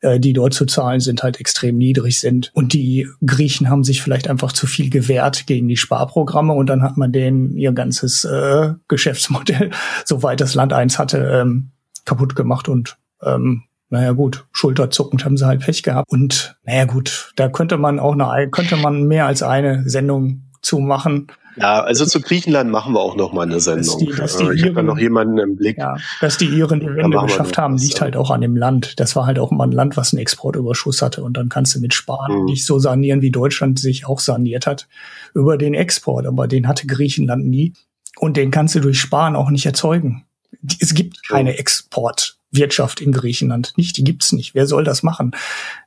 äh, 0.05 0.19
die 0.19 0.33
dort 0.33 0.53
zu 0.53 0.65
zahlen 0.65 0.99
sind, 0.99 1.23
halt 1.23 1.39
extrem 1.39 1.77
niedrig 1.77 2.19
sind. 2.19 2.51
Und 2.53 2.73
die 2.73 3.07
Griechen 3.25 3.69
haben 3.69 3.83
sich 3.83 4.01
vielleicht 4.01 4.29
einfach 4.29 4.51
zu 4.51 4.67
viel 4.67 4.89
gewehrt 4.89 5.47
gegen 5.47 5.67
die 5.67 5.77
Sparprogramme 5.77 6.53
und 6.53 6.67
dann 6.67 6.83
hat 6.83 6.95
man 6.95 7.11
denen 7.11 7.57
ihr 7.57 7.71
ganzes 7.71 8.23
äh, 8.23 8.73
Geschäftsmodell, 8.87 9.71
soweit 10.05 10.41
das 10.41 10.53
Land 10.53 10.73
eins 10.73 10.99
hatte, 10.99 11.17
ähm, 11.17 11.71
kaputt 12.05 12.35
gemacht 12.35 12.69
und 12.69 12.97
ähm, 13.23 13.63
naja 13.89 14.11
gut, 14.11 14.45
schulterzuckend 14.51 15.25
haben 15.25 15.37
sie 15.37 15.47
halt 15.47 15.61
Pech 15.61 15.81
gehabt. 15.81 16.11
Und 16.11 16.55
naja 16.63 16.85
gut, 16.85 17.31
da 17.35 17.49
könnte 17.49 17.77
man 17.77 17.99
auch 17.99 18.13
eine, 18.17 18.49
könnte 18.49 18.77
man 18.77 19.07
mehr 19.07 19.25
als 19.25 19.41
eine 19.41 19.89
Sendung 19.89 20.43
zu 20.61 20.79
machen. 20.79 21.27
Ja, 21.57 21.81
also 21.81 22.05
zu 22.05 22.21
Griechenland 22.21 22.69
machen 22.69 22.93
wir 22.93 22.99
auch 22.99 23.15
noch 23.15 23.33
mal 23.33 23.43
eine 23.43 23.59
Sendung. 23.59 23.85
Dass 23.85 23.97
die, 23.97 24.05
dass 24.07 24.37
die 24.37 24.51
ich 24.53 24.63
habe 24.63 24.73
da 24.73 24.83
noch 24.83 24.97
jemanden 24.97 25.37
im 25.37 25.55
Blick. 25.55 25.77
Ja, 25.77 25.97
dass 26.21 26.37
die 26.37 26.45
Iren 26.45 26.79
die 26.79 26.87
Wende 26.87 27.17
geschafft 27.19 27.57
haben, 27.57 27.77
liegt 27.77 28.01
halt 28.01 28.15
auch 28.15 28.31
an 28.31 28.41
dem 28.41 28.55
Land. 28.55 28.99
Das 28.99 29.15
war 29.15 29.25
halt 29.25 29.39
auch 29.39 29.51
mal 29.51 29.65
ein 29.65 29.71
Land, 29.71 29.97
was 29.97 30.13
einen 30.13 30.21
Exportüberschuss 30.21 31.01
hatte. 31.01 31.23
Und 31.23 31.37
dann 31.37 31.49
kannst 31.49 31.75
du 31.75 31.79
mit 31.79 31.93
Sparen 31.93 32.39
mhm. 32.39 32.45
nicht 32.45 32.65
so 32.65 32.79
sanieren, 32.79 33.21
wie 33.21 33.31
Deutschland 33.31 33.79
sich 33.79 34.05
auch 34.05 34.19
saniert 34.19 34.67
hat 34.67 34.87
über 35.33 35.57
den 35.57 35.73
Export. 35.73 36.25
Aber 36.25 36.47
den 36.47 36.67
hatte 36.67 36.87
Griechenland 36.87 37.45
nie. 37.45 37.73
Und 38.17 38.37
den 38.37 38.51
kannst 38.51 38.75
du 38.75 38.79
durch 38.79 38.99
Sparen 38.99 39.35
auch 39.35 39.49
nicht 39.49 39.65
erzeugen. 39.65 40.25
Es 40.79 40.93
gibt 40.93 41.27
keine 41.27 41.57
Export. 41.57 42.34
Wirtschaft 42.51 43.01
in 43.01 43.11
Griechenland 43.11 43.73
nicht. 43.77 43.97
Die 43.97 44.03
gibt's 44.03 44.31
nicht. 44.31 44.55
Wer 44.55 44.67
soll 44.67 44.83
das 44.83 45.03
machen? 45.03 45.35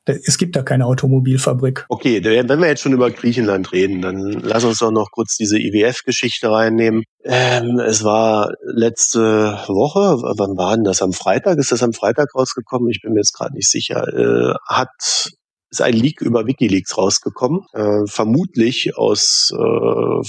Es 0.05 0.39
gibt 0.39 0.57
da 0.57 0.63
keine 0.63 0.87
Automobilfabrik. 0.87 1.87
Okay, 1.89 2.23
wenn 2.23 2.61
wir 2.61 2.69
jetzt 2.69 2.83
schon 2.83 2.93
über 2.93 3.11
Griechenland 3.11 3.73
reden, 3.73 4.03
dann 4.03 4.19
lass 4.33 4.65
uns 4.65 4.79
doch 4.79 4.91
noch 4.91 5.11
kurz 5.11 5.37
diese 5.37 5.59
IWF-Geschichte 5.59 6.51
reinnehmen. 6.51 7.05
Ähm, 7.25 7.79
es 7.79 8.05
war 8.05 8.53
letzte 8.63 9.59
Woche, 9.69 10.01
wann 10.39 10.57
war 10.57 10.75
denn 10.75 10.85
das? 10.85 11.03
Am 11.03 11.13
Freitag? 11.13 11.59
Ist 11.59 11.73
das 11.73 11.83
am 11.83 11.93
Freitag 11.93 12.35
rausgekommen? 12.35 12.89
Ich 12.91 13.01
bin 13.03 13.13
mir 13.13 13.21
jetzt 13.21 13.35
gerade 13.35 13.55
nicht 13.55 13.71
sicher. 13.71 14.07
Äh, 14.09 14.55
hat 14.67 15.31
ist 15.71 15.83
ein 15.83 15.93
Leak 15.93 16.23
über 16.23 16.47
WikiLeaks 16.47 16.97
rausgekommen, 16.97 17.61
äh, 17.75 18.07
vermutlich 18.07 18.97
aus 18.97 19.53
äh, 19.55 20.23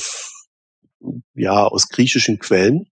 ja 1.33 1.65
aus 1.65 1.87
griechischen 1.87 2.39
Quellen 2.39 2.87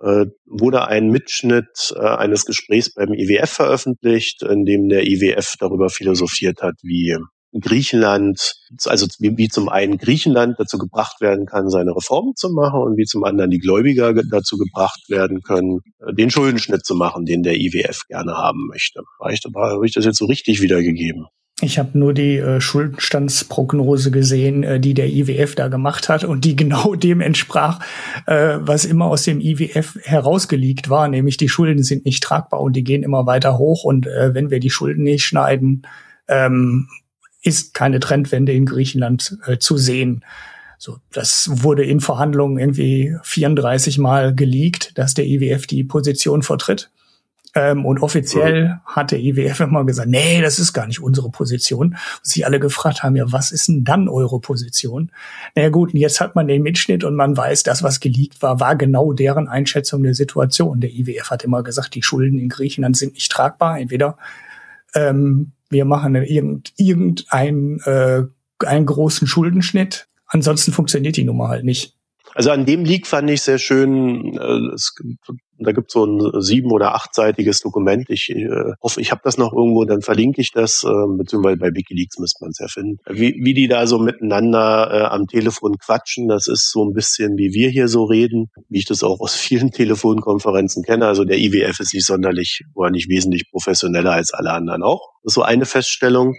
äh, 0.00 0.26
wurde 0.46 0.86
ein 0.88 1.08
Mitschnitt 1.08 1.94
äh, 1.94 2.00
eines 2.00 2.44
Gesprächs 2.44 2.92
beim 2.94 3.12
IWF 3.12 3.50
veröffentlicht, 3.50 4.42
in 4.42 4.64
dem 4.64 4.88
der 4.88 5.06
IWF 5.06 5.54
darüber 5.58 5.88
philosophiert 5.88 6.62
hat, 6.62 6.74
wie 6.82 7.16
Griechenland, 7.58 8.54
also 8.84 9.06
wie, 9.18 9.48
zum 9.48 9.68
einen 9.68 9.98
Griechenland 9.98 10.54
dazu 10.58 10.78
gebracht 10.78 11.20
werden 11.20 11.46
kann, 11.46 11.68
seine 11.68 11.96
Reformen 11.96 12.36
zu 12.36 12.50
machen 12.50 12.80
und 12.80 12.96
wie 12.96 13.06
zum 13.06 13.24
anderen 13.24 13.50
die 13.50 13.58
Gläubiger 13.58 14.14
dazu 14.14 14.56
gebracht 14.56 15.00
werden 15.08 15.42
können, 15.42 15.80
äh, 15.98 16.14
den 16.14 16.30
Schuldenschnitt 16.30 16.84
zu 16.84 16.94
machen, 16.94 17.24
den 17.24 17.42
der 17.42 17.56
IWF 17.56 18.06
gerne 18.08 18.34
haben 18.34 18.68
möchte. 18.68 19.02
Habe 19.20 19.86
ich 19.86 19.92
das 19.92 20.04
jetzt 20.04 20.18
so 20.18 20.26
richtig 20.26 20.62
wiedergegeben? 20.62 21.26
Ich 21.62 21.78
habe 21.78 21.98
nur 21.98 22.14
die 22.14 22.38
äh, 22.38 22.60
Schuldenstandsprognose 22.60 24.10
gesehen, 24.10 24.62
äh, 24.62 24.80
die 24.80 24.94
der 24.94 25.08
IWF 25.08 25.54
da 25.54 25.68
gemacht 25.68 26.08
hat 26.08 26.24
und 26.24 26.44
die 26.44 26.56
genau 26.60 26.94
dem 26.94 27.20
entsprach, 27.20 27.80
äh, 28.26 28.58
was 28.60 28.84
immer 28.84 29.06
aus 29.06 29.24
dem 29.24 29.40
IWF 29.40 29.98
herausgelegt 30.02 30.88
war, 30.88 31.08
nämlich 31.08 31.36
die 31.36 31.48
Schulden 31.48 31.82
sind 31.82 32.04
nicht 32.04 32.22
tragbar 32.22 32.60
und 32.60 32.74
die 32.74 32.84
gehen 32.84 33.02
immer 33.02 33.26
weiter 33.26 33.58
hoch 33.58 33.84
und 33.84 34.06
äh, 34.06 34.34
wenn 34.34 34.50
wir 34.50 34.60
die 34.60 34.70
Schulden 34.70 35.02
nicht 35.04 35.24
schneiden, 35.24 35.86
ähm, 36.28 36.88
ist 37.42 37.74
keine 37.74 38.00
Trendwende 38.00 38.52
in 38.52 38.66
Griechenland 38.66 39.38
äh, 39.46 39.58
zu 39.58 39.76
sehen. 39.76 40.24
So, 40.78 40.96
das 41.12 41.50
wurde 41.62 41.84
in 41.84 42.00
Verhandlungen 42.00 42.58
irgendwie 42.58 43.14
34 43.22 43.98
Mal 43.98 44.34
geleakt, 44.34 44.96
dass 44.96 45.12
der 45.12 45.26
IWF 45.26 45.66
die 45.66 45.84
Position 45.84 46.42
vertritt. 46.42 46.90
Ähm, 47.54 47.84
und 47.84 48.00
offiziell 48.00 48.64
ja. 48.64 48.80
hat 48.84 49.10
der 49.10 49.20
IWF 49.20 49.60
immer 49.60 49.84
gesagt, 49.84 50.08
nee, 50.08 50.40
das 50.40 50.58
ist 50.58 50.72
gar 50.72 50.86
nicht 50.86 51.00
unsere 51.00 51.30
Position. 51.30 51.96
Und 52.20 52.28
sich 52.28 52.46
alle 52.46 52.60
gefragt 52.60 53.02
haben, 53.02 53.16
ja, 53.16 53.24
was 53.32 53.50
ist 53.50 53.68
denn 53.68 53.84
dann 53.84 54.08
eure 54.08 54.40
Position? 54.40 55.10
Naja 55.56 55.68
gut, 55.70 55.92
und 55.92 56.00
jetzt 56.00 56.20
hat 56.20 56.36
man 56.36 56.46
den 56.46 56.62
Mitschnitt 56.62 57.02
und 57.02 57.16
man 57.16 57.36
weiß, 57.36 57.64
das, 57.64 57.82
was 57.82 58.00
geleakt 58.00 58.40
war, 58.42 58.60
war 58.60 58.76
genau 58.76 59.12
deren 59.12 59.48
Einschätzung 59.48 60.02
der 60.02 60.14
Situation. 60.14 60.80
Der 60.80 60.90
IWF 60.90 61.30
hat 61.30 61.44
immer 61.44 61.62
gesagt, 61.62 61.94
die 61.94 62.02
Schulden 62.02 62.38
in 62.38 62.48
Griechenland 62.48 62.96
sind 62.96 63.14
nicht 63.14 63.32
tragbar. 63.32 63.80
Entweder 63.80 64.16
ähm, 64.94 65.52
wir 65.70 65.84
machen 65.84 66.14
irgend, 66.14 66.72
irgendeinen 66.76 67.80
äh, 67.80 68.24
einen 68.66 68.86
großen 68.86 69.26
Schuldenschnitt, 69.26 70.08
ansonsten 70.26 70.72
funktioniert 70.72 71.16
die 71.16 71.24
Nummer 71.24 71.48
halt 71.48 71.64
nicht. 71.64 71.96
Also 72.34 72.50
an 72.50 72.64
dem 72.64 72.84
Leak 72.84 73.06
fand 73.06 73.28
ich 73.30 73.42
sehr 73.42 73.58
schön, 73.58 74.38
äh, 74.38 74.74
es 74.74 74.94
und 75.60 75.66
da 75.66 75.72
gibt 75.72 75.90
es 75.90 75.92
so 75.92 76.06
ein 76.06 76.40
sieben- 76.40 76.72
oder 76.72 76.94
achtseitiges 76.94 77.60
Dokument. 77.60 78.08
Ich 78.08 78.30
äh, 78.30 78.72
hoffe, 78.82 79.02
ich 79.02 79.10
habe 79.10 79.20
das 79.22 79.36
noch 79.36 79.52
irgendwo, 79.52 79.84
dann 79.84 80.00
verlinke 80.00 80.40
ich 80.40 80.52
das, 80.52 80.84
äh, 80.84 81.16
beziehungsweise 81.18 81.58
bei 81.58 81.68
Wikileaks 81.74 82.18
müsste 82.18 82.42
man 82.42 82.52
es 82.52 82.58
ja 82.60 82.66
finden. 82.66 82.96
Wie, 83.06 83.34
wie 83.42 83.52
die 83.52 83.68
da 83.68 83.86
so 83.86 83.98
miteinander 83.98 84.90
äh, 84.90 85.04
am 85.14 85.26
Telefon 85.26 85.76
quatschen, 85.76 86.28
das 86.28 86.48
ist 86.48 86.70
so 86.72 86.82
ein 86.82 86.94
bisschen, 86.94 87.36
wie 87.36 87.52
wir 87.52 87.68
hier 87.68 87.88
so 87.88 88.04
reden, 88.04 88.46
wie 88.70 88.78
ich 88.78 88.86
das 88.86 89.02
auch 89.02 89.20
aus 89.20 89.34
vielen 89.34 89.70
Telefonkonferenzen 89.70 90.82
kenne. 90.82 91.06
Also 91.06 91.24
der 91.24 91.36
IWF 91.36 91.78
ist 91.78 91.92
nicht 91.92 92.06
sonderlich 92.06 92.62
oder 92.74 92.90
nicht 92.90 93.10
wesentlich 93.10 93.50
professioneller 93.50 94.12
als 94.12 94.32
alle 94.32 94.52
anderen 94.52 94.82
auch. 94.82 95.10
Das 95.22 95.32
ist 95.32 95.34
so 95.34 95.42
eine 95.42 95.66
Feststellung. 95.66 96.34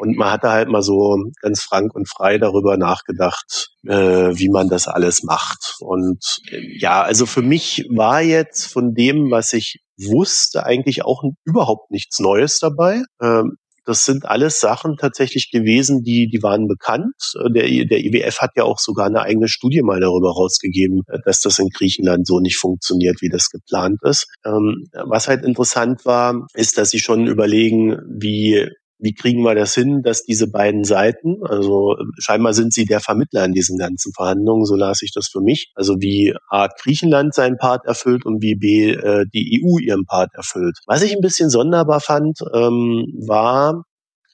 Und 0.00 0.18
man 0.18 0.30
hatte 0.30 0.50
halt 0.50 0.68
mal 0.68 0.82
so 0.82 1.16
ganz 1.40 1.62
frank 1.62 1.94
und 1.94 2.08
frei 2.08 2.36
darüber 2.36 2.76
nachgedacht, 2.76 3.70
äh, 3.86 3.94
wie 4.36 4.50
man 4.50 4.68
das 4.68 4.86
alles 4.88 5.22
macht. 5.22 5.76
Und 5.80 6.22
äh, 6.50 6.60
ja, 6.78 7.02
also 7.02 7.24
für 7.24 7.42
mich 7.42 7.86
war 7.88 8.20
jetzt 8.20 8.65
von 8.66 8.94
dem, 8.94 9.30
was 9.30 9.52
ich 9.52 9.78
wusste, 9.98 10.66
eigentlich 10.66 11.04
auch 11.04 11.22
überhaupt 11.44 11.90
nichts 11.90 12.18
Neues 12.20 12.58
dabei. 12.58 13.02
Ähm, 13.22 13.56
das 13.86 14.04
sind 14.04 14.26
alles 14.26 14.60
Sachen 14.60 14.96
tatsächlich 14.96 15.50
gewesen, 15.52 16.02
die, 16.02 16.28
die 16.28 16.42
waren 16.42 16.66
bekannt. 16.66 17.14
Der, 17.54 17.62
der 17.62 18.04
IWF 18.04 18.40
hat 18.40 18.50
ja 18.56 18.64
auch 18.64 18.80
sogar 18.80 19.06
eine 19.06 19.22
eigene 19.22 19.46
Studie 19.46 19.80
mal 19.82 20.00
darüber 20.00 20.32
rausgegeben, 20.32 21.02
dass 21.24 21.38
das 21.38 21.60
in 21.60 21.68
Griechenland 21.68 22.26
so 22.26 22.40
nicht 22.40 22.58
funktioniert, 22.58 23.22
wie 23.22 23.28
das 23.28 23.48
geplant 23.48 24.00
ist. 24.02 24.26
Ähm, 24.44 24.86
was 24.92 25.28
halt 25.28 25.44
interessant 25.44 26.04
war, 26.04 26.46
ist, 26.54 26.78
dass 26.78 26.90
sie 26.90 26.98
schon 26.98 27.28
überlegen, 27.28 27.96
wie 28.08 28.68
wie 28.98 29.14
kriegen 29.14 29.42
wir 29.42 29.54
das 29.54 29.74
hin, 29.74 30.02
dass 30.02 30.22
diese 30.24 30.50
beiden 30.50 30.84
Seiten, 30.84 31.44
also 31.44 31.96
scheinbar 32.18 32.54
sind 32.54 32.72
sie 32.72 32.84
der 32.84 33.00
Vermittler 33.00 33.44
in 33.44 33.52
diesen 33.52 33.78
ganzen 33.78 34.12
Verhandlungen, 34.12 34.64
so 34.64 34.74
las 34.74 35.02
ich 35.02 35.12
das 35.12 35.28
für 35.28 35.40
mich, 35.40 35.72
also 35.74 35.96
wie 36.00 36.34
A, 36.48 36.68
Griechenland 36.68 37.34
seinen 37.34 37.58
Part 37.58 37.84
erfüllt 37.84 38.24
und 38.24 38.42
wie 38.42 38.54
B, 38.54 38.92
äh, 38.92 39.26
die 39.32 39.62
EU 39.62 39.78
ihren 39.78 40.06
Part 40.06 40.30
erfüllt. 40.34 40.78
Was 40.86 41.02
ich 41.02 41.14
ein 41.14 41.20
bisschen 41.20 41.50
sonderbar 41.50 42.00
fand, 42.00 42.38
ähm, 42.54 43.06
war, 43.26 43.84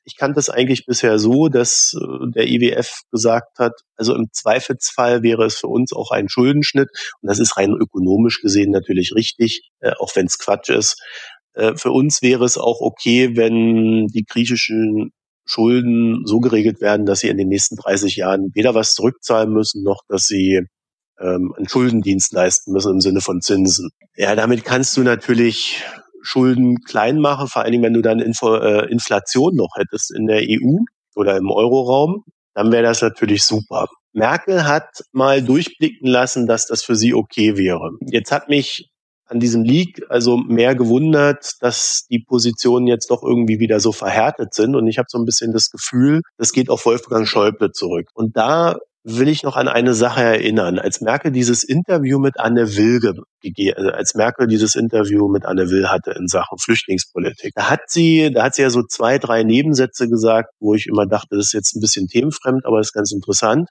ich 0.05 0.17
kannte 0.17 0.41
es 0.41 0.51
eigentlich 0.51 0.87
bisher 0.87 1.19
so, 1.19 1.49
dass 1.49 1.95
äh, 1.95 2.31
der 2.35 2.49
IWF 2.49 3.03
gesagt 3.11 3.59
hat, 3.59 3.73
also 3.97 4.15
im 4.15 4.29
Zweifelsfall 4.33 5.23
wäre 5.23 5.45
es 5.45 5.57
für 5.59 5.69
uns 5.69 5.93
auch 5.93 6.11
ein 6.11 6.29
Schuldenschnitt. 6.29 6.89
Und 7.21 7.29
das 7.29 7.39
ist 7.39 7.57
rein 7.57 7.73
ökonomisch 7.73 8.41
gesehen 8.41 8.71
natürlich 8.71 9.15
richtig, 9.15 9.71
äh, 9.81 9.93
auch 9.99 10.15
wenn 10.17 10.27
es 10.27 10.39
Quatsch 10.39 10.71
ist. 10.71 11.01
Äh, 11.55 11.77
für 11.77 11.91
uns 11.91 12.23
wäre 12.23 12.45
es 12.45 12.59
auch 12.59 12.81
okay, 12.81 13.37
wenn 13.37 14.07
die 14.07 14.25
griechischen 14.25 15.13
Schulden 15.45 16.23
so 16.25 16.41
geregelt 16.41 16.81
werden, 16.81 17.07
dass 17.07 17.21
sie 17.21 17.29
in 17.29 17.37
den 17.37 17.49
nächsten 17.49 17.77
30 17.77 18.17
Jahren 18.17 18.51
weder 18.55 18.75
was 18.75 18.95
zurückzahlen 18.95 19.53
müssen, 19.53 19.83
noch 19.83 20.03
dass 20.09 20.27
sie 20.27 20.63
ähm, 21.21 21.53
einen 21.57 21.69
Schuldendienst 21.69 22.33
leisten 22.33 22.73
müssen 22.73 22.93
im 22.93 23.01
Sinne 23.01 23.21
von 23.21 23.41
Zinsen. 23.41 23.91
Ja, 24.17 24.35
damit 24.35 24.65
kannst 24.65 24.97
du 24.97 25.03
natürlich 25.03 25.85
Schulden 26.23 26.83
klein 26.85 27.19
machen, 27.19 27.49
vor 27.49 27.63
allen 27.63 27.73
Dingen, 27.73 27.85
wenn 27.85 27.95
du 27.95 28.03
dann 28.03 28.21
Info, 28.21 28.55
äh, 28.55 28.91
Inflation 28.91 29.57
noch 29.57 29.71
hättest 29.77 30.15
in 30.15 30.27
der 30.27 30.43
EU 30.43 30.79
oder 31.17 31.37
im 31.37 31.51
Euroraum, 31.51 32.25
dann 32.55 32.71
wäre 32.71 32.85
das 32.85 33.03
natürlich 33.03 33.43
super. 33.43 33.89
Merkel 34.13 34.65
hat 34.67 34.89
mal 35.13 35.43
durchblicken 35.43 36.09
lassen, 36.09 36.47
dass 36.47 36.67
das 36.67 36.85
für 36.85 36.95
sie 36.95 37.15
okay 37.15 37.57
wäre. 37.57 37.91
Jetzt 38.11 38.31
hat 38.31 38.49
mich 38.49 38.92
an 39.33 39.41
diesem 39.41 39.63
Leak 39.63 40.03
also 40.11 40.37
mehr 40.37 40.75
gewundert, 40.75 41.53
dass 41.61 42.07
die 42.11 42.19
Positionen 42.19 42.87
jetzt 42.87 43.11
doch 43.11 43.23
irgendwie 43.23 43.59
wieder 43.59 43.81
so 43.81 43.91
verhärtet 43.91 44.53
sind. 44.55 44.77
Und 44.77 44.87
ich 44.87 44.99
habe 44.99 45.07
so 45.09 45.19
ein 45.19 45.25
bisschen 45.25 45.53
das 45.53 45.71
Gefühl, 45.71 46.21
das 46.37 46.53
geht 46.53 46.69
auf 46.69 46.85
Wolfgang 46.85 47.27
Schäuble 47.27 47.73
zurück. 47.73 48.09
Und 48.15 48.37
da 48.37 48.77
will 49.05 49.29
ich 49.29 49.43
noch 49.43 49.57
an 49.57 49.69
eine 49.69 49.95
Sache 49.95 50.23
erinnern. 50.23 50.79
Als 50.79 51.01
Merkel 51.01 51.33
dieses 51.33 51.65
Interview 51.65 52.19
mit 52.19 52.39
Anne 52.39 52.77
Will 52.77 53.01
gegeben, 53.41 53.77
äh, 53.77 53.91
als 53.91 54.15
Merkel 54.15 54.47
dieses 54.47 54.75
Interview 54.75 55.29
mit 55.29 55.45
Anne 55.45 55.71
Will 55.71 55.89
hatte 55.89 56.13
in 56.13 56.29
Sachen 56.29 56.59
Flüchtlingspolitik, 56.59 57.53
da 57.55 57.71
hat 57.71 57.81
sie, 57.89 58.31
da 58.33 58.45
hat 58.45 58.55
sie 58.55 58.63
ja 58.63 58.71
so 58.71 58.83
zwei, 58.83 59.19
drei 59.19 59.43
Nebensätze 59.43 60.09
gesagt, 60.09 60.51
wo 60.61 60.75
ich 60.75 60.87
immer 60.87 61.07
dachte, 61.07 61.37
das 61.37 61.47
ist 61.47 61.53
jetzt 61.53 61.77
ein 61.77 61.81
bisschen 61.81 62.07
themenfremd, 62.07 62.65
aber 62.65 62.81
ist 62.81 62.93
ganz 62.93 63.13
interessant. 63.13 63.69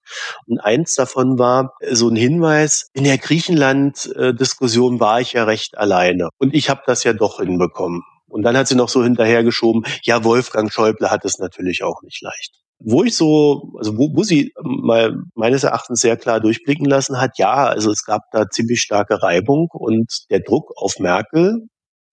Und 0.48 0.60
eins 0.60 0.96
davon 0.96 1.40
war 1.40 1.74
so 1.92 2.10
ein 2.10 2.16
Hinweis, 2.16 2.90
in 2.94 3.06
der 3.06 3.18
Griechenland-Diskussion 3.18 5.00
war 5.00 5.22
ich 5.22 5.34
ja 5.34 5.46
recht 5.46 5.78
alleine. 5.78 6.30
Und 6.38 6.54
ich 6.54 6.70
habe 6.70 6.82
das 6.86 7.04
ja 7.04 7.14
doch 7.14 7.40
hinbekommen. 7.40 8.02
Und 8.28 8.44
dann 8.44 8.56
hat 8.56 8.68
sie 8.68 8.76
noch 8.76 8.90
so 8.90 9.04
hinterhergeschoben, 9.04 9.84
ja, 10.04 10.24
Wolfgang 10.24 10.72
Schäuble 10.72 11.12
hat 11.12 11.26
es 11.26 11.38
natürlich 11.38 11.84
auch 11.84 12.02
nicht 12.02 12.22
leicht 12.22 12.61
wo 12.84 13.04
ich 13.04 13.16
so, 13.16 13.74
also 13.78 13.98
wo, 13.98 14.16
wo 14.16 14.24
sie 14.24 14.54
mal 14.64 15.16
meines 15.36 15.64
Erachtens 15.64 16.02
sehr 16.02 16.18
klar 16.18 16.40
durchblicken 16.40 16.86
lassen 16.86 17.20
hat, 17.20 17.38
ja, 17.38 17.68
also 17.68 17.92
es 17.92 18.04
gab 18.04 18.24
da 18.32 18.50
ziemlich 18.50 18.82
starke 18.82 19.22
Reibung 19.22 19.68
und 19.72 20.26
der 20.30 20.40
Druck 20.40 20.72
auf 20.76 21.00
Merkel 21.00 21.68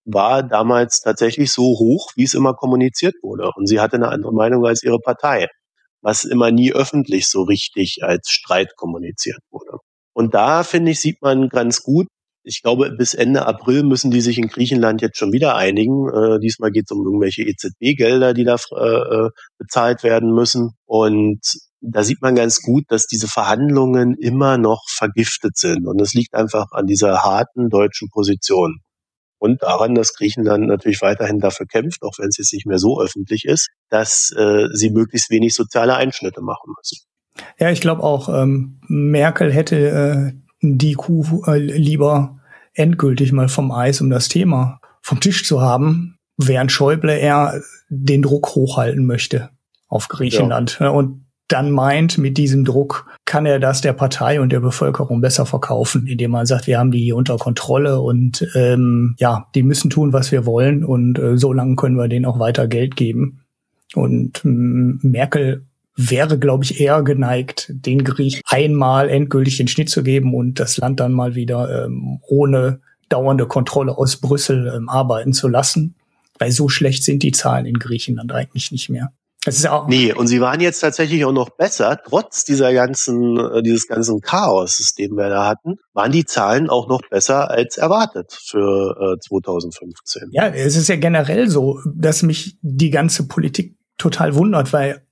war 0.04 0.42
damals 0.42 1.00
tatsächlich 1.00 1.52
so 1.52 1.62
hoch, 1.62 2.12
wie 2.16 2.24
es 2.24 2.34
immer 2.34 2.54
kommuniziert 2.54 3.14
wurde. 3.22 3.50
Und 3.56 3.66
sie 3.66 3.80
hatte 3.80 3.96
eine 3.96 4.08
andere 4.08 4.32
Meinung 4.32 4.66
als 4.66 4.82
ihre 4.82 4.98
Partei, 4.98 5.48
was 6.02 6.24
immer 6.24 6.50
nie 6.50 6.72
öffentlich 6.72 7.28
so 7.28 7.42
richtig 7.42 7.98
als 8.02 8.30
Streit 8.30 8.76
kommuniziert 8.76 9.40
wurde. 9.50 9.78
Und 10.14 10.34
da, 10.34 10.64
finde 10.64 10.92
ich, 10.92 11.00
sieht 11.00 11.22
man 11.22 11.48
ganz 11.48 11.82
gut, 11.82 12.08
ich 12.48 12.62
glaube, 12.62 12.90
bis 12.90 13.12
Ende 13.12 13.46
April 13.46 13.82
müssen 13.82 14.10
die 14.10 14.22
sich 14.22 14.38
in 14.38 14.48
Griechenland 14.48 15.02
jetzt 15.02 15.18
schon 15.18 15.32
wieder 15.32 15.54
einigen. 15.54 16.08
Äh, 16.08 16.40
diesmal 16.40 16.70
geht 16.70 16.86
es 16.86 16.96
um 16.96 17.04
irgendwelche 17.04 17.42
EZB-Gelder, 17.42 18.32
die 18.32 18.44
da 18.44 18.56
äh, 18.72 19.26
äh, 19.26 19.30
bezahlt 19.58 20.02
werden 20.02 20.32
müssen. 20.32 20.70
Und 20.86 21.40
da 21.80 22.02
sieht 22.02 22.22
man 22.22 22.34
ganz 22.34 22.62
gut, 22.62 22.84
dass 22.88 23.06
diese 23.06 23.28
Verhandlungen 23.28 24.14
immer 24.14 24.56
noch 24.56 24.82
vergiftet 24.88 25.58
sind. 25.58 25.86
Und 25.86 26.00
es 26.00 26.14
liegt 26.14 26.34
einfach 26.34 26.72
an 26.72 26.86
dieser 26.86 27.22
harten 27.22 27.68
deutschen 27.68 28.08
Position. 28.08 28.78
Und 29.38 29.62
daran, 29.62 29.94
dass 29.94 30.14
Griechenland 30.14 30.66
natürlich 30.66 31.02
weiterhin 31.02 31.38
dafür 31.38 31.66
kämpft, 31.66 32.02
auch 32.02 32.18
wenn 32.18 32.28
es 32.28 32.38
jetzt 32.38 32.54
nicht 32.54 32.66
mehr 32.66 32.78
so 32.78 33.00
öffentlich 33.00 33.44
ist, 33.44 33.68
dass 33.90 34.32
äh, 34.36 34.68
sie 34.72 34.90
möglichst 34.90 35.30
wenig 35.30 35.54
soziale 35.54 35.94
Einschnitte 35.94 36.40
machen 36.40 36.72
müssen. 36.76 37.04
Ja, 37.58 37.70
ich 37.70 37.80
glaube 37.80 38.02
auch, 38.02 38.28
ähm, 38.30 38.80
Merkel 38.88 39.52
hätte 39.52 39.76
äh, 39.76 40.32
die 40.60 40.94
Kuh 40.94 41.42
äh, 41.46 41.58
lieber 41.58 42.37
endgültig 42.78 43.32
mal 43.32 43.48
vom 43.48 43.70
Eis, 43.72 44.00
um 44.00 44.10
das 44.10 44.28
Thema 44.28 44.80
vom 45.02 45.20
Tisch 45.20 45.46
zu 45.46 45.60
haben, 45.60 46.18
während 46.36 46.72
Schäuble 46.72 47.16
eher 47.16 47.60
den 47.88 48.22
Druck 48.22 48.54
hochhalten 48.54 49.06
möchte 49.06 49.50
auf 49.88 50.08
Griechenland. 50.08 50.78
Ja. 50.80 50.90
Und 50.90 51.24
dann 51.48 51.70
meint, 51.70 52.18
mit 52.18 52.36
diesem 52.36 52.66
Druck 52.66 53.06
kann 53.24 53.46
er 53.46 53.58
das 53.58 53.80
der 53.80 53.94
Partei 53.94 54.40
und 54.40 54.50
der 54.50 54.60
Bevölkerung 54.60 55.22
besser 55.22 55.46
verkaufen, 55.46 56.06
indem 56.06 56.32
man 56.32 56.44
sagt, 56.44 56.66
wir 56.66 56.78
haben 56.78 56.90
die 56.90 57.12
unter 57.12 57.38
Kontrolle 57.38 58.00
und 58.00 58.46
ähm, 58.54 59.14
ja, 59.18 59.48
die 59.54 59.62
müssen 59.62 59.88
tun, 59.88 60.12
was 60.12 60.30
wir 60.30 60.44
wollen 60.44 60.84
und 60.84 61.18
äh, 61.18 61.38
so 61.38 61.54
lange 61.54 61.76
können 61.76 61.96
wir 61.96 62.08
denen 62.08 62.26
auch 62.26 62.38
weiter 62.38 62.68
Geld 62.68 62.96
geben. 62.96 63.40
Und 63.94 64.44
ähm, 64.44 65.00
Merkel 65.02 65.67
wäre, 65.98 66.38
glaube 66.38 66.64
ich, 66.64 66.80
eher 66.80 67.02
geneigt, 67.02 67.66
den 67.70 68.04
Griechen 68.04 68.40
einmal 68.46 69.10
endgültig 69.10 69.56
den 69.56 69.68
Schnitt 69.68 69.90
zu 69.90 70.02
geben 70.02 70.32
und 70.32 70.60
das 70.60 70.78
Land 70.78 71.00
dann 71.00 71.12
mal 71.12 71.34
wieder 71.34 71.84
ähm, 71.84 72.20
ohne 72.22 72.80
dauernde 73.08 73.46
Kontrolle 73.46 73.98
aus 73.98 74.16
Brüssel 74.16 74.72
ähm, 74.74 74.88
arbeiten 74.88 75.32
zu 75.32 75.48
lassen. 75.48 75.96
Weil 76.38 76.52
so 76.52 76.68
schlecht 76.68 77.02
sind 77.02 77.24
die 77.24 77.32
Zahlen 77.32 77.66
in 77.66 77.80
Griechenland 77.80 78.30
eigentlich 78.32 78.70
nicht 78.70 78.88
mehr. 78.88 79.10
Das 79.44 79.56
ist 79.56 79.66
auch 79.66 79.88
nee, 79.88 80.12
und 80.12 80.26
sie 80.26 80.40
waren 80.40 80.60
jetzt 80.60 80.80
tatsächlich 80.80 81.24
auch 81.24 81.32
noch 81.32 81.50
besser, 81.50 81.98
trotz 82.04 82.44
dieser 82.44 82.72
ganzen, 82.72 83.38
äh, 83.38 83.62
dieses 83.62 83.88
ganzen 83.88 84.20
Chaos, 84.20 84.94
den 84.96 85.16
wir 85.16 85.28
da 85.30 85.46
hatten, 85.46 85.76
waren 85.94 86.12
die 86.12 86.24
Zahlen 86.24 86.68
auch 86.68 86.88
noch 86.88 87.00
besser 87.08 87.50
als 87.50 87.76
erwartet 87.76 88.32
für 88.32 89.16
äh, 89.16 89.18
2015. 89.20 90.30
Ja, 90.32 90.48
es 90.48 90.76
ist 90.76 90.88
ja 90.88 90.96
generell 90.96 91.48
so, 91.48 91.80
dass 91.92 92.22
mich 92.22 92.58
die 92.62 92.90
ganze 92.90 93.26
Politik 93.26 93.76
total 93.96 94.34
wundert, 94.34 94.72
weil 94.72 95.02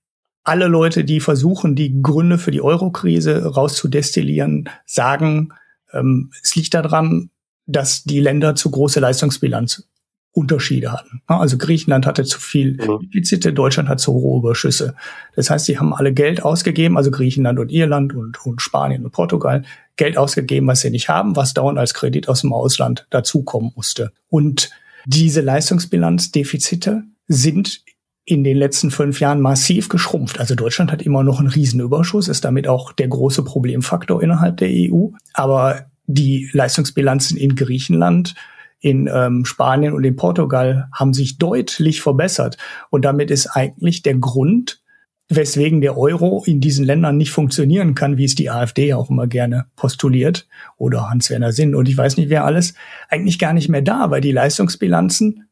alle 0.47 0.69
Leute, 0.69 1.05
die 1.05 1.21
versuchen, 1.21 1.75
die 1.75 2.01
Gründe 2.03 2.39
für 2.39 2.53
die 2.53 2.63
Eurokrise 2.63 3.45
rauszudestillieren, 3.45 4.69
sagen, 4.85 5.53
ähm, 5.93 6.31
es 6.43 6.55
liegt 6.55 6.73
daran, 6.73 7.31
dass 7.67 8.05
die 8.05 8.21
Länder 8.21 8.55
zu 8.55 8.71
große 8.71 9.01
Leistungsbilanz 9.01 9.89
Unterschiede 10.31 10.93
hatten. 10.93 11.23
Also 11.27 11.57
Griechenland 11.57 12.07
hatte 12.07 12.25
zu 12.25 12.39
viel 12.39 12.77
Defizite, 12.77 13.55
Deutschland 13.55 13.89
hat 13.89 14.01
zu 14.01 14.13
hohe 14.13 14.39
Überschüsse. 14.41 14.95
Das 15.35 15.49
heißt, 15.49 15.65
sie 15.65 15.79
haben 15.79 15.95
alle 15.95 16.13
Geld 16.13 16.45
ausgegeben, 16.45 16.99
also 16.99 17.11
Griechenland 17.11 17.59
und 17.59 17.73
Irland 17.73 18.15
und, 18.15 18.45
und 18.45 18.61
Spanien 18.61 19.05
und 19.05 19.13
Portugal, 19.13 19.65
Geld 19.97 20.19
ausgegeben, 20.19 20.67
was 20.67 20.83
sie 20.83 20.91
nicht 20.91 21.09
haben, 21.09 21.37
was 21.37 21.55
dauernd 21.55 21.79
als 21.79 21.95
Kredit 21.95 22.29
aus 22.29 22.43
dem 22.43 22.53
Ausland 22.53 23.07
dazukommen 23.09 23.73
musste. 23.75 24.13
Und 24.29 24.71
diese 25.07 25.41
Leistungsbilanzdefizite 25.41 27.05
sind 27.29 27.81
in 28.29 28.43
den 28.43 28.57
letzten 28.57 28.91
fünf 28.91 29.21
Jahren 29.21 29.41
massiv 29.41 29.89
geschrumpft. 29.89 30.41
Also 30.41 30.57
Deutschland 30.57 30.91
hat 30.91 31.01
immer 31.01 31.23
noch 31.23 31.39
einen 31.39 31.49
Riesenüberschuss, 31.49 32.27
ist 32.27 32.45
damit 32.45 32.67
auch 32.67 32.93
der 32.93 33.07
große 33.07 33.45
Problemfaktor 33.45 34.21
innerhalb 34.21 34.57
der 34.57 34.69
EU. 34.69 35.11
Aber 35.33 35.87
die 36.07 36.51
Leistungsbilanzen 36.53 37.37
in 37.37 37.55
Griechenland 37.55 38.35
in 38.81 39.09
ähm, 39.13 39.45
Spanien 39.45 39.95
und 39.95 40.05
in 40.05 40.17
Portugal 40.17 40.89
haben 40.93 41.15
sich 41.15 41.39
deutlich 41.39 42.03
verbessert. 42.03 42.59
Und 42.91 43.05
damit 43.05 43.31
ist 43.31 43.47
eigentlich 43.47 44.03
der 44.03 44.17
Grund, 44.17 44.83
weswegen 45.29 45.81
der 45.81 45.97
Euro 45.97 46.43
in 46.47 46.61
diesen 46.61 46.85
Ländern 46.85 47.17
nicht 47.17 47.31
funktionieren 47.31 47.95
kann, 47.95 48.17
wie 48.17 48.25
es 48.25 48.35
die 48.35 48.51
AfD 48.51 48.93
auch 48.95 49.09
immer 49.09 49.29
gerne 49.29 49.67
postuliert 49.77 50.49
oder 50.77 51.11
Hans-Werner 51.11 51.53
Sinn 51.53 51.75
und 51.75 51.89
ich 51.89 51.97
weiß 51.97 52.17
nicht 52.17 52.29
wer 52.29 52.45
alles, 52.45 52.75
eigentlich 53.09 53.39
gar 53.39 53.53
nicht 53.53 53.69
mehr 53.69 53.83
da, 53.83 54.11
weil 54.11 54.21
die 54.21 54.31
Leistungsbilanzen 54.31 55.46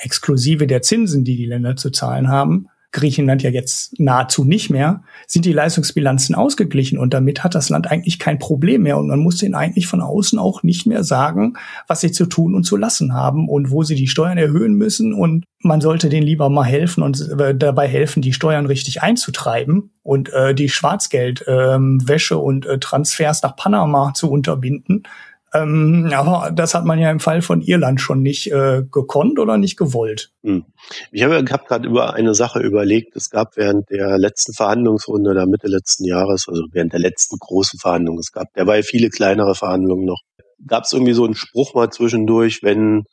exklusive 0.00 0.66
der 0.66 0.82
Zinsen, 0.82 1.24
die 1.24 1.36
die 1.36 1.46
Länder 1.46 1.76
zu 1.76 1.90
zahlen 1.90 2.28
haben, 2.28 2.68
Griechenland 2.92 3.42
ja 3.42 3.50
jetzt 3.50 4.00
nahezu 4.00 4.44
nicht 4.44 4.68
mehr, 4.68 5.02
sind 5.26 5.44
die 5.44 5.52
Leistungsbilanzen 5.52 6.34
ausgeglichen 6.34 6.98
und 6.98 7.14
damit 7.14 7.44
hat 7.44 7.54
das 7.54 7.68
Land 7.68 7.88
eigentlich 7.88 8.18
kein 8.18 8.40
Problem 8.40 8.82
mehr 8.82 8.98
und 8.98 9.06
man 9.06 9.20
muss 9.20 9.42
ihnen 9.42 9.54
eigentlich 9.54 9.86
von 9.86 10.00
außen 10.00 10.38
auch 10.38 10.64
nicht 10.64 10.86
mehr 10.86 11.04
sagen, 11.04 11.54
was 11.86 12.00
sie 12.00 12.10
zu 12.10 12.26
tun 12.26 12.54
und 12.54 12.64
zu 12.64 12.76
lassen 12.76 13.14
haben 13.14 13.48
und 13.48 13.70
wo 13.70 13.84
sie 13.84 13.94
die 13.94 14.08
Steuern 14.08 14.38
erhöhen 14.38 14.74
müssen 14.74 15.14
und 15.14 15.44
man 15.62 15.80
sollte 15.80 16.08
denen 16.08 16.26
lieber 16.26 16.48
mal 16.48 16.64
helfen 16.64 17.02
und 17.02 17.20
äh, 17.38 17.54
dabei 17.54 17.86
helfen, 17.86 18.22
die 18.22 18.32
Steuern 18.32 18.66
richtig 18.66 19.02
einzutreiben 19.02 19.92
und 20.02 20.32
äh, 20.32 20.54
die 20.54 20.68
Schwarzgeldwäsche 20.68 22.34
ähm, 22.34 22.40
und 22.40 22.66
äh, 22.66 22.78
Transfers 22.80 23.42
nach 23.42 23.54
Panama 23.54 24.12
zu 24.14 24.30
unterbinden 24.30 25.04
ähm, 25.52 26.10
aber 26.14 26.50
das 26.52 26.74
hat 26.74 26.84
man 26.84 26.98
ja 26.98 27.10
im 27.10 27.20
Fall 27.20 27.42
von 27.42 27.60
Irland 27.60 28.00
schon 28.00 28.22
nicht 28.22 28.52
äh, 28.52 28.82
gekonnt 28.90 29.38
oder 29.38 29.58
nicht 29.58 29.76
gewollt. 29.76 30.30
Hm. 30.42 30.64
Ich 31.10 31.22
habe 31.22 31.44
hab 31.50 31.66
gerade 31.66 31.88
über 31.88 32.14
eine 32.14 32.34
Sache 32.34 32.60
überlegt. 32.60 33.16
Es 33.16 33.30
gab 33.30 33.56
während 33.56 33.90
der 33.90 34.18
letzten 34.18 34.52
Verhandlungsrunde 34.52 35.34
der 35.34 35.46
Mitte 35.46 35.66
letzten 35.66 36.04
Jahres, 36.04 36.46
also 36.48 36.62
während 36.72 36.92
der 36.92 37.00
letzten 37.00 37.36
großen 37.38 37.78
Verhandlung, 37.78 38.18
es 38.18 38.32
gab 38.32 38.52
derweil 38.54 38.82
viele 38.82 39.08
kleinere 39.08 39.54
Verhandlungen 39.54 40.04
noch, 40.04 40.20
gab 40.66 40.84
es 40.84 40.92
irgendwie 40.92 41.14
so 41.14 41.24
einen 41.24 41.34
Spruch 41.34 41.74
mal 41.74 41.90
zwischendurch, 41.90 42.62
wenn 42.62 43.04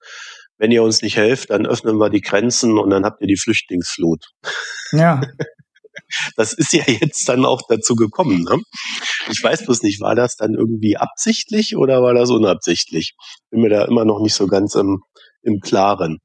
wenn 0.59 0.71
ihr 0.71 0.81
uns 0.81 1.03
nicht 1.03 1.17
helft, 1.17 1.51
dann 1.51 1.67
öffnen 1.67 1.97
wir 1.97 2.09
die 2.09 2.21
Grenzen 2.21 2.79
und 2.79 2.89
dann 2.89 3.05
habt 3.05 3.21
ihr 3.21 3.27
die 3.27 3.37
Flüchtlingsflut. 3.37 4.25
Ja. 4.91 5.21
Das 6.35 6.53
ist 6.53 6.73
ja 6.73 6.83
jetzt 6.87 7.27
dann 7.27 7.45
auch 7.45 7.61
dazu 7.67 7.95
gekommen. 7.95 8.43
Ne? 8.43 8.61
Ich 9.31 9.43
weiß 9.43 9.65
bloß 9.65 9.83
nicht, 9.83 10.01
war 10.01 10.15
das 10.15 10.35
dann 10.35 10.53
irgendwie 10.53 10.97
absichtlich 10.97 11.75
oder 11.75 12.01
war 12.01 12.13
das 12.13 12.29
unabsichtlich? 12.29 13.15
Bin 13.49 13.61
mir 13.61 13.69
da 13.69 13.85
immer 13.85 14.05
noch 14.05 14.21
nicht 14.21 14.35
so 14.35 14.47
ganz 14.47 14.75
im, 14.75 15.01
im 15.41 15.59
Klaren. 15.59 16.19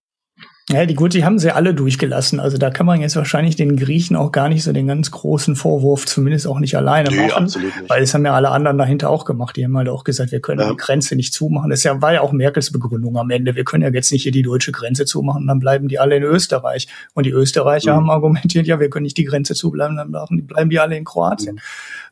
Ja, 0.70 0.86
die 0.86 0.94
gut, 0.94 1.12
die 1.12 1.24
haben 1.24 1.40
sie 1.40 1.50
alle 1.50 1.74
durchgelassen. 1.74 2.38
Also 2.38 2.56
da 2.56 2.70
kann 2.70 2.86
man 2.86 3.00
jetzt 3.00 3.16
wahrscheinlich 3.16 3.56
den 3.56 3.76
Griechen 3.76 4.14
auch 4.14 4.30
gar 4.30 4.48
nicht 4.48 4.62
so 4.62 4.72
den 4.72 4.86
ganz 4.86 5.10
großen 5.10 5.56
Vorwurf, 5.56 6.06
zumindest 6.06 6.46
auch 6.46 6.60
nicht 6.60 6.76
alleine 6.76 7.10
nee, 7.10 7.26
machen. 7.26 7.44
Absolut 7.44 7.76
nicht. 7.76 7.90
Weil 7.90 8.02
es 8.02 8.14
haben 8.14 8.24
ja 8.24 8.32
alle 8.32 8.50
anderen 8.50 8.78
dahinter 8.78 9.10
auch 9.10 9.24
gemacht. 9.24 9.56
Die 9.56 9.64
haben 9.64 9.76
halt 9.76 9.88
auch 9.88 10.04
gesagt, 10.04 10.30
wir 10.30 10.40
können 10.40 10.60
ja. 10.60 10.70
die 10.70 10.76
Grenze 10.76 11.16
nicht 11.16 11.34
zumachen. 11.34 11.70
Das 11.70 11.82
ja, 11.82 12.00
war 12.00 12.12
ja 12.12 12.20
auch 12.20 12.30
Merkels 12.30 12.70
Begründung 12.70 13.16
am 13.16 13.30
Ende. 13.30 13.56
Wir 13.56 13.64
können 13.64 13.82
ja 13.82 13.90
jetzt 13.90 14.12
nicht 14.12 14.22
hier 14.22 14.30
die 14.30 14.42
deutsche 14.42 14.70
Grenze 14.70 15.04
zumachen, 15.04 15.48
dann 15.48 15.58
bleiben 15.58 15.88
die 15.88 15.98
alle 15.98 16.16
in 16.16 16.22
Österreich. 16.22 16.86
Und 17.12 17.26
die 17.26 17.30
Österreicher 17.30 17.92
mhm. 17.92 17.96
haben 17.96 18.10
argumentiert, 18.10 18.68
ja, 18.68 18.78
wir 18.78 18.88
können 18.88 19.04
nicht 19.04 19.16
die 19.16 19.24
Grenze 19.24 19.54
zubleiben, 19.54 19.96
dann 19.96 20.46
bleiben 20.46 20.70
die 20.70 20.78
alle 20.78 20.96
in 20.96 21.04
Kroatien. 21.04 21.56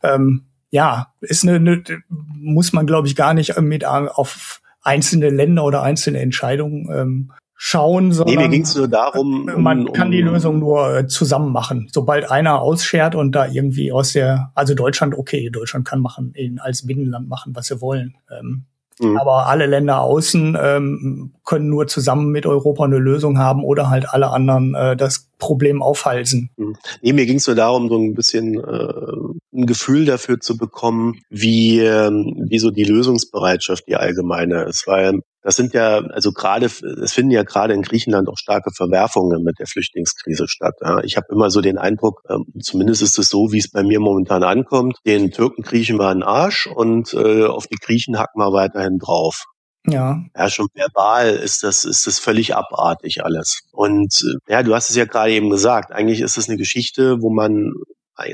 Mhm. 0.02 0.08
Ähm, 0.08 0.42
ja, 0.70 1.12
ist 1.20 1.44
eine, 1.44 1.56
eine 1.56 1.82
muss 2.08 2.72
man, 2.72 2.86
glaube 2.86 3.06
ich, 3.06 3.14
gar 3.14 3.32
nicht 3.32 3.60
mit 3.60 3.84
auf 3.84 4.60
einzelne 4.82 5.30
Länder 5.30 5.64
oder 5.64 5.82
einzelne 5.82 6.20
Entscheidungen 6.20 6.88
ähm, 6.92 7.32
schauen, 7.62 8.10
sondern 8.12 8.36
nee, 8.36 8.42
mir 8.42 8.48
ging's 8.48 8.74
nur 8.74 8.88
darum, 8.88 9.46
um, 9.54 9.62
man 9.62 9.92
kann 9.92 10.10
die 10.10 10.22
Lösung 10.22 10.60
nur 10.60 10.96
äh, 10.96 11.06
zusammen 11.06 11.52
machen. 11.52 11.90
Sobald 11.92 12.30
einer 12.30 12.62
ausschert 12.62 13.14
und 13.14 13.32
da 13.32 13.48
irgendwie 13.48 13.92
aus 13.92 14.14
der, 14.14 14.50
also 14.54 14.72
Deutschland, 14.74 15.14
okay, 15.14 15.50
Deutschland 15.50 15.86
kann 15.86 16.00
machen, 16.00 16.32
als 16.60 16.86
Binnenland 16.86 17.28
machen, 17.28 17.54
was 17.54 17.66
sie 17.66 17.82
wollen. 17.82 18.16
Ähm, 18.30 18.64
Mhm. 19.00 19.16
Aber 19.16 19.46
alle 19.46 19.64
Länder 19.64 20.02
außen 20.02 20.58
ähm, 20.60 21.32
können 21.44 21.70
nur 21.70 21.86
zusammen 21.86 22.30
mit 22.30 22.44
Europa 22.44 22.84
eine 22.84 22.98
Lösung 22.98 23.38
haben 23.38 23.64
oder 23.64 23.88
halt 23.88 24.06
alle 24.12 24.28
anderen 24.28 24.74
äh, 24.74 24.94
das 24.94 25.30
Problem 25.38 25.82
aufhalsen. 25.82 26.50
Mhm. 26.58 26.76
Nee, 27.00 27.12
mir 27.14 27.24
ging 27.24 27.38
es 27.38 27.46
nur 27.46 27.56
darum, 27.56 27.88
so 27.88 27.96
ein 27.96 28.14
bisschen 28.14 28.56
äh, 28.62 29.58
ein 29.58 29.64
Gefühl 29.64 30.04
dafür 30.04 30.38
zu 30.38 30.58
bekommen, 30.58 31.20
wie, 31.30 31.80
äh, 31.80 32.10
wie 32.10 32.58
so 32.58 32.70
die 32.70 32.84
Lösungsbereitschaft 32.84 33.88
die 33.88 33.96
allgemeine 33.96 34.64
ist. 34.64 34.86
Weil 34.86 35.20
das 35.42 35.56
sind 35.56 35.72
ja, 35.72 35.98
also 35.98 36.32
gerade, 36.32 36.66
es 36.66 37.12
finden 37.12 37.30
ja 37.30 37.42
gerade 37.42 37.72
in 37.74 37.82
Griechenland 37.82 38.28
auch 38.28 38.36
starke 38.36 38.70
Verwerfungen 38.72 39.42
mit 39.42 39.58
der 39.58 39.66
Flüchtlingskrise 39.66 40.48
statt. 40.48 40.74
Ja. 40.82 41.02
Ich 41.02 41.16
habe 41.16 41.26
immer 41.30 41.50
so 41.50 41.60
den 41.60 41.78
Eindruck, 41.78 42.22
äh, 42.28 42.36
zumindest 42.60 43.02
ist 43.02 43.18
es 43.18 43.28
so, 43.28 43.52
wie 43.52 43.58
es 43.58 43.70
bei 43.70 43.82
mir 43.82 44.00
momentan 44.00 44.42
ankommt, 44.42 44.98
den 45.06 45.30
Türken 45.30 45.62
kriechen 45.62 45.98
wir 45.98 46.08
einen 46.08 46.22
Arsch 46.22 46.66
und 46.66 47.14
äh, 47.14 47.44
auf 47.46 47.66
die 47.66 47.78
Griechen 47.80 48.18
hacken 48.18 48.40
wir 48.40 48.52
weiterhin 48.52 48.98
drauf. 48.98 49.44
Ja. 49.86 50.22
Ja, 50.36 50.50
schon 50.50 50.68
verbal 50.74 51.30
ist 51.30 51.62
das, 51.62 51.84
ist 51.84 52.06
das 52.06 52.18
völlig 52.18 52.54
abartig 52.54 53.24
alles. 53.24 53.62
Und 53.72 54.22
äh, 54.22 54.52
ja, 54.52 54.62
du 54.62 54.74
hast 54.74 54.90
es 54.90 54.96
ja 54.96 55.06
gerade 55.06 55.32
eben 55.32 55.48
gesagt, 55.48 55.90
eigentlich 55.90 56.20
ist 56.20 56.36
es 56.36 56.48
eine 56.48 56.58
Geschichte, 56.58 57.22
wo 57.22 57.30
man 57.30 57.72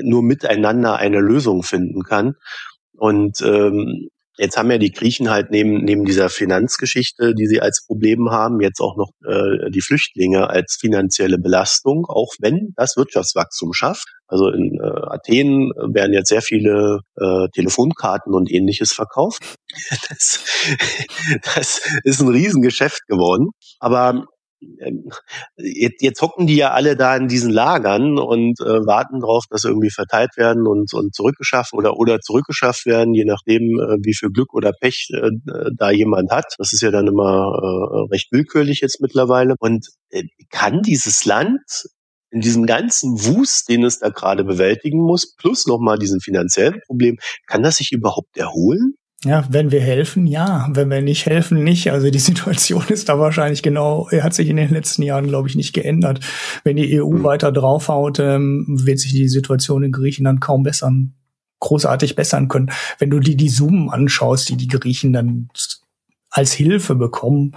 nur 0.03 0.23
miteinander 0.23 0.97
eine 0.97 1.19
Lösung 1.19 1.63
finden 1.63 2.03
kann. 2.03 2.35
Und 2.97 3.41
ähm, 3.41 4.09
Jetzt 4.37 4.57
haben 4.57 4.69
ja 4.71 4.77
die 4.77 4.91
Griechen 4.91 5.29
halt 5.29 5.51
neben, 5.51 5.83
neben 5.83 6.05
dieser 6.05 6.29
Finanzgeschichte, 6.29 7.33
die 7.33 7.47
sie 7.47 7.61
als 7.61 7.85
Problem 7.85 8.29
haben, 8.29 8.61
jetzt 8.61 8.79
auch 8.79 8.95
noch 8.95 9.09
äh, 9.25 9.71
die 9.71 9.81
Flüchtlinge 9.81 10.49
als 10.49 10.77
finanzielle 10.79 11.37
Belastung, 11.37 12.05
auch 12.07 12.33
wenn 12.39 12.73
das 12.75 12.95
Wirtschaftswachstum 12.97 13.73
schafft. 13.73 14.07
Also 14.27 14.49
in 14.49 14.77
äh, 14.79 14.85
Athen 14.85 15.71
werden 15.93 16.13
jetzt 16.13 16.29
sehr 16.29 16.41
viele 16.41 16.99
äh, 17.15 17.47
Telefonkarten 17.53 18.33
und 18.33 18.51
ähnliches 18.51 18.93
verkauft. 18.93 19.43
Das, 20.09 20.39
das 21.55 21.81
ist 22.03 22.21
ein 22.21 22.29
Riesengeschäft 22.29 23.05
geworden. 23.07 23.49
Aber 23.79 24.25
jetzt, 25.57 26.01
jetzt 26.01 26.21
hocken 26.21 26.47
die 26.47 26.55
ja 26.55 26.71
alle 26.71 26.95
da 26.95 27.15
in 27.15 27.27
diesen 27.27 27.51
Lagern 27.51 28.17
und 28.17 28.59
äh, 28.59 28.85
warten 28.85 29.21
darauf, 29.21 29.45
dass 29.49 29.61
sie 29.61 29.69
irgendwie 29.69 29.89
verteilt 29.89 30.37
werden 30.37 30.67
und, 30.67 30.93
und 30.93 31.13
zurückgeschafft 31.13 31.73
oder, 31.73 31.97
oder 31.97 32.19
zurückgeschafft 32.19 32.85
werden, 32.85 33.13
je 33.13 33.25
nachdem, 33.25 33.79
äh, 33.79 33.97
wie 34.03 34.15
viel 34.15 34.29
Glück 34.29 34.53
oder 34.53 34.71
Pech 34.71 35.09
äh, 35.13 35.29
da 35.75 35.91
jemand 35.91 36.31
hat. 36.31 36.55
Das 36.57 36.73
ist 36.73 36.81
ja 36.81 36.91
dann 36.91 37.07
immer 37.07 37.51
äh, 37.61 38.13
recht 38.13 38.31
willkürlich 38.31 38.81
jetzt 38.81 39.01
mittlerweile. 39.01 39.55
Und 39.59 39.87
äh, 40.09 40.23
kann 40.49 40.81
dieses 40.81 41.25
Land 41.25 41.61
in 42.29 42.41
diesem 42.41 42.65
ganzen 42.65 43.13
Wust, 43.25 43.69
den 43.69 43.83
es 43.83 43.99
da 43.99 44.09
gerade 44.09 44.43
bewältigen 44.43 44.99
muss, 44.99 45.35
plus 45.35 45.65
nochmal 45.65 45.97
diesen 45.97 46.19
finanziellen 46.19 46.81
Problem, 46.85 47.17
kann 47.47 47.63
das 47.63 47.77
sich 47.77 47.91
überhaupt 47.91 48.37
erholen? 48.37 48.95
Ja, 49.23 49.45
wenn 49.49 49.71
wir 49.71 49.81
helfen, 49.81 50.27
ja. 50.27 50.67
Wenn 50.71 50.89
wir 50.89 51.01
nicht 51.01 51.25
helfen, 51.25 51.63
nicht. 51.63 51.91
Also 51.91 52.11
die 52.11 52.19
Situation 52.19 52.85
ist 52.89 53.09
da 53.09 53.19
wahrscheinlich 53.19 53.63
genau, 53.63 54.09
hat 54.11 54.33
sich 54.33 54.49
in 54.49 54.57
den 54.57 54.69
letzten 54.69 55.01
Jahren, 55.01 55.27
glaube 55.27 55.47
ich, 55.47 55.55
nicht 55.55 55.73
geändert. 55.73 56.19
Wenn 56.63 56.75
die 56.75 57.01
EU 57.01 57.09
mhm. 57.09 57.23
weiter 57.23 57.51
draufhaut, 57.51 58.19
ähm, 58.19 58.65
wird 58.67 58.99
sich 58.99 59.11
die 59.11 59.27
Situation 59.27 59.83
in 59.83 59.91
Griechenland 59.91 60.39
kaum 60.39 60.63
bessern, 60.63 61.13
großartig 61.59 62.15
bessern 62.15 62.47
können. 62.47 62.71
Wenn 62.99 63.09
du 63.09 63.19
die, 63.19 63.35
die 63.35 63.49
Summen 63.49 63.89
anschaust, 63.89 64.49
die 64.49 64.57
die 64.57 64.67
Griechen 64.67 65.13
dann 65.13 65.49
als 66.29 66.53
Hilfe 66.53 66.93
bekommen, 66.93 67.53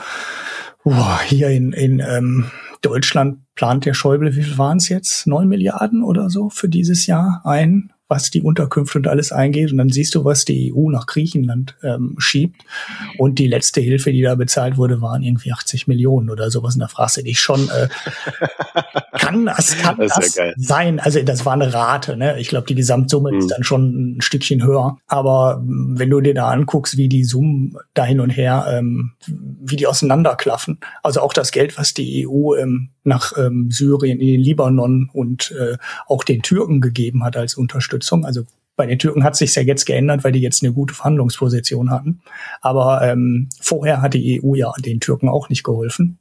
boah, 0.82 1.20
hier 1.26 1.48
in, 1.50 1.72
in 1.72 2.00
ähm, 2.00 2.50
Deutschland 2.80 3.40
plant 3.54 3.84
der 3.84 3.92
Schäuble, 3.92 4.34
wie 4.34 4.42
viel 4.42 4.56
waren 4.56 4.78
es 4.78 4.88
jetzt? 4.88 5.26
Neun 5.26 5.48
Milliarden 5.48 6.02
oder 6.02 6.30
so 6.30 6.48
für 6.48 6.70
dieses 6.70 7.06
Jahr 7.06 7.42
ein 7.44 7.92
was 8.10 8.30
die 8.30 8.42
Unterkünfte 8.42 8.98
und 8.98 9.06
alles 9.06 9.30
eingeht. 9.30 9.70
Und 9.70 9.78
dann 9.78 9.88
siehst 9.88 10.14
du, 10.14 10.24
was 10.24 10.44
die 10.44 10.74
EU 10.74 10.90
nach 10.90 11.06
Griechenland 11.06 11.76
ähm, 11.82 12.16
schiebt. 12.18 12.62
Und 13.16 13.38
die 13.38 13.46
letzte 13.46 13.80
Hilfe, 13.80 14.12
die 14.12 14.22
da 14.22 14.34
bezahlt 14.34 14.76
wurde, 14.76 15.00
waren 15.00 15.22
irgendwie 15.22 15.52
80 15.52 15.86
Millionen 15.86 16.28
oder 16.28 16.50
sowas. 16.50 16.74
Und 16.74 16.80
da 16.80 16.88
fragst 16.88 17.18
du 17.18 17.22
dich 17.22 17.40
schon, 17.40 17.68
äh, 17.70 17.88
kann 19.18 19.46
das, 19.46 19.78
kann 19.78 19.96
das, 19.98 20.16
das 20.16 20.38
sein? 20.56 20.98
Also 20.98 21.22
das 21.22 21.46
war 21.46 21.52
eine 21.52 21.72
Rate. 21.72 22.16
Ne? 22.16 22.38
Ich 22.40 22.48
glaube, 22.48 22.66
die 22.66 22.74
Gesamtsumme 22.74 23.30
mhm. 23.30 23.38
ist 23.38 23.48
dann 23.52 23.62
schon 23.62 24.16
ein 24.16 24.20
Stückchen 24.20 24.64
höher. 24.64 24.98
Aber 25.06 25.62
wenn 25.64 26.10
du 26.10 26.20
dir 26.20 26.34
da 26.34 26.48
anguckst, 26.48 26.96
wie 26.96 27.08
die 27.08 27.22
Summen 27.22 27.76
da 27.94 28.04
hin 28.04 28.18
und 28.18 28.30
her, 28.30 28.66
ähm, 28.68 29.12
wie 29.26 29.76
die 29.76 29.86
auseinanderklaffen, 29.86 30.80
also 31.04 31.20
auch 31.20 31.32
das 31.32 31.52
Geld, 31.52 31.78
was 31.78 31.94
die 31.94 32.26
EU 32.26 32.56
ähm, 32.56 32.90
nach 33.04 33.32
ähm, 33.38 33.70
Syrien, 33.70 34.20
in 34.20 34.26
den 34.26 34.40
Libanon 34.40 35.08
und 35.12 35.52
äh, 35.52 35.76
auch 36.06 36.24
den 36.24 36.42
Türken 36.42 36.80
gegeben 36.80 37.24
hat 37.24 37.36
als 37.36 37.54
Unterstützung. 37.54 37.99
Also 38.24 38.44
bei 38.76 38.86
den 38.86 38.98
Türken 38.98 39.24
hat 39.24 39.36
sich 39.36 39.54
ja 39.54 39.62
jetzt 39.62 39.84
geändert, 39.84 40.24
weil 40.24 40.32
die 40.32 40.40
jetzt 40.40 40.62
eine 40.62 40.72
gute 40.72 40.94
Verhandlungsposition 40.94 41.90
hatten. 41.90 42.22
Aber 42.62 43.02
ähm, 43.02 43.48
vorher 43.60 44.00
hat 44.00 44.14
die 44.14 44.42
EU 44.42 44.54
ja 44.54 44.72
den 44.78 45.00
Türken 45.00 45.28
auch 45.28 45.48
nicht 45.50 45.64
geholfen. 45.64 46.18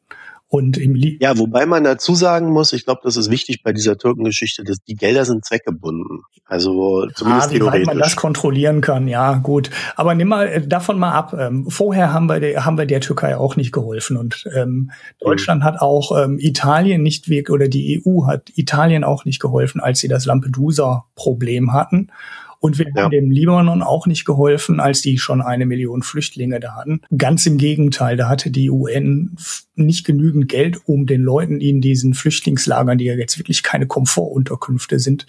Und 0.52 0.78
im 0.78 0.96
Lie 0.96 1.18
ja, 1.22 1.38
wobei 1.38 1.68
man 1.68 1.84
dazu 1.84 2.16
sagen 2.16 2.50
muss, 2.50 2.74
ich 2.74 2.84
glaube, 2.84 3.02
das 3.04 3.18
ist 3.18 3.30
wichtig 3.30 3.62
bei 3.62 3.72
dieser 3.72 4.00
Türkengeschichte, 4.00 4.64
dass 4.64 4.78
die 4.80 4.96
Gelder 4.96 5.24
sind 5.24 5.46
zweckgebunden. 5.46 6.24
Also 6.48 7.08
zumindest 7.14 7.50
ah, 7.50 7.52
wie 7.52 7.60
theoretisch. 7.60 7.86
man 7.86 8.00
das 8.00 8.16
kontrollieren 8.16 8.82
kann, 8.82 9.08
ja, 9.08 9.36
gut. 9.36 9.70
Aber 9.96 10.16
nimm 10.16 10.30
mal 10.30 10.48
äh, 10.48 10.68
davon 10.68 10.98
mal 10.98 11.12
ab. 11.12 11.36
Ähm, 11.38 11.70
vorher 11.70 12.14
haben 12.14 12.26
wir, 12.26 12.40
der, 12.40 12.66
haben 12.66 12.80
wir 12.80 12.88
der 12.88 13.00
Türkei 13.00 13.38
auch 13.38 13.58
nicht 13.58 13.72
geholfen. 13.72 14.18
Und 14.18 14.50
ähm, 14.56 14.90
Deutschland 15.20 15.62
mhm. 15.62 15.66
hat 15.66 15.82
auch 15.82 16.18
ähm, 16.20 16.40
Italien 16.40 17.04
nicht 17.04 17.30
wirklich, 17.30 17.54
oder 17.54 17.68
die 17.68 18.02
EU 18.04 18.26
hat 18.26 18.52
Italien 18.56 19.04
auch 19.04 19.26
nicht 19.26 19.40
geholfen, 19.40 19.80
als 19.80 20.00
sie 20.00 20.08
das 20.08 20.26
Lampedusa-Problem 20.26 21.74
hatten. 21.74 22.10
Und 22.60 22.78
wir 22.78 22.88
ja. 22.94 23.04
haben 23.04 23.12
dem 23.12 23.32
Libanon 23.32 23.82
auch 23.82 24.06
nicht 24.06 24.26
geholfen, 24.26 24.80
als 24.80 25.02
die 25.02 25.18
schon 25.18 25.42
eine 25.42 25.66
Million 25.66 26.04
Flüchtlinge 26.04 26.60
da 26.60 26.76
hatten. 26.76 27.02
Ganz 27.18 27.46
im 27.46 27.58
Gegenteil, 27.58 28.18
da 28.18 28.28
hatte 28.28 28.52
die 28.52 28.70
UN 28.70 29.38
nicht 29.76 30.06
genügend 30.06 30.50
Geld, 30.50 30.80
um 30.86 31.06
den 31.06 31.22
Leuten 31.22 31.62
in 31.62 31.80
diesen 31.80 32.14
Flüchtlingslagern, 32.14 32.98
die 32.98 33.06
ja 33.06 33.16
jetzt 33.16 33.38
wirklich 33.40 33.64
keine 33.64 33.88
Komfortunterkünfte 33.88 35.00
sind, 35.00 35.26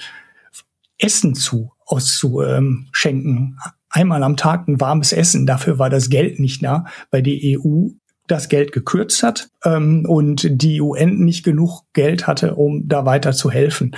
Essen 0.98 1.34
zu 1.34 1.72
auszuschenken. 1.86 3.58
Einmal 3.88 4.22
am 4.22 4.36
Tag 4.36 4.68
ein 4.68 4.80
warmes 4.80 5.12
Essen. 5.12 5.46
Dafür 5.46 5.78
war 5.78 5.90
das 5.90 6.10
Geld 6.10 6.38
nicht 6.40 6.62
da, 6.62 6.84
weil 7.10 7.22
die 7.22 7.58
EU 7.58 7.88
das 8.26 8.48
Geld 8.48 8.72
gekürzt 8.72 9.22
hat 9.22 9.50
ähm, 9.64 10.04
und 10.06 10.46
die 10.48 10.80
UN 10.80 11.24
nicht 11.24 11.42
genug 11.42 11.82
Geld 11.92 12.26
hatte, 12.26 12.54
um 12.54 12.88
da 12.88 13.04
weiter 13.04 13.32
zu 13.32 13.50
helfen. 13.50 13.96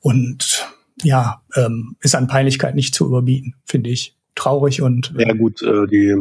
Und 0.00 0.73
ja, 1.04 1.42
ähm, 1.54 1.96
ist 2.00 2.14
an 2.14 2.26
Peinlichkeit 2.26 2.74
nicht 2.74 2.94
zu 2.94 3.06
überbieten, 3.06 3.54
finde 3.64 3.90
ich. 3.90 4.16
Traurig 4.34 4.82
und. 4.82 5.14
Äh, 5.16 5.28
ja 5.28 5.34
gut, 5.34 5.62
äh, 5.62 5.86
die, 5.86 6.16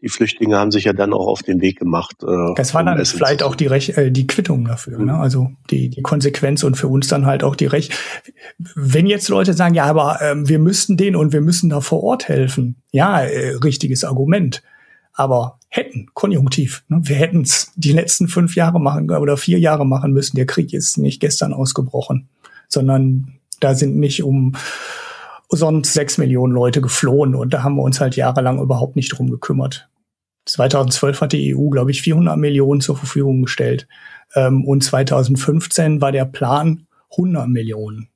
die 0.00 0.08
Flüchtlinge 0.08 0.56
haben 0.56 0.70
sich 0.70 0.84
ja 0.84 0.92
dann 0.92 1.12
auch 1.12 1.26
auf 1.26 1.42
den 1.42 1.60
Weg 1.60 1.78
gemacht. 1.78 2.16
Äh, 2.22 2.54
das 2.56 2.74
war 2.74 2.84
dann 2.84 2.98
um 2.98 3.04
vielleicht 3.04 3.42
auch 3.42 3.54
die, 3.54 3.66
Rech 3.66 3.96
äh, 3.96 4.10
die 4.10 4.26
Quittung 4.26 4.64
dafür, 4.64 4.98
mhm. 4.98 5.06
ne? 5.06 5.14
also 5.14 5.50
die, 5.70 5.88
die 5.88 6.02
Konsequenz 6.02 6.62
und 6.62 6.76
für 6.76 6.88
uns 6.88 7.08
dann 7.08 7.26
halt 7.26 7.42
auch 7.42 7.56
die 7.56 7.66
Recht. 7.66 7.92
Wenn 8.74 9.06
jetzt 9.06 9.28
Leute 9.28 9.54
sagen, 9.54 9.74
ja, 9.74 9.84
aber 9.84 10.20
ähm, 10.22 10.48
wir 10.48 10.58
müssten 10.58 10.96
den 10.96 11.16
und 11.16 11.32
wir 11.32 11.40
müssen 11.40 11.70
da 11.70 11.80
vor 11.80 12.02
Ort 12.02 12.28
helfen, 12.28 12.76
ja, 12.92 13.20
äh, 13.20 13.56
richtiges 13.62 14.04
Argument. 14.04 14.62
Aber 15.12 15.58
hätten, 15.68 16.06
konjunktiv. 16.14 16.84
Ne? 16.88 17.00
Wir 17.02 17.16
hätten 17.16 17.42
es 17.42 17.72
die 17.74 17.92
letzten 17.92 18.28
fünf 18.28 18.54
Jahre 18.54 18.80
machen 18.80 19.10
oder 19.10 19.36
vier 19.36 19.58
Jahre 19.58 19.84
machen 19.84 20.12
müssen. 20.12 20.36
Der 20.36 20.46
Krieg 20.46 20.72
ist 20.72 20.96
nicht 20.96 21.20
gestern 21.20 21.52
ausgebrochen, 21.52 22.28
sondern 22.68 23.37
da 23.60 23.74
sind 23.74 23.96
nicht 23.96 24.22
um 24.22 24.56
sonst 25.50 25.94
sechs 25.94 26.18
Millionen 26.18 26.52
Leute 26.52 26.80
geflohen 26.80 27.34
und 27.34 27.54
da 27.54 27.62
haben 27.62 27.76
wir 27.76 27.82
uns 27.82 28.00
halt 28.00 28.16
jahrelang 28.16 28.60
überhaupt 28.60 28.96
nicht 28.96 29.08
drum 29.08 29.30
gekümmert. 29.30 29.88
2012 30.48 31.20
hat 31.20 31.32
die 31.32 31.54
EU, 31.54 31.68
glaube 31.68 31.90
ich, 31.90 32.02
400 32.02 32.36
Millionen 32.36 32.80
zur 32.80 32.96
Verfügung 32.96 33.42
gestellt. 33.42 33.86
Ähm, 34.34 34.64
und 34.64 34.82
2015 34.82 36.00
war 36.00 36.12
der 36.12 36.24
Plan 36.24 36.86
100 37.10 37.48
Millionen. 37.48 38.08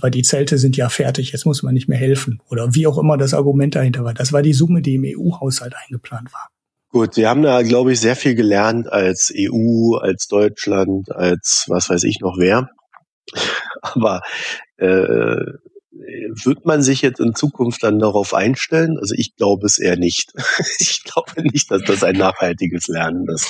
weil 0.00 0.10
die 0.10 0.22
Zelte 0.22 0.58
sind 0.58 0.76
ja 0.76 0.90
fertig, 0.90 1.32
jetzt 1.32 1.46
muss 1.46 1.62
man 1.62 1.72
nicht 1.72 1.88
mehr 1.88 1.98
helfen. 1.98 2.42
Oder 2.50 2.74
wie 2.74 2.86
auch 2.86 2.98
immer 2.98 3.16
das 3.16 3.32
Argument 3.32 3.74
dahinter 3.74 4.04
war. 4.04 4.12
Das 4.12 4.30
war 4.30 4.42
die 4.42 4.52
Summe, 4.52 4.82
die 4.82 4.96
im 4.96 5.04
EU-Haushalt 5.06 5.74
eingeplant 5.74 6.34
war. 6.34 6.50
Gut, 6.90 7.16
wir 7.16 7.30
haben 7.30 7.40
da, 7.42 7.62
glaube 7.62 7.92
ich, 7.92 8.00
sehr 8.00 8.14
viel 8.14 8.34
gelernt 8.34 8.92
als 8.92 9.32
EU, 9.34 9.96
als 9.96 10.26
Deutschland, 10.26 11.10
als 11.10 11.64
was 11.68 11.88
weiß 11.88 12.04
ich 12.04 12.20
noch 12.20 12.36
wer. 12.36 12.68
Aber 13.80 14.20
äh, 14.80 15.36
wird 16.44 16.64
man 16.64 16.82
sich 16.82 17.02
jetzt 17.02 17.20
in 17.20 17.34
Zukunft 17.34 17.82
dann 17.82 17.98
darauf 17.98 18.34
einstellen? 18.34 18.96
Also 18.98 19.14
ich 19.16 19.36
glaube 19.36 19.66
es 19.66 19.78
eher 19.78 19.96
nicht. 19.96 20.32
ich 20.78 21.02
glaube 21.04 21.42
nicht, 21.42 21.70
dass 21.70 21.82
das 21.82 22.04
ein 22.04 22.16
nachhaltiges 22.16 22.88
Lernen 22.88 23.26
ist. 23.28 23.46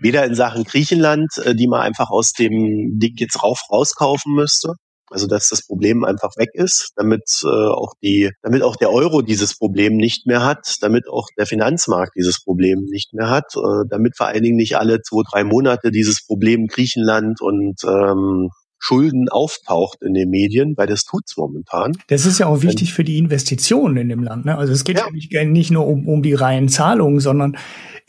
Weder 0.00 0.24
in 0.24 0.34
Sachen 0.34 0.64
Griechenland, 0.64 1.30
äh, 1.44 1.54
die 1.54 1.68
man 1.68 1.80
einfach 1.80 2.10
aus 2.10 2.32
dem 2.32 2.98
Ding 2.98 3.14
jetzt 3.16 3.42
rauf 3.42 3.60
rauskaufen 3.70 4.34
müsste. 4.34 4.74
Also 5.10 5.26
dass 5.26 5.48
das 5.48 5.66
Problem 5.66 6.04
einfach 6.04 6.36
weg 6.36 6.50
ist, 6.52 6.90
damit 6.96 7.22
äh, 7.42 7.46
auch 7.46 7.94
die, 8.02 8.30
damit 8.42 8.62
auch 8.62 8.76
der 8.76 8.92
Euro 8.92 9.22
dieses 9.22 9.56
Problem 9.56 9.96
nicht 9.96 10.26
mehr 10.26 10.44
hat, 10.44 10.76
damit 10.82 11.08
auch 11.08 11.28
der 11.38 11.46
Finanzmarkt 11.46 12.12
dieses 12.14 12.42
Problem 12.42 12.80
nicht 12.90 13.14
mehr 13.14 13.30
hat, 13.30 13.56
äh, 13.56 13.88
damit 13.88 14.18
vor 14.18 14.26
allen 14.26 14.42
Dingen 14.42 14.56
nicht 14.56 14.76
alle 14.76 15.00
zwei, 15.00 15.22
drei 15.30 15.44
Monate 15.44 15.90
dieses 15.90 16.26
Problem 16.26 16.66
Griechenland 16.66 17.40
und 17.40 17.76
ähm, 17.84 18.50
Schulden 18.78 19.28
auftaucht 19.28 20.02
in 20.02 20.14
den 20.14 20.30
Medien, 20.30 20.76
weil 20.76 20.86
das 20.86 21.04
tut's 21.04 21.36
momentan. 21.36 21.92
Das 22.08 22.26
ist 22.26 22.38
ja 22.38 22.46
auch 22.46 22.62
wichtig 22.62 22.94
für 22.94 23.04
die 23.04 23.18
Investitionen 23.18 23.96
in 23.96 24.08
dem 24.08 24.22
Land. 24.22 24.44
Ne? 24.46 24.56
Also 24.56 24.72
es 24.72 24.84
geht 24.84 24.98
ja, 24.98 25.06
ja 25.06 25.12
nicht, 25.12 25.32
nicht, 25.32 25.70
nur 25.70 25.86
um, 25.86 26.06
um 26.06 26.22
die 26.22 26.34
reinen 26.34 26.68
Zahlungen, 26.68 27.20
sondern 27.20 27.56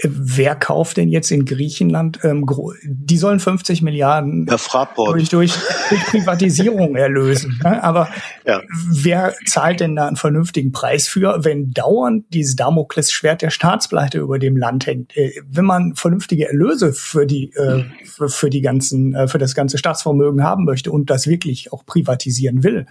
wer 0.03 0.55
kauft 0.55 0.97
denn 0.97 1.09
jetzt 1.09 1.31
in 1.31 1.45
Griechenland, 1.45 2.19
ähm, 2.23 2.45
die 2.83 3.17
sollen 3.17 3.39
50 3.39 3.81
Milliarden 3.81 4.47
ja, 4.49 4.57
durch, 4.95 5.29
durch, 5.29 5.53
durch 5.89 6.03
Privatisierung 6.05 6.95
erlösen. 6.95 7.59
Ne? 7.63 7.83
Aber 7.83 8.09
ja. 8.45 8.61
wer 8.89 9.33
zahlt 9.45 9.81
denn 9.81 9.95
da 9.95 10.07
einen 10.07 10.15
vernünftigen 10.15 10.71
Preis 10.71 11.07
für, 11.07 11.43
wenn 11.43 11.71
dauernd 11.71 12.25
dieses 12.33 12.55
Damoklesschwert 12.55 13.41
der 13.41 13.49
Staatspleite 13.49 14.19
über 14.19 14.39
dem 14.39 14.55
Land 14.55 14.87
hängt? 14.87 15.15
Äh, 15.17 15.31
wenn 15.49 15.65
man 15.65 15.95
vernünftige 15.95 16.47
Erlöse 16.47 16.93
für 16.93 17.25
die, 17.25 17.51
äh, 17.55 17.83
für, 18.05 18.29
für 18.29 18.49
die 18.49 18.61
ganzen, 18.61 19.13
äh, 19.15 19.27
für 19.27 19.37
das 19.37 19.53
ganze 19.53 19.77
Staatsvermögen 19.77 20.43
haben 20.43 20.63
möchte 20.63 20.91
und 20.91 21.09
das 21.09 21.27
wirklich 21.27 21.73
auch 21.73 21.85
privatisieren 21.85 22.63
will, 22.63 22.85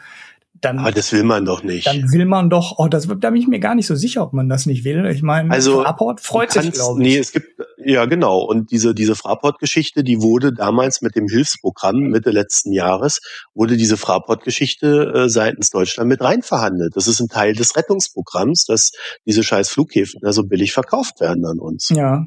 dann. 0.60 0.78
Aber 0.78 0.92
das 0.92 1.12
will 1.12 1.24
man 1.24 1.44
doch 1.44 1.62
nicht. 1.62 1.86
Dann 1.86 2.12
will 2.12 2.24
man 2.24 2.50
doch, 2.50 2.74
oh, 2.78 2.88
das, 2.88 3.06
da 3.06 3.30
bin 3.30 3.40
ich 3.40 3.48
mir 3.48 3.60
gar 3.60 3.74
nicht 3.74 3.86
so 3.86 3.94
sicher, 3.94 4.22
ob 4.22 4.32
man 4.32 4.48
das 4.48 4.66
nicht 4.66 4.84
will. 4.84 5.06
Ich 5.06 5.22
meine, 5.22 5.50
also, 5.50 5.82
Fraport 5.82 6.20
freut 6.20 6.52
sich, 6.52 6.72
glaube 6.72 7.02
ich. 7.02 7.08
Nee, 7.08 7.18
es 7.18 7.32
gibt, 7.32 7.46
ja, 7.78 8.06
genau. 8.06 8.40
Und 8.40 8.70
diese, 8.70 8.94
diese 8.94 9.14
Fraport-Geschichte, 9.14 10.04
die 10.04 10.20
wurde 10.20 10.52
damals 10.52 11.02
mit 11.02 11.16
dem 11.16 11.26
Hilfsprogramm 11.28 11.96
Mitte 12.10 12.30
letzten 12.30 12.72
Jahres, 12.72 13.20
wurde 13.54 13.76
diese 13.76 13.96
Fraport-Geschichte 13.96 15.12
äh, 15.14 15.28
seitens 15.28 15.70
Deutschland 15.70 16.08
mit 16.08 16.20
rein 16.20 16.42
verhandelt. 16.42 16.96
Das 16.96 17.06
ist 17.06 17.20
ein 17.20 17.28
Teil 17.28 17.54
des 17.54 17.76
Rettungsprogramms, 17.76 18.64
dass 18.64 18.92
diese 19.26 19.42
scheiß 19.42 19.68
Flughäfen 19.68 20.20
da 20.22 20.32
so 20.32 20.44
billig 20.44 20.72
verkauft 20.72 21.20
werden 21.20 21.44
an 21.44 21.58
uns. 21.58 21.90
Ja. 21.90 22.26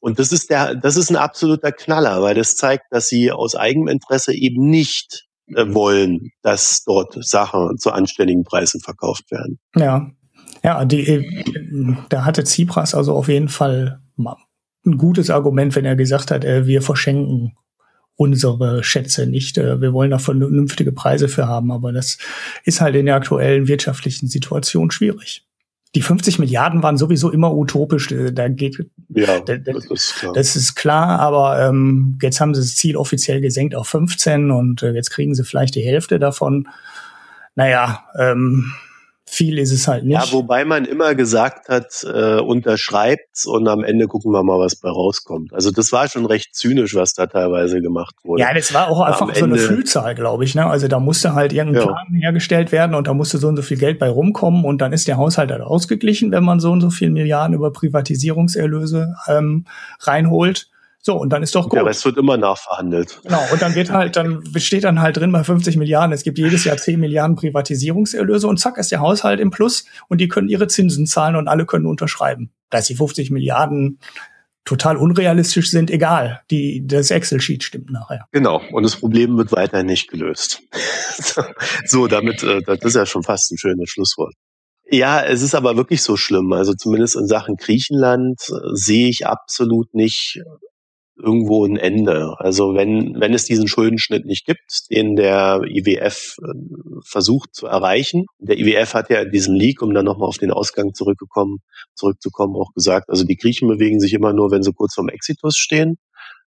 Und 0.00 0.18
das 0.18 0.32
ist 0.32 0.50
der, 0.50 0.74
das 0.74 0.96
ist 0.96 1.10
ein 1.10 1.16
absoluter 1.16 1.72
Knaller, 1.72 2.22
weil 2.22 2.34
das 2.34 2.54
zeigt, 2.54 2.84
dass 2.90 3.08
sie 3.08 3.32
aus 3.32 3.54
eigenem 3.54 3.88
Interesse 3.88 4.34
eben 4.34 4.68
nicht 4.68 5.27
wollen, 5.54 6.30
dass 6.42 6.84
dort 6.84 7.16
Sachen 7.24 7.78
zu 7.78 7.90
anständigen 7.90 8.44
Preisen 8.44 8.80
verkauft 8.80 9.30
werden. 9.30 9.58
Ja, 9.76 10.10
ja, 10.62 10.84
die, 10.84 11.06
äh, 11.06 11.96
da 12.08 12.24
hatte 12.24 12.44
Tsipras 12.44 12.94
also 12.94 13.14
auf 13.14 13.28
jeden 13.28 13.48
Fall 13.48 14.00
ein 14.84 14.98
gutes 14.98 15.30
Argument, 15.30 15.74
wenn 15.76 15.84
er 15.84 15.96
gesagt 15.96 16.30
hat, 16.30 16.44
äh, 16.44 16.66
wir 16.66 16.82
verschenken 16.82 17.56
unsere 18.16 18.82
Schätze 18.82 19.26
nicht. 19.28 19.56
Wir 19.58 19.92
wollen 19.92 20.10
da 20.10 20.18
vernünftige 20.18 20.90
Preise 20.90 21.28
für 21.28 21.46
haben, 21.46 21.70
aber 21.70 21.92
das 21.92 22.18
ist 22.64 22.80
halt 22.80 22.96
in 22.96 23.06
der 23.06 23.14
aktuellen 23.14 23.68
wirtschaftlichen 23.68 24.26
Situation 24.26 24.90
schwierig 24.90 25.47
die 25.94 26.02
50 26.02 26.38
Milliarden 26.38 26.82
waren 26.82 26.98
sowieso 26.98 27.30
immer 27.30 27.54
utopisch. 27.54 28.10
Äh, 28.12 28.32
da 28.32 28.48
geht, 28.48 28.86
ja, 29.08 29.40
da, 29.40 29.56
das, 29.56 29.86
ist 29.86 30.14
klar. 30.16 30.32
das 30.32 30.56
ist 30.56 30.74
klar, 30.74 31.20
aber 31.20 31.66
ähm, 31.66 32.18
jetzt 32.22 32.40
haben 32.40 32.54
sie 32.54 32.60
das 32.60 32.74
Ziel 32.74 32.96
offiziell 32.96 33.40
gesenkt 33.40 33.74
auf 33.74 33.88
15 33.88 34.50
und 34.50 34.82
äh, 34.82 34.92
jetzt 34.92 35.10
kriegen 35.10 35.34
sie 35.34 35.44
vielleicht 35.44 35.74
die 35.74 35.84
Hälfte 35.84 36.18
davon. 36.18 36.68
Naja, 37.54 38.04
ähm, 38.18 38.72
viel 39.28 39.58
ist 39.58 39.72
es 39.72 39.86
halt 39.86 40.04
nicht. 40.04 40.14
Ja, 40.14 40.32
wobei 40.32 40.64
man 40.64 40.84
immer 40.84 41.14
gesagt 41.14 41.68
hat, 41.68 42.04
äh, 42.04 42.40
unterschreibt's 42.40 43.46
und 43.46 43.68
am 43.68 43.84
Ende 43.84 44.06
gucken 44.06 44.32
wir 44.32 44.42
mal, 44.42 44.58
was 44.58 44.76
bei 44.76 44.88
rauskommt. 44.88 45.52
Also 45.52 45.70
das 45.70 45.92
war 45.92 46.08
schon 46.08 46.26
recht 46.26 46.54
zynisch, 46.54 46.94
was 46.94 47.14
da 47.14 47.26
teilweise 47.26 47.80
gemacht 47.80 48.14
wurde. 48.24 48.42
Ja, 48.42 48.54
das 48.54 48.72
war 48.74 48.88
auch 48.88 49.00
einfach 49.00 49.34
so 49.34 49.44
eine 49.44 49.56
Füllzahl, 49.56 50.14
glaube 50.14 50.44
ich. 50.44 50.54
Ne? 50.54 50.66
Also 50.66 50.88
da 50.88 51.00
musste 51.00 51.34
halt 51.34 51.52
irgendein 51.52 51.82
ja. 51.82 51.86
Plan 51.88 52.14
hergestellt 52.14 52.72
werden 52.72 52.94
und 52.94 53.06
da 53.06 53.14
musste 53.14 53.38
so 53.38 53.48
und 53.48 53.56
so 53.56 53.62
viel 53.62 53.78
Geld 53.78 53.98
bei 53.98 54.08
rumkommen 54.08 54.64
und 54.64 54.80
dann 54.80 54.92
ist 54.92 55.08
der 55.08 55.16
Haushalt 55.16 55.50
halt 55.50 55.62
ausgeglichen, 55.62 56.32
wenn 56.32 56.44
man 56.44 56.60
so 56.60 56.72
und 56.72 56.80
so 56.80 56.90
viel 56.90 57.10
Milliarden 57.10 57.54
über 57.54 57.72
Privatisierungserlöse 57.72 59.14
ähm, 59.28 59.66
reinholt. 60.00 60.68
So, 61.00 61.16
und 61.16 61.32
dann 61.32 61.42
ist 61.42 61.54
doch 61.54 61.68
gut. 61.68 61.74
Der 61.74 61.86
Rest 61.86 62.04
wird 62.04 62.16
immer 62.16 62.36
nachverhandelt. 62.36 63.20
Genau, 63.22 63.40
und 63.52 63.62
dann 63.62 63.74
wird 63.74 63.90
halt, 63.90 64.16
dann 64.16 64.42
steht 64.56 64.84
dann 64.84 65.00
halt 65.00 65.16
drin 65.16 65.30
bei 65.32 65.44
50 65.44 65.76
Milliarden, 65.76 66.12
es 66.12 66.24
gibt 66.24 66.38
jedes 66.38 66.64
Jahr 66.64 66.76
10 66.76 66.98
Milliarden 66.98 67.36
Privatisierungserlöse 67.36 68.48
und 68.48 68.58
zack 68.58 68.78
ist 68.78 68.90
der 68.90 69.00
Haushalt 69.00 69.40
im 69.40 69.50
Plus 69.50 69.84
und 70.08 70.20
die 70.20 70.28
können 70.28 70.48
ihre 70.48 70.66
Zinsen 70.66 71.06
zahlen 71.06 71.36
und 71.36 71.48
alle 71.48 71.66
können 71.66 71.86
unterschreiben. 71.86 72.50
Dass 72.70 72.86
die 72.86 72.96
50 72.96 73.30
Milliarden 73.30 73.98
total 74.68 74.98
unrealistisch 74.98 75.70
sind, 75.70 75.90
egal. 75.90 76.42
Die, 76.50 76.86
das 76.86 77.10
Excel-Sheet 77.10 77.64
stimmt 77.64 77.90
nachher. 77.90 78.26
Genau. 78.32 78.60
Und 78.72 78.82
das 78.82 78.96
Problem 78.96 79.38
wird 79.38 79.50
weiterhin 79.52 79.86
nicht 79.86 80.10
gelöst. 80.10 80.60
so, 81.86 82.06
damit, 82.06 82.42
äh, 82.42 82.60
das 82.60 82.78
ist 82.82 82.96
ja 82.96 83.06
schon 83.06 83.22
fast 83.22 83.50
ein 83.50 83.56
schönes 83.56 83.88
Schlusswort. 83.88 84.34
Ja, 84.90 85.22
es 85.22 85.40
ist 85.40 85.54
aber 85.54 85.76
wirklich 85.76 86.02
so 86.02 86.16
schlimm. 86.16 86.52
Also 86.52 86.74
zumindest 86.74 87.16
in 87.16 87.26
Sachen 87.26 87.56
Griechenland 87.56 88.40
äh, 88.50 88.54
sehe 88.74 89.08
ich 89.08 89.26
absolut 89.26 89.94
nicht 89.94 90.42
irgendwo 91.18 91.64
ein 91.64 91.76
Ende. 91.76 92.34
Also 92.38 92.74
wenn, 92.74 93.20
wenn 93.20 93.34
es 93.34 93.44
diesen 93.44 93.68
Schuldenschnitt 93.68 94.24
nicht 94.24 94.46
gibt, 94.46 94.90
den 94.90 95.16
der 95.16 95.62
IWF 95.64 96.36
äh, 96.42 96.52
versucht 97.04 97.54
zu 97.54 97.66
erreichen. 97.66 98.26
Der 98.38 98.58
IWF 98.58 98.94
hat 98.94 99.10
ja 99.10 99.22
in 99.22 99.30
diesem 99.30 99.54
Leak, 99.54 99.82
um 99.82 99.92
dann 99.94 100.04
nochmal 100.04 100.28
auf 100.28 100.38
den 100.38 100.50
Ausgang 100.50 100.94
zurückgekommen, 100.94 101.58
zurückzukommen, 101.94 102.56
auch 102.56 102.72
gesagt, 102.74 103.08
also 103.08 103.24
die 103.24 103.36
Griechen 103.36 103.68
bewegen 103.68 104.00
sich 104.00 104.14
immer 104.14 104.32
nur, 104.32 104.50
wenn 104.50 104.62
sie 104.62 104.72
kurz 104.72 104.94
vorm 104.94 105.08
Exitus 105.08 105.56
stehen. 105.56 105.96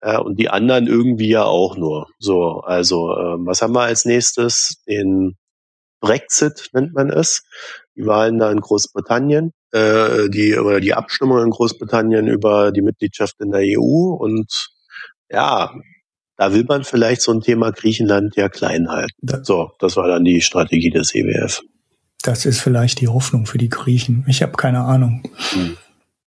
Äh, 0.02 0.20
und 0.20 0.40
die 0.40 0.50
anderen 0.50 0.88
irgendwie 0.88 1.30
ja 1.30 1.44
auch 1.44 1.78
nur. 1.78 2.08
So, 2.20 2.62
also 2.62 3.12
äh, 3.12 3.38
was 3.46 3.62
haben 3.62 3.74
wir 3.74 3.82
als 3.82 4.06
nächstes? 4.06 4.84
Den 4.88 5.38
Brexit 6.02 6.70
nennt 6.74 6.94
man 6.94 7.10
es. 7.10 7.44
Die 8.02 8.08
Wahlen 8.08 8.40
da 8.40 8.52
in 8.52 8.62
Großbritannien 8.62 9.54
äh, 9.72 10.30
die 10.30 10.58
oder 10.58 10.80
die 10.80 10.94
Abstimmung 10.94 11.44
in 11.44 11.50
Großbritannien 11.50 12.28
über 12.28 12.72
die 12.72 12.82
Mitgliedschaft 12.82 13.40
in 13.40 13.52
der 13.52 13.62
EU 13.62 14.14
und 14.14 14.70
ja, 15.30 15.72
da 16.38 16.54
will 16.54 16.66
man 16.68 16.84
vielleicht 16.84 17.22
so 17.22 17.32
ein 17.32 17.42
Thema 17.42 17.72
Griechenland 17.72 18.36
ja 18.36 18.50
klein 18.50 18.90
halten. 18.90 19.44
So, 19.44 19.72
das 19.80 19.96
war 19.96 20.08
dann 20.08 20.26
die 20.26 20.42
Strategie 20.42 20.90
des 20.90 21.14
EWF. 21.14 21.62
Das 22.24 22.46
ist 22.46 22.60
vielleicht 22.60 23.00
die 23.02 23.08
Hoffnung 23.08 23.46
für 23.46 23.58
die 23.58 23.70
Griechen. 23.70 24.26
Ich 24.28 24.42
habe 24.42 24.54
keine 24.54 24.82
Ahnung. 24.82 25.24
Hm. 25.52 25.78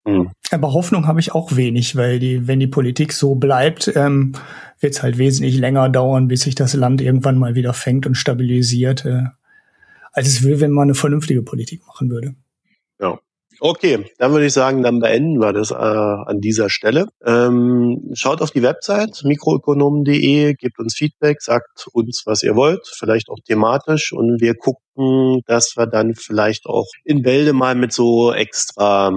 Hm. 0.06 0.30
Aber 0.50 0.72
Hoffnung 0.72 1.06
habe 1.06 1.20
ich 1.20 1.32
auch 1.32 1.56
wenig, 1.56 1.96
weil 1.96 2.18
die, 2.18 2.46
wenn 2.46 2.60
die 2.60 2.66
Politik 2.66 3.12
so 3.12 3.34
bleibt, 3.34 3.90
ähm, 3.94 4.32
wird 4.80 4.94
es 4.94 5.02
halt 5.02 5.18
wesentlich 5.18 5.56
länger 5.56 5.88
dauern, 5.88 6.28
bis 6.28 6.42
sich 6.42 6.54
das 6.54 6.74
Land 6.74 7.00
irgendwann 7.00 7.38
mal 7.38 7.54
wieder 7.54 7.72
fängt 7.72 8.06
und 8.06 8.14
stabilisiert, 8.14 9.04
äh, 9.04 9.24
als 10.14 10.28
es 10.28 10.42
will, 10.42 10.60
wenn 10.60 10.70
man 10.70 10.84
eine 10.84 10.94
vernünftige 10.94 11.42
Politik 11.42 11.86
machen 11.86 12.08
würde. 12.10 12.34
Ja. 13.00 13.18
Okay, 13.60 14.04
dann 14.18 14.32
würde 14.32 14.46
ich 14.46 14.52
sagen, 14.52 14.82
dann 14.82 14.98
beenden 14.98 15.40
wir 15.40 15.52
das 15.52 15.70
äh, 15.70 15.74
an 15.74 16.40
dieser 16.40 16.70
Stelle. 16.70 17.06
Ähm, 17.24 18.10
schaut 18.14 18.42
auf 18.42 18.50
die 18.50 18.62
Website 18.62 19.22
mikroökonomen.de, 19.24 20.54
gebt 20.54 20.78
uns 20.78 20.94
Feedback, 20.94 21.40
sagt 21.40 21.86
uns, 21.92 22.22
was 22.26 22.42
ihr 22.42 22.56
wollt, 22.56 22.86
vielleicht 22.86 23.28
auch 23.28 23.38
thematisch 23.44 24.12
und 24.12 24.40
wir 24.40 24.54
gucken, 24.54 25.42
dass 25.46 25.76
wir 25.76 25.86
dann 25.86 26.14
vielleicht 26.14 26.66
auch 26.66 26.86
in 27.04 27.22
Bälde 27.22 27.52
mal 27.52 27.74
mit 27.76 27.92
so 27.92 28.32
extra 28.32 29.12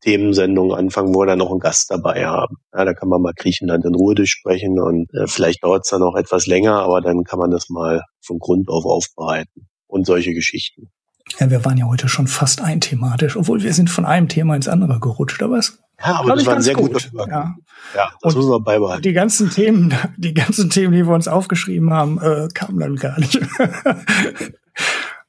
Themensendungen 0.00 0.76
anfangen, 0.76 1.14
wo 1.14 1.20
wir 1.20 1.26
dann 1.26 1.38
noch 1.38 1.50
einen 1.50 1.60
Gast 1.60 1.90
dabei 1.90 2.26
haben. 2.26 2.56
Ja, 2.74 2.84
da 2.84 2.94
kann 2.94 3.08
man 3.08 3.22
mal 3.22 3.32
Griechenland 3.36 3.84
in 3.84 3.94
Ruhe 3.94 4.14
durchsprechen 4.14 4.80
und 4.80 5.12
äh, 5.14 5.26
vielleicht 5.26 5.62
dauert 5.62 5.84
es 5.84 5.90
dann 5.90 6.02
auch 6.02 6.16
etwas 6.16 6.46
länger, 6.46 6.74
aber 6.82 7.00
dann 7.00 7.22
kann 7.24 7.38
man 7.38 7.50
das 7.50 7.68
mal 7.68 8.02
von 8.20 8.38
Grund 8.38 8.68
auf 8.70 8.84
aufbereiten 8.84 9.68
und 9.88 10.06
solche 10.06 10.32
Geschichten. 10.32 10.90
Ja, 11.38 11.50
wir 11.50 11.64
waren 11.64 11.76
ja 11.76 11.86
heute 11.86 12.08
schon 12.08 12.26
fast 12.26 12.62
einthematisch, 12.62 13.36
obwohl 13.36 13.62
wir 13.62 13.74
sind 13.74 13.90
von 13.90 14.06
einem 14.06 14.28
Thema 14.28 14.56
ins 14.56 14.68
andere 14.68 14.98
gerutscht, 15.00 15.42
aber 15.42 15.58
es 15.58 15.78
ja, 16.00 16.20
aber 16.20 16.36
das 16.36 16.46
war 16.46 16.54
ein 16.54 16.62
sehr 16.62 16.74
gut. 16.74 16.92
guter 16.92 17.28
Ja. 17.28 17.56
ja, 17.94 18.12
das 18.20 18.34
Und 18.34 18.38
müssen 18.38 18.50
wir 18.50 18.60
beibehalten. 18.60 19.02
Die 19.02 19.12
ganzen 19.12 19.50
Themen, 19.50 19.92
die 20.16 20.32
ganzen 20.32 20.70
Themen, 20.70 20.92
die 20.92 21.04
wir 21.04 21.12
uns 21.12 21.26
aufgeschrieben 21.26 21.92
haben, 21.92 22.20
äh, 22.20 22.48
kamen 22.54 22.78
dann 22.78 22.96
gar 22.96 23.18
nicht. 23.18 23.34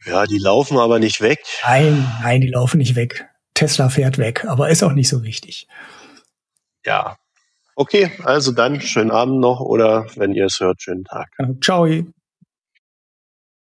ja, 0.05 0.26
die 0.26 0.38
laufen 0.38 0.78
aber 0.78 0.99
nicht 0.99 1.22
weg. 1.22 1.39
Nein, 1.66 2.05
nein, 2.22 2.41
die 2.41 2.49
laufen 2.49 2.78
nicht 2.78 2.95
weg. 2.95 3.28
Tesla 3.55 3.89
fährt 3.89 4.20
weg, 4.20 4.45
aber 4.45 4.70
ist 4.70 4.84
auch 4.84 4.93
nicht 4.93 5.10
so 5.10 5.24
wichtig. 5.24 5.68
Ja. 6.86 7.18
Okay, 7.76 8.12
also 8.24 8.51
dann 8.51 8.80
schönen 8.82 9.12
Abend 9.12 9.39
noch 9.39 9.62
oder 9.62 10.05
wenn 10.16 10.34
ihr 10.34 10.45
es 10.45 10.60
hört, 10.60 10.82
schönen 10.82 11.05
Tag. 11.05 11.30
Ciao. 11.62 11.88